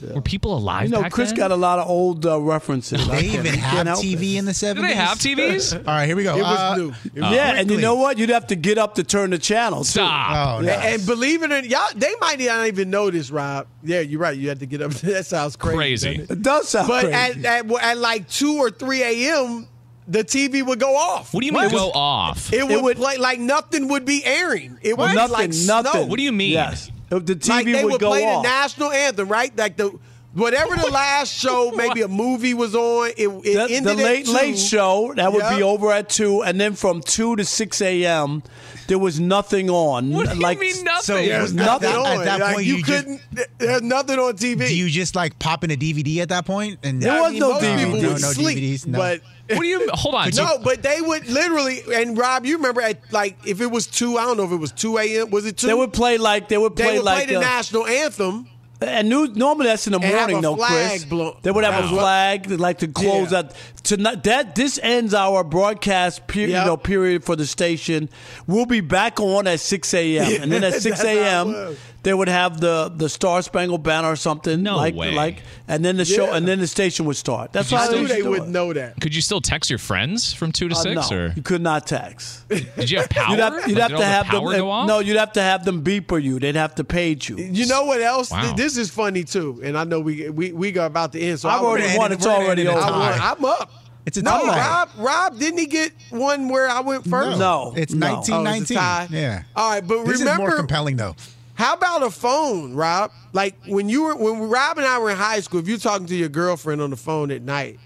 70s. 0.07 0.15
Were 0.15 0.21
people 0.21 0.57
alive 0.57 0.85
You 0.85 0.91
know, 0.91 1.03
back 1.03 1.13
Chris 1.13 1.31
then? 1.31 1.37
got 1.39 1.51
a 1.51 1.57
lot 1.57 1.79
of 1.79 1.89
old 1.89 2.25
uh, 2.27 2.41
references. 2.41 3.09
I 3.09 3.17
They 3.17 3.23
can't- 3.29 3.35
even 3.47 3.55
you 3.55 3.61
have 3.61 3.87
TV 3.99 4.35
it. 4.35 4.39
in 4.39 4.45
the 4.45 4.53
70s. 4.53 4.75
Do 4.77 4.83
they 4.83 4.95
have 4.95 5.19
TVs? 5.19 5.75
All 5.79 5.83
right, 5.95 6.07
here 6.07 6.17
we 6.17 6.23
go. 6.25 6.37
It 6.37 6.43
was 6.43 6.59
Uh, 6.59 6.77
new. 6.77 6.89
It 7.15 7.23
was 7.23 7.33
Yeah, 7.33 7.49
and 7.51 7.59
you 7.59 7.65
quickly. 7.67 7.83
know 7.83 7.95
what? 7.97 8.19
You'd 8.19 8.31
have 8.31 8.47
to 8.49 8.57
get 8.57 8.79
up 8.79 8.95
to 8.97 9.05
turn 9.05 9.31
the 9.31 9.39
channel. 9.39 9.81
too. 9.81 9.91
Stop. 9.91 10.59
Oh, 10.59 10.63
no. 10.63 10.69
And, 10.73 10.95
and 10.95 11.07
believe 11.07 11.43
it 11.43 11.47
or 11.53 11.61
not, 11.61 11.67
y'all, 11.67 11.89
they 11.95 12.15
might 12.21 12.39
not 12.41 12.67
even 12.67 12.91
know 12.91 13.11
this, 13.11 13.31
Rob. 13.31 13.67
Yeah, 13.83 14.01
you're 14.01 14.21
right. 14.21 14.37
You 14.37 14.49
had 14.49 14.61
to 14.61 14.67
get 14.67 14.83
up. 14.83 14.91
that 15.03 15.27
sounds 15.27 15.57
crazy. 15.57 15.77
Crazy. 15.77 16.09
it? 16.23 16.31
It 16.31 16.43
does 16.43 16.69
sound 16.69 16.89
But 16.89 17.05
crazy. 17.07 17.47
at, 17.47 17.67
at 17.67 17.71
at 17.83 17.99
like 17.99 18.29
two 18.29 18.57
or 18.59 18.71
three 18.71 19.03
a.m., 19.03 19.67
the 20.09 20.25
TV 20.25 20.67
would 20.67 20.81
go 20.81 20.97
off. 20.97 21.33
What 21.33 21.41
do 21.41 21.47
you 21.47 21.53
mean 21.53 21.71
go 21.71 21.91
off? 21.93 22.53
It 22.53 22.67
would, 22.67 22.83
would- 22.83 22.97
play 22.97 23.17
like 23.19 23.39
nothing 23.39 23.87
would 23.89 24.05
be 24.05 24.25
airing. 24.25 24.77
It 24.83 24.99
would 24.99 25.15
nothing, 25.15 25.33
like 25.33 25.51
nothing. 25.51 25.93
snow. 25.93 26.07
What 26.07 26.17
do 26.17 26.25
you 26.25 26.33
mean? 26.33 26.51
Yes. 26.51 26.91
The 27.11 27.35
TV 27.35 27.49
like 27.49 27.67
they 27.67 27.85
would, 27.85 27.93
would, 27.95 28.01
play 28.01 28.25
off. 28.25 28.43
the 28.43 28.49
national 28.49 28.93
anthem, 28.93 29.29
right? 29.29 29.57
Like 29.57 29.77
the 29.77 29.99
whatever 30.35 30.77
the 30.77 30.91
last 30.91 31.33
show, 31.33 31.71
maybe 31.77 32.03
a 32.03 32.09
movie 32.09 32.55
was 32.55 32.75
on. 32.75 33.11
It, 33.17 33.29
it 33.29 33.43
the, 33.43 33.75
ended 33.75 33.85
the 33.99 34.03
late 34.03 34.27
two. 34.27 34.33
late 34.33 34.59
show 34.59 35.13
that 35.17 35.33
would 35.33 35.49
be 35.57 35.63
over 35.63 35.91
at 35.93 36.09
two, 36.09 36.43
and 36.43 36.61
then 36.61 36.75
from 36.75 37.01
two 37.01 37.37
to 37.37 37.45
six 37.45 37.81
a.m. 37.83 38.43
there 38.87 38.99
was 38.99 39.19
nothing 39.21 39.71
on. 39.71 40.11
What 40.11 40.29
do 40.29 40.35
you 40.37 40.41
like, 40.41 40.59
mean 40.59 40.85
nothing? 40.85 41.03
So 41.03 41.15
There 41.15 41.37
at 41.39 41.43
was 41.43 41.55
that- 41.55 41.65
nothing 41.65 41.89
at 41.91 41.97
on. 42.19 42.25
that 42.25 42.41
Like, 42.41 42.55
point, 42.57 42.67
you, 42.67 42.77
you 42.77 42.83
couldn't. 42.85 43.21
there's 43.59 43.83
nothing 43.83 44.19
on 44.19 44.35
TV. 44.37 44.69
Do 44.69 44.77
you 44.77 44.89
just 44.89 45.15
like 45.15 45.39
pop 45.39 45.65
in 45.65 45.71
a 45.71 45.77
DVD 45.77 46.19
at 46.19 46.29
that 46.31 46.47
point? 46.47 46.79
And 46.83 47.03
There 47.03 47.13
I 47.13 47.21
was 47.21 47.31
mean, 47.33 47.41
no 47.41 47.51
most 47.53 47.63
DVD. 47.65 47.77
people 47.85 48.03
No, 48.03 48.09
would 48.13 48.23
no 48.23 48.33
sleep, 48.33 48.59
DVDs, 48.59 48.87
no. 48.87 48.99
but. 48.99 49.21
What 49.51 49.63
do 49.63 49.67
you? 49.67 49.89
Hold 49.95 50.15
on. 50.15 50.31
No, 50.37 50.59
but 50.63 50.81
they 50.81 51.01
would 51.01 51.27
literally, 51.29 51.81
and 51.93 52.17
Rob, 52.17 52.47
you 52.47 52.55
remember 52.59 52.83
at 52.83 53.01
like 53.13 53.37
if 53.45 53.61
it 53.61 53.67
was 53.67 53.89
two, 53.89 54.17
I 54.17 54.23
don't 54.23 54.37
know 54.37 54.45
if 54.45 54.53
it 54.53 54.57
was 54.59 54.71
two 54.71 54.97
a.m. 54.97 55.31
Was 55.31 55.45
it 55.45 55.57
two? 55.57 55.67
They 55.67 55.75
would 55.75 55.93
play 55.93 56.19
like 56.19 56.47
they 56.49 56.57
would 56.57 56.77
They 56.77 56.85
play 56.85 56.97
would 56.99 57.05
like 57.05 57.25
play 57.25 57.35
the 57.35 57.39
uh, 57.39 57.41
national 57.41 57.85
anthem. 57.85 58.47
And 58.83 59.09
new, 59.11 59.27
normally 59.29 59.67
that's 59.67 59.87
in 59.87 59.93
the 59.93 59.99
And 59.99 60.05
have 60.07 60.15
morning, 60.21 60.39
a 60.39 60.41
though, 60.41 60.57
flag 60.57 60.91
Chris. 60.91 61.05
blow- 61.05 61.37
They 61.43 61.51
would 61.51 61.65
have 61.65 61.75
That 61.75 61.85
a 61.85 61.89
flag, 61.89 62.47
They'd 62.47 62.61
like 62.61 62.79
to 62.79 62.89
close 62.89 63.31
Yeah. 63.31 63.43
that. 63.43 63.55
Tonight, 63.83 64.23
that 64.25 64.55
this 64.55 64.79
ends 64.83 65.13
our 65.13 65.45
broadcast 65.45 66.27
period, 66.27 66.51
Yep. 66.53 66.63
you 66.65 66.67
know, 66.71 66.77
period 66.79 67.25
for 67.25 67.37
the 67.37 67.47
station. 67.47 68.09
We'll 68.47 68.65
be 68.67 68.81
back 68.81 69.21
on 69.21 69.47
at 69.47 69.61
six 69.61 69.93
a.m. 69.93 70.43
and 70.43 70.51
then 70.53 70.65
at 70.65 70.81
six 70.81 71.03
a.m. 71.05 71.77
was. 72.01 72.05
they 72.05 72.15
would 72.15 72.29
have 72.29 72.61
the 72.61 72.91
the 72.95 73.09
Star 73.09 73.43
Spangled 73.43 73.83
Banner 73.83 74.09
or 74.09 74.17
something. 74.17 74.63
No 74.63 74.77
like, 74.77 74.95
way. 74.95 75.13
Like, 75.13 75.43
and 75.69 75.85
then 75.85 75.97
the 75.97 76.05
show, 76.05 76.27
Yeah. 76.27 76.37
and 76.37 76.47
then 76.49 76.59
the 76.59 76.67
station 76.67 77.07
would 77.07 77.17
start. 77.17 77.53
That's 77.53 77.69
Did 77.69 77.73
you 77.73 77.79
how 77.79 77.83
I 77.85 77.87
still- 77.87 77.97
knew 78.03 78.09
used 78.09 78.15
they 78.17 78.23
would 78.29 78.49
know 78.49 78.73
that. 78.73 79.01
Could 79.01 79.15
you 79.15 79.23
still 79.23 79.41
text 79.41 79.71
your 79.71 79.79
friends 79.79 80.33
from 80.33 80.53
two 80.53 80.69
to 80.69 80.75
Uh, 80.75 80.79
six, 80.79 81.11
no, 81.11 81.17
or 81.17 81.33
you 81.37 81.43
could 81.43 81.63
not 81.63 81.87
text. 81.87 82.49
did 82.49 82.91
you 82.91 82.99
have 82.99 83.09
power? 83.11 83.31
You'd 83.31 83.41
have, 83.41 83.69
you'd 83.69 83.79
Like, 83.79 83.83
have 83.83 83.89
to 83.91 83.95
all 83.95 84.01
the 84.01 84.07
have 84.07 84.27
power 84.27 84.51
them. 84.53 84.61
go 84.61 84.71
off? 84.71 84.87
No, 84.89 84.99
you'd 85.01 85.17
have 85.17 85.33
to 85.35 85.43
have 85.43 85.65
them 85.65 85.83
beeper 85.85 86.23
you. 86.23 86.39
They'd 86.39 86.57
have 86.57 86.75
to 86.77 86.85
page 86.85 87.29
you. 87.29 87.37
You 87.39 87.67
know 87.67 87.85
what 87.85 88.01
else? 88.01 88.31
Wow. 88.31 88.55
This 88.55 88.77
is 88.77 88.91
funny 88.91 89.25
too, 89.25 89.61
and 89.63 89.77
I 89.79 89.85
know 89.85 90.01
we 90.01 90.29
we 90.31 90.53
we 90.53 90.73
got 90.73 90.87
about 90.87 91.13
to 91.13 91.21
end. 91.21 91.41
So 91.41 91.49
I've 91.49 91.61
I 91.61 91.65
already 91.65 91.85
wanna- 91.87 91.99
won. 91.99 92.05
end 92.05 92.13
it- 92.13 92.17
It's 92.17 92.27
we're 92.27 92.33
gonna 92.33 92.45
already 92.47 92.63
end 92.63 92.71
it 92.71 92.73
over. 92.73 92.81
at 92.81 92.93
I 92.93 92.99
won. 92.99 93.19
tie. 93.19 93.31
I'm 93.39 93.45
up. 93.45 93.71
It's 94.07 94.17
a 94.17 94.23
No, 94.23 94.31
tie. 94.47 94.59
Rob. 94.59 94.89
Rob 94.97 95.39
didn't 95.39 95.59
he 95.59 95.67
get 95.67 95.93
one 96.09 96.49
where 96.49 96.69
I 96.69 96.81
went 96.81 97.07
first? 97.09 97.39
No. 97.39 97.75
It's 97.77 97.93
No. 97.93 98.07
Oh, 98.07 98.11
1919. 98.15 98.63
it's 98.63 98.71
a 98.71 98.75
tie? 98.75 99.09
Yeah. 99.11 99.43
All 99.55 99.71
right, 99.71 99.87
but 99.87 100.05
This 100.07 100.21
remember, 100.21 100.45
is 100.45 100.49
more 100.49 100.57
compelling 100.57 100.97
though. 100.97 101.15
How 101.61 101.75
about 101.75 102.03
a 102.03 102.11
phone, 102.11 102.73
Rob? 102.75 103.13
Like 103.35 103.55
when 103.67 103.91
you 103.91 104.05
were 104.05 104.17
when 104.17 104.49
Rob 104.49 104.79
and 104.79 104.87
I 104.87 104.99
were 104.99 105.11
in 105.11 105.17
high 105.19 105.41
school, 105.41 105.61
if 105.61 105.69
you're 105.69 105.77
talking 105.77 106.07
to 106.07 106.17
your 106.17 106.31
girlfriend 106.31 106.81
on 106.81 106.89
the 106.89 106.97
phone 106.97 107.31
at 107.31 107.43
night, 107.43 107.79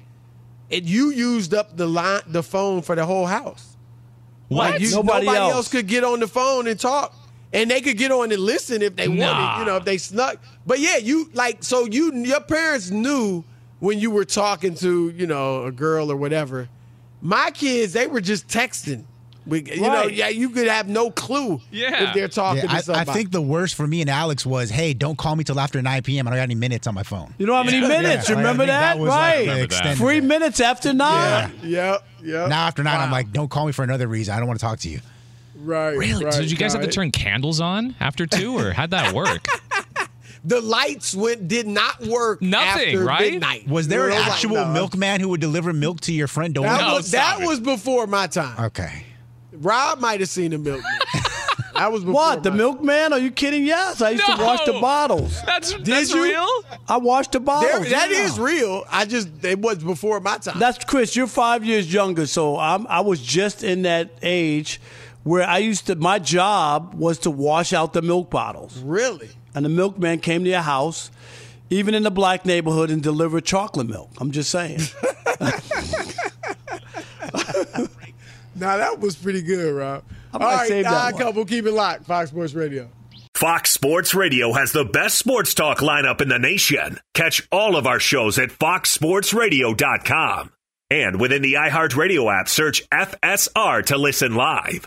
and 0.70 0.88
you 0.88 1.10
used 1.10 1.52
up 1.54 1.76
the 1.76 1.86
line, 1.86 2.22
the 2.28 2.42
phone 2.44 2.82
for 2.82 2.94
the 2.94 3.04
whole 3.04 3.26
house. 3.26 3.76
What? 4.46 4.72
Like 4.74 4.80
you, 4.80 4.90
Nobody 4.92 5.26
nobody, 5.26 5.38
else. 5.38 5.52
else. 5.54 5.68
could 5.68 5.88
get 5.88 6.04
on 6.04 6.20
the 6.20 6.28
phone 6.28 6.68
and 6.68 6.78
talk. 6.78 7.12
And 7.52 7.68
they 7.70 7.80
could 7.80 7.98
get 7.98 8.12
on 8.12 8.30
and 8.30 8.40
listen 8.40 8.80
if 8.82 8.94
they 8.96 9.06
Nah. 9.08 9.26
wanted, 9.26 9.60
you 9.60 9.66
know, 9.66 9.76
if 9.76 9.84
they 9.84 9.98
snuck. 9.98 10.36
But 10.66 10.78
yeah, 10.80 10.96
you 10.98 11.30
like 11.34 11.64
so 11.64 11.86
you 11.86 12.12
your 12.14 12.40
parents 12.42 12.90
knew 12.90 13.42
when 13.80 13.98
you 13.98 14.10
were 14.12 14.24
talking 14.24 14.74
to, 14.76 15.10
you 15.10 15.26
know, 15.26 15.64
a 15.64 15.72
girl 15.72 16.12
or 16.12 16.16
whatever. 16.16 16.68
My 17.22 17.50
kids, 17.50 17.92
they 17.92 18.06
were 18.06 18.20
just 18.20 18.46
texting. 18.46 19.04
We, 19.46 19.62
you 19.62 19.82
know, 19.82 20.04
yeah, 20.06 20.28
you 20.28 20.48
could 20.50 20.68
have 20.68 20.88
no 20.88 21.10
clue 21.10 21.60
Yeah. 21.70 22.08
if 22.08 22.14
they're 22.14 22.28
talking 22.28 22.62
Yeah, 22.62 22.78
to 22.80 22.92
I, 22.94 23.00
I 23.00 23.04
think 23.04 23.30
the 23.30 23.42
worst 23.42 23.74
for 23.74 23.86
me 23.86 24.00
and 24.00 24.08
Alex 24.08 24.46
was, 24.46 24.70
hey, 24.70 24.94
don't 24.94 25.18
call 25.18 25.36
me 25.36 25.44
till 25.44 25.60
after 25.60 25.82
9 25.82 26.02
p.m. 26.02 26.26
I 26.26 26.30
don't 26.30 26.38
got 26.38 26.44
any 26.44 26.54
minutes 26.54 26.86
on 26.86 26.94
my 26.94 27.02
phone. 27.02 27.34
You 27.36 27.44
don't 27.46 27.64
have 27.64 27.72
any 27.74 27.86
minutes. 27.86 28.28
Yeah, 28.30 28.36
Remember 28.36 28.62
think 28.62 28.68
that? 28.70 28.94
that 28.94 28.98
was 28.98 29.08
like 29.10 29.18
right. 29.20 29.34
the 29.36 29.40
Remember 29.42 29.58
that. 29.60 29.64
extended- 29.64 29.98
Three 29.98 30.20
minutes 30.22 30.60
after 30.60 30.92
nine. 30.94 31.52
Yep, 31.62 32.06
yep. 32.22 32.48
Now 32.48 32.66
after 32.66 32.82
nine, 32.82 33.00
I'm 33.00 33.10
like, 33.10 33.32
don't 33.32 33.50
call 33.50 33.66
me 33.66 33.72
for 33.72 33.82
another 33.82 34.06
reason. 34.08 34.34
I 34.34 34.38
don't 34.38 34.46
want 34.48 34.58
to 34.60 34.64
talk 34.64 34.78
to 34.80 34.88
you. 34.88 35.00
right. 35.56 35.96
Really? 35.96 36.24
Right, 36.24 36.32
so 36.34 36.40
did 36.40 36.50
you 36.50 36.56
guys 36.56 36.72
have 36.72 36.82
to 36.82 36.88
turn 36.90 37.10
candles 37.10 37.60
on 37.60 37.94
after 38.00 38.26
two, 38.26 38.56
or 38.58 38.72
how'd 38.72 38.90
that 38.90 39.12
work? 39.14 39.46
The 40.46 40.60
lights 40.60 41.14
went 41.14 41.48
did 41.48 41.66
not 41.66 42.02
work. 42.02 42.42
Nothing, 42.42 42.88
after 42.96 43.04
right? 43.04 43.32
Midnight. 43.32 43.66
Was 43.66 43.88
there 43.88 44.08
an 44.08 44.12
It 44.12 44.18
like, 44.20 44.28
actual 44.32 44.56
no. 44.56 44.72
milkman 44.74 45.20
who 45.22 45.30
would 45.30 45.40
deliver 45.40 45.72
milk 45.72 46.00
to 46.02 46.12
your 46.12 46.26
front 46.28 46.52
door? 46.52 46.66
That, 46.66 46.82
No, 46.82 46.94
was, 46.96 47.10
that 47.12 47.40
was 47.40 47.60
before 47.60 48.06
my 48.06 48.26
time. 48.26 48.66
Okay. 48.66 49.06
Rob 49.64 49.98
might 50.00 50.20
have 50.20 50.28
seen 50.28 50.50
the 50.52 50.58
milkman. 50.58 50.84
that 51.74 51.90
was 51.90 52.02
before 52.04 52.14
What? 52.14 52.42
The 52.42 52.50
my- 52.50 52.56
milkman? 52.58 53.12
Are 53.12 53.18
you 53.18 53.30
kidding? 53.30 53.64
Yes, 53.64 54.00
I 54.02 54.10
used 54.10 54.26
to 54.26 54.36
wash 54.38 54.64
the 54.64 54.74
bottles. 54.74 55.40
That's 55.46 55.72
that's 55.74 56.10
you? 56.12 56.22
real. 56.22 56.46
I 56.88 56.98
washed 56.98 57.32
the 57.32 57.38
There, 57.38 57.46
bottles. 57.46 57.90
that 57.90 58.10
yeah. 58.10 58.24
is 58.26 58.38
real. 58.38 58.84
I 58.90 59.04
just 59.06 59.28
it 59.44 59.58
was 59.58 59.78
before 59.78 60.20
my 60.20 60.38
time. 60.38 60.58
That's 60.58 60.84
Chris. 60.84 61.16
You're 61.16 61.26
five 61.26 61.64
years 61.64 61.92
younger, 61.92 62.26
so 62.26 62.58
I'm, 62.58 62.86
I 62.88 63.00
was 63.00 63.20
just 63.22 63.64
in 63.64 63.82
that 63.82 64.10
age 64.22 64.80
where 65.22 65.42
I 65.48 65.58
used 65.58 65.86
to. 65.86 65.94
My 65.96 66.18
job 66.18 66.94
was 66.94 67.18
to 67.20 67.30
wash 67.30 67.72
out 67.72 67.92
the 67.94 68.02
milk 68.02 68.30
bottles, 68.30 68.76
really. 68.78 69.30
and 69.54 69.64
the 69.64 69.70
milkman 69.70 70.18
came 70.20 70.44
to 70.44 70.50
your 70.50 70.60
house, 70.60 71.10
even 71.70 71.94
in 71.94 72.02
the 72.02 72.10
black 72.10 72.44
neighborhood, 72.44 72.90
and 72.90 73.02
delivered 73.02 73.44
chocolate 73.46 73.88
milk. 73.88 74.10
I'm 74.18 74.30
just 74.30 74.50
saying. 74.50 74.80
Now 78.54 78.76
that 78.76 79.00
was 79.00 79.16
pretty 79.16 79.42
good, 79.42 79.74
Rob. 79.74 80.04
I 80.32 80.36
All 80.36 80.40
might 80.40 80.54
right, 80.56 80.68
save 80.68 80.84
that 80.84 80.92
odd 80.92 81.14
one. 81.14 81.22
couple, 81.22 81.44
keep 81.44 81.66
it 81.66 81.72
locked. 81.72 82.04
Fox 82.06 82.30
Sports 82.30 82.54
Radio. 82.54 82.88
Fox 83.34 83.70
Sports 83.72 84.14
Radio 84.14 84.52
has 84.52 84.70
the 84.72 84.84
best 84.84 85.18
sports 85.18 85.54
talk 85.54 85.78
lineup 85.78 86.20
in 86.20 86.28
the 86.28 86.38
nation. 86.38 86.98
Catch 87.14 87.46
all 87.50 87.76
of 87.76 87.86
our 87.86 87.98
shows 87.98 88.38
at 88.38 88.50
foxsportsradio.com. 88.50 90.52
And 90.90 91.20
within 91.20 91.42
the 91.42 91.54
iHeartRadio 91.54 92.32
app, 92.40 92.48
search 92.48 92.88
FSR 92.90 93.84
to 93.86 93.98
listen 93.98 94.34
live. 94.36 94.86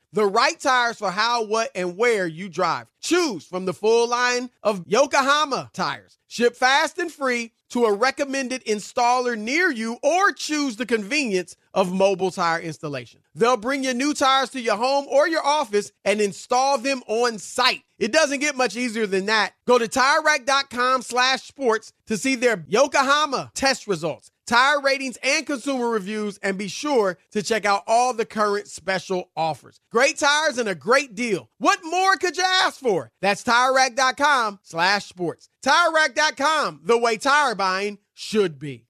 The 0.13 0.25
right 0.25 0.59
tires 0.59 0.97
for 0.97 1.09
how, 1.09 1.45
what, 1.45 1.71
and 1.73 1.97
where 1.97 2.27
you 2.27 2.49
drive. 2.49 2.87
Choose 2.99 3.45
from 3.45 3.65
the 3.65 3.73
full 3.73 4.09
line 4.09 4.49
of 4.61 4.83
Yokohama 4.85 5.71
tires. 5.73 6.17
Ship 6.27 6.55
fast 6.55 6.97
and 6.97 7.11
free 7.11 7.53
to 7.69 7.85
a 7.85 7.93
recommended 7.93 8.63
installer 8.65 9.37
near 9.37 9.71
you 9.71 9.97
or 10.03 10.33
choose 10.33 10.75
the 10.75 10.85
convenience 10.85 11.55
of 11.73 11.93
mobile 11.93 12.31
tire 12.31 12.59
installation. 12.59 13.21
They'll 13.33 13.55
bring 13.55 13.83
your 13.85 13.93
new 13.93 14.13
tires 14.13 14.49
to 14.49 14.59
your 14.61 14.75
home 14.75 15.05
or 15.09 15.27
your 15.27 15.45
office 15.45 15.93
and 16.03 16.19
install 16.19 16.77
them 16.77 17.01
on 17.07 17.39
site. 17.39 17.83
It 17.97 18.11
doesn't 18.11 18.39
get 18.39 18.57
much 18.57 18.75
easier 18.75 19.07
than 19.07 19.27
that. 19.27 19.53
Go 19.65 19.77
to 19.77 19.87
TireRack.com 19.87 21.01
slash 21.03 21.43
sports 21.43 21.93
to 22.07 22.17
see 22.17 22.35
their 22.35 22.65
Yokohama 22.67 23.51
test 23.53 23.87
results, 23.87 24.31
tire 24.51 24.81
ratings, 24.81 25.17
and 25.23 25.45
consumer 25.45 25.89
reviews, 25.89 26.37
and 26.39 26.57
be 26.57 26.67
sure 26.67 27.17
to 27.31 27.41
check 27.41 27.65
out 27.65 27.83
all 27.87 28.13
the 28.13 28.25
current 28.25 28.67
special 28.67 29.29
offers. 29.35 29.79
Great 29.91 30.17
tires 30.17 30.57
and 30.57 30.67
a 30.67 30.75
great 30.75 31.15
deal. 31.15 31.49
What 31.57 31.79
more 31.83 32.17
could 32.17 32.35
you 32.35 32.43
ask 32.45 32.77
for? 32.79 33.09
That's 33.21 33.43
TireRack.com 33.43 34.59
slash 34.63 35.05
sports. 35.05 35.47
TireRack.com, 35.63 36.81
the 36.83 36.97
way 36.97 37.15
tire 37.15 37.55
buying 37.55 37.97
should 38.13 38.59
be. 38.59 38.85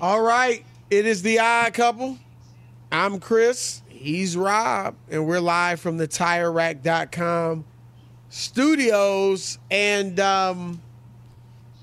All 0.00 0.22
right, 0.22 0.64
it 0.88 1.04
is 1.04 1.20
the 1.20 1.40
odd 1.40 1.74
couple. 1.74 2.18
I'm 2.90 3.20
Chris. 3.20 3.82
He's 3.88 4.34
Rob, 4.34 4.96
and 5.10 5.26
we're 5.26 5.40
live 5.40 5.78
from 5.78 5.98
the 5.98 6.08
TireRack.com 6.08 7.66
studios. 8.30 9.58
And 9.70 10.18
um, 10.18 10.80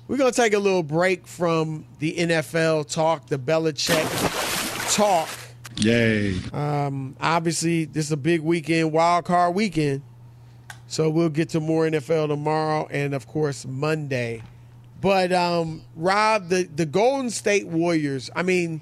we're 0.08 0.16
going 0.16 0.32
to 0.32 0.36
take 0.36 0.54
a 0.54 0.58
little 0.58 0.82
break 0.82 1.26
from 1.26 1.84
the 1.98 2.14
NFL 2.16 2.90
talk, 2.90 3.26
the 3.26 3.38
Belichick 3.38 4.96
talk. 4.96 5.28
Yay. 5.76 6.40
Um, 6.52 7.14
obviously, 7.20 7.84
this 7.84 8.06
is 8.06 8.12
a 8.12 8.16
big 8.16 8.40
weekend, 8.40 8.90
wild 8.90 9.26
card 9.26 9.54
weekend. 9.54 10.02
So 10.86 11.10
we'll 11.10 11.28
get 11.28 11.50
to 11.50 11.60
more 11.60 11.84
NFL 11.84 12.28
tomorrow 12.28 12.88
and, 12.90 13.14
of 13.14 13.26
course, 13.26 13.66
Monday. 13.66 14.42
But 15.00 15.32
um, 15.32 15.82
Rob, 15.94 16.48
the, 16.48 16.64
the 16.64 16.86
Golden 16.86 17.28
State 17.28 17.68
Warriors, 17.68 18.30
I 18.34 18.42
mean, 18.42 18.80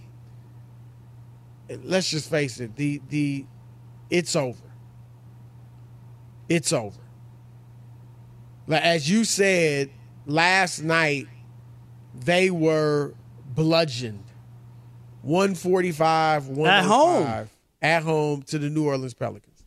let's 1.69 2.09
just 2.09 2.31
face 2.31 2.61
it, 2.61 2.77
the 2.77 3.03
the 3.09 3.45
it's 4.09 4.37
over. 4.37 4.63
It's 6.49 6.73
over. 6.73 7.01
Like 8.67 8.83
as 8.83 9.11
you 9.11 9.25
said 9.25 9.91
last 10.27 10.83
night, 10.83 11.29
they 12.15 12.51
were 12.51 13.15
bludgeoned. 13.55 14.25
145, 15.23 16.49
105 16.49 17.51
at 17.83 18.03
home 18.03 18.43
to 18.43 18.59
the 18.59 18.69
New 18.69 18.87
Orleans 18.87 19.15
Pelicans. 19.15 19.65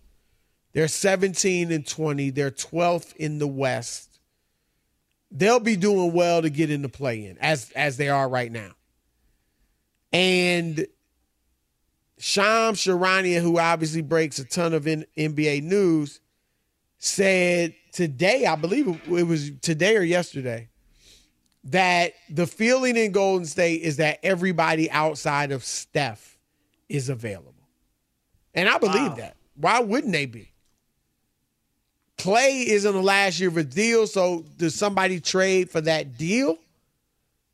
They're 0.74 0.88
17 0.88 1.72
and 1.72 1.86
20. 1.86 2.30
They're 2.30 2.51
12th 2.51 3.16
in 3.16 3.39
the 3.39 3.47
West. 3.47 4.20
They'll 5.32 5.60
be 5.60 5.76
doing 5.76 6.14
well 6.14 6.41
to 6.41 6.49
get 6.49 6.72
in 6.72 6.82
the 6.82 6.89
play 6.89 7.26
in 7.26 7.38
as 7.39 7.72
as 7.72 7.97
they 7.97 8.10
are 8.10 8.28
right 8.28 8.51
now. 8.51 8.72
And 10.12 10.88
Shams 12.18 12.80
Charania, 12.80 13.41
who 13.41 13.60
obviously 13.60 14.01
breaks 14.01 14.39
a 14.39 14.45
ton 14.45 14.74
of 14.74 14.88
in, 14.88 15.05
NBA 15.18 15.64
news, 15.64 16.20
said 17.00 17.74
today, 17.91 18.45
I 18.45 18.56
believe 18.56 18.88
it 18.88 19.24
was 19.24 19.52
today 19.62 19.97
or 19.97 20.04
yesterday, 20.04 20.70
that 21.66 22.14
the 22.30 22.45
feeling 22.45 22.95
in 22.95 23.12
Golden 23.12 23.45
State 23.45 23.82
is 23.82 23.97
that 23.97 24.20
everybody 24.24 24.89
outside 24.91 25.52
of 25.52 25.64
Steph 25.64 26.38
is 26.88 27.10
available. 27.10 27.54
And 28.54 28.70
I 28.70 28.78
believe 28.78 29.12
Wow. 29.12 29.16
that. 29.16 29.38
Why 29.56 29.80
wouldn't 29.80 30.14
they 30.14 30.26
be? 30.26 30.52
Clay 32.18 32.62
is 32.68 32.84
in 32.86 32.93
the 32.93 33.02
last 33.02 33.39
year 33.39 33.50
of 33.50 33.58
a 33.58 33.64
deal, 33.64 34.06
so 34.06 34.45
does 34.58 34.76
somebody 34.76 35.20
trade 35.22 35.70
for 35.70 35.80
that 35.82 36.18
deal? 36.18 36.58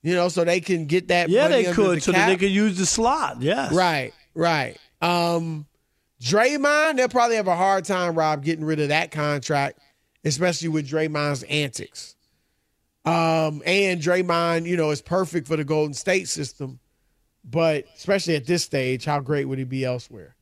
You 0.02 0.14
know, 0.16 0.30
so 0.30 0.44
they 0.44 0.60
can 0.60 0.86
get 0.86 1.08
that. 1.10 1.30
Yeah, 1.30 1.44
money 1.50 1.64
they 1.64 1.74
could, 1.74 1.98
the 1.98 2.02
so 2.02 2.12
that 2.12 2.28
they 2.28 2.38
could 2.38 2.52
use 2.52 2.78
the 2.78 2.86
slot. 2.86 3.42
Yes. 3.42 3.72
Right, 3.74 4.14
right. 4.34 4.78
Um, 5.02 5.66
Draymond, 6.22 6.98
they'll 6.98 7.10
probably 7.10 7.36
have 7.36 7.48
a 7.48 7.56
hard 7.56 7.86
time, 7.86 8.16
Rob, 8.16 8.44
getting 8.44 8.66
rid 8.66 8.80
of 8.80 8.90
that 8.90 9.12
contract, 9.12 9.80
especially 10.24 10.70
with 10.70 10.88
Draymond's 10.88 11.44
antics. 11.44 12.16
Um, 13.06 13.62
and 13.66 14.02
Draymond, 14.02 14.66
you 14.66 14.78
know, 14.78 14.90
is 14.92 15.02
perfect 15.02 15.48
for 15.48 15.58
the 15.58 15.64
Golden 15.64 15.94
State 15.94 16.28
system, 16.28 16.80
but 17.44 17.86
especially 17.96 18.36
at 18.36 18.46
this 18.46 18.64
stage, 18.64 19.06
how 19.06 19.20
great 19.20 19.46
would 19.46 19.60
he 19.60 19.66
be 19.66 19.86
elsewhere? 19.86 20.36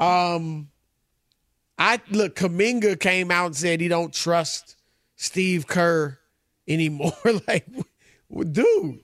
Um, 0.00 0.70
I 1.78 2.00
look, 2.10 2.34
Kuminga 2.34 2.98
came 2.98 3.30
out 3.30 3.46
and 3.46 3.56
said 3.56 3.80
he 3.80 3.88
don't 3.88 4.12
trust 4.12 4.76
Steve 5.16 5.66
Kerr 5.66 6.18
anymore. 6.66 7.12
like, 7.46 7.66
dude. 8.50 9.03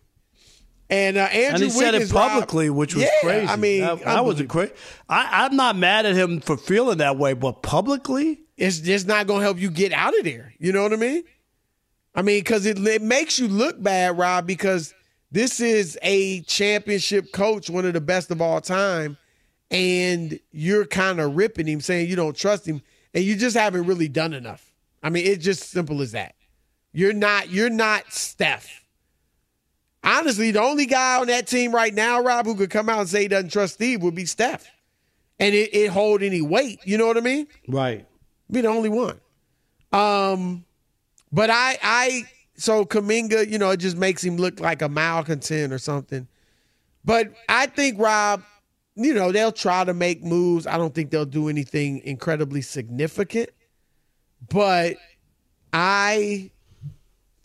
And 0.90 1.16
uh, 1.16 1.20
Andrew 1.20 1.54
and 1.54 1.62
he 1.62 1.70
said 1.70 1.94
it 1.94 2.12
Rob- 2.12 2.30
publicly, 2.30 2.68
which 2.68 2.94
was 2.96 3.04
Yeah, 3.04 3.10
crazy. 3.22 3.46
I 3.46 3.56
mean, 3.56 3.80
that, 3.82 4.04
that 4.04 4.24
was 4.24 4.40
a 4.40 4.44
crazy. 4.44 4.72
I, 5.08 5.44
I'm 5.44 5.54
not 5.54 5.76
mad 5.76 6.04
at 6.04 6.16
him 6.16 6.40
for 6.40 6.56
feeling 6.56 6.98
that 6.98 7.16
way, 7.16 7.32
but 7.32 7.62
publicly, 7.62 8.40
it's 8.56 8.80
just 8.80 9.06
not 9.06 9.28
going 9.28 9.38
to 9.40 9.44
help 9.44 9.58
you 9.58 9.70
get 9.70 9.92
out 9.92 10.18
of 10.18 10.24
there. 10.24 10.52
You 10.58 10.72
know 10.72 10.82
what 10.82 10.92
I 10.92 10.96
mean? 10.96 11.22
I 12.12 12.22
mean, 12.22 12.40
because 12.40 12.66
it, 12.66 12.76
it 12.84 13.02
makes 13.02 13.38
you 13.38 13.46
look 13.46 13.80
bad, 13.80 14.18
Rob, 14.18 14.48
because 14.48 14.92
this 15.30 15.60
is 15.60 15.96
a 16.02 16.40
championship 16.42 17.32
coach, 17.32 17.70
one 17.70 17.86
of 17.86 17.92
the 17.92 18.00
best 18.00 18.32
of 18.32 18.42
all 18.42 18.60
time, 18.60 19.16
and 19.70 20.40
you're 20.50 20.86
kind 20.86 21.20
of 21.20 21.36
ripping 21.36 21.68
him, 21.68 21.80
saying 21.80 22.10
you 22.10 22.16
don't 22.16 22.36
trust 22.36 22.66
him, 22.66 22.82
and 23.14 23.22
you 23.22 23.36
just 23.36 23.56
haven't 23.56 23.86
really 23.86 24.08
done 24.08 24.32
enough. 24.32 24.74
I 25.04 25.10
mean, 25.10 25.24
it's 25.24 25.44
just 25.44 25.70
simple 25.70 26.02
as 26.02 26.12
that. 26.12 26.34
You're 26.92 27.12
not. 27.12 27.48
You're 27.48 27.70
not 27.70 28.12
Steph. 28.12 28.79
Honestly, 30.02 30.50
the 30.50 30.62
only 30.62 30.86
guy 30.86 31.18
on 31.20 31.26
that 31.26 31.46
team 31.46 31.74
right 31.74 31.92
now, 31.92 32.22
Rob, 32.22 32.46
who 32.46 32.54
could 32.54 32.70
come 32.70 32.88
out 32.88 33.00
and 33.00 33.08
say 33.08 33.22
he 33.22 33.28
doesn't 33.28 33.50
trust 33.52 33.74
Steve 33.74 34.02
would 34.02 34.14
be 34.14 34.24
Steph, 34.24 34.66
and 35.38 35.54
it, 35.54 35.74
it 35.74 35.88
hold 35.88 36.22
any 36.22 36.40
weight. 36.40 36.80
You 36.84 36.98
know 36.98 37.06
what 37.06 37.16
I 37.16 37.20
mean? 37.20 37.46
right? 37.68 38.06
be 38.50 38.62
the 38.62 38.68
only 38.68 38.88
one. 38.88 39.20
Um, 39.92 40.64
but 41.32 41.50
I, 41.50 41.78
I, 41.82 42.22
so 42.56 42.84
Kuminga, 42.84 43.48
you 43.48 43.58
know, 43.58 43.70
it 43.70 43.78
just 43.78 43.96
makes 43.96 44.24
him 44.24 44.36
look 44.36 44.58
like 44.60 44.82
a 44.82 44.88
malcontent 44.88 45.72
or 45.72 45.78
something. 45.78 46.26
But 47.04 47.32
I 47.48 47.66
think 47.66 47.98
Rob, 47.98 48.42
you 48.96 49.14
know, 49.14 49.32
they'll 49.32 49.52
try 49.52 49.84
to 49.84 49.94
make 49.94 50.22
moves. 50.22 50.66
I 50.66 50.76
don't 50.76 50.94
think 50.94 51.10
they'll 51.10 51.24
do 51.24 51.48
anything 51.48 52.00
incredibly 52.04 52.62
significant. 52.62 53.50
But 54.48 54.96
I 55.72 56.50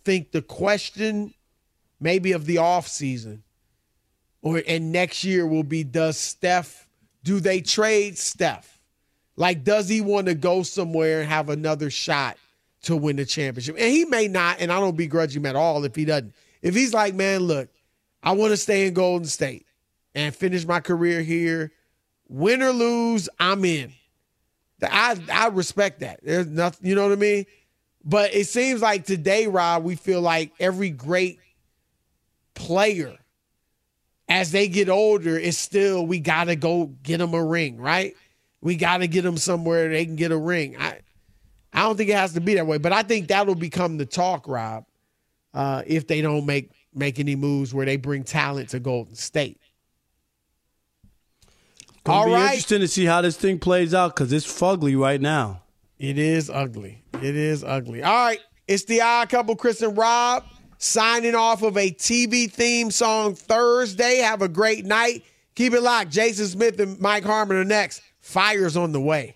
think 0.04 0.32
the 0.32 0.42
question 0.42 1.34
maybe 2.00 2.32
of 2.32 2.46
the 2.46 2.58
off 2.60 2.88
season, 2.88 3.44
or 4.42 4.62
and 4.68 4.92
next 4.92 5.24
year 5.24 5.46
will 5.46 5.64
be 5.64 5.84
does 5.84 6.18
Steph 6.18 6.86
do 7.26 7.40
they 7.40 7.60
trade 7.60 8.18
Steph? 8.18 8.80
Like, 9.36 9.66
does 9.66 9.90
he 9.90 10.00
want 10.00 10.28
to 10.28 10.36
go 10.36 10.64
somewhere 10.64 11.20
and 11.20 11.30
have 11.30 11.50
another 11.50 11.90
shot 11.90 12.38
to 12.84 12.96
win 12.96 13.18
the 13.18 13.26
championship? 13.26 13.76
And 13.78 13.92
he 13.92 14.06
may 14.06 14.30
not, 14.30 14.62
and 14.62 14.72
I 14.72 14.80
don't 14.80 14.96
begrudge 14.96 15.36
him 15.36 15.46
at 15.46 15.58
all 15.58 15.84
if 15.84 15.96
he 15.96 16.06
doesn't. 16.06 16.34
If 16.62 16.74
he's 16.74 16.94
like, 16.94 17.16
man, 17.16 17.42
look, 17.42 17.68
I 18.24 18.32
want 18.32 18.52
to 18.52 18.58
stay 18.58 18.88
in 18.88 18.94
Golden 18.94 19.28
State 19.28 19.66
and 20.14 20.34
finish 20.34 20.66
my 20.66 20.80
career 20.80 21.22
here, 21.22 21.72
win 22.30 22.62
or 22.62 22.72
lose, 22.72 23.28
I'm 23.40 23.66
in. 23.66 23.92
I 24.82 25.18
I 25.32 25.48
respect 25.48 26.02
that. 26.02 26.20
There's 26.24 26.48
nothing, 26.48 26.88
you 26.88 26.96
know 26.96 27.04
what 27.04 27.12
I 27.12 27.16
mean? 27.16 27.46
But 28.04 28.36
it 28.36 28.48
seems 28.48 28.82
like 28.82 29.06
today, 29.06 29.48
Rob, 29.48 29.84
we 29.84 29.96
feel 29.96 30.22
like 30.22 30.52
every 30.60 30.92
great 30.92 31.40
player, 32.56 33.16
as 34.28 34.52
they 34.52 34.68
get 34.68 34.90
older, 34.90 35.38
is 35.38 35.58
still 35.58 36.06
we 36.06 36.20
gotta 36.20 36.56
go 36.56 36.88
get 37.04 37.20
them 37.20 37.34
a 37.34 37.44
ring, 37.44 37.78
right? 37.78 38.16
We 38.62 38.76
gotta 38.76 39.08
get 39.08 39.22
them 39.22 39.38
somewhere 39.38 39.90
they 39.90 40.06
can 40.06 40.16
get 40.16 40.32
a 40.32 40.38
ring. 40.38 40.76
I 40.80 41.00
I 41.72 41.82
don't 41.82 41.98
think 41.98 42.10
it 42.10 42.16
has 42.16 42.34
to 42.34 42.42
be 42.42 42.56
that 42.56 42.66
way, 42.66 42.78
but 42.78 42.94
I 42.94 43.04
think 43.04 43.28
that'll 43.28 43.54
become 43.54 43.98
the 43.98 44.06
talk, 44.06 44.48
Rob, 44.48 44.86
uh, 45.54 45.84
if 45.86 46.08
they 46.08 46.22
don't 46.22 46.46
make 46.46 46.72
make 46.94 47.20
any 47.20 47.36
moves 47.36 47.74
where 47.74 47.86
they 47.86 47.98
bring 47.98 48.24
talent 48.24 48.70
to 48.70 48.80
Golden 48.80 49.16
State. 49.16 49.60
Gonna 52.06 52.20
All 52.20 52.26
be 52.26 52.32
right. 52.34 52.44
interesting 52.46 52.82
to 52.82 52.88
see 52.88 53.06
how 53.06 53.22
this 53.22 53.36
thing 53.36 53.60
plays 53.60 53.94
out 53.94 54.16
because 54.16 54.32
it's 54.32 54.46
fugly 54.46 54.98
right 54.98 55.20
now. 55.20 55.64
It 55.98 56.18
is 56.18 56.50
ugly. 56.50 57.04
It 57.14 57.36
is 57.36 57.64
ugly. 57.64 58.04
All 58.04 58.14
right. 58.14 58.40
It's 58.68 58.86
the 58.86 59.02
odd 59.02 59.30
couple, 59.30 59.56
Chris 59.56 59.82
and 59.82 59.98
Rob, 59.98 60.44
signing 60.86 61.36
off 61.36 61.64
of 61.64 61.78
a 61.78 61.92
TV 61.92 62.50
theme 62.50 62.92
song 62.92 63.36
Thursday. 63.36 64.18
Have 64.18 64.42
a 64.42 64.48
great 64.48 64.86
night. 64.86 65.24
Keep 65.56 65.74
it 65.74 65.82
locked. 65.82 66.12
Jason 66.12 66.48
Smith 66.48 66.80
and 66.80 67.00
Mike 67.00 67.24
Harmon 67.24 67.58
are 67.58 67.66
next. 67.66 68.02
Fire's 68.20 68.78
on 68.78 68.92
the 68.92 69.02
way. 69.02 69.36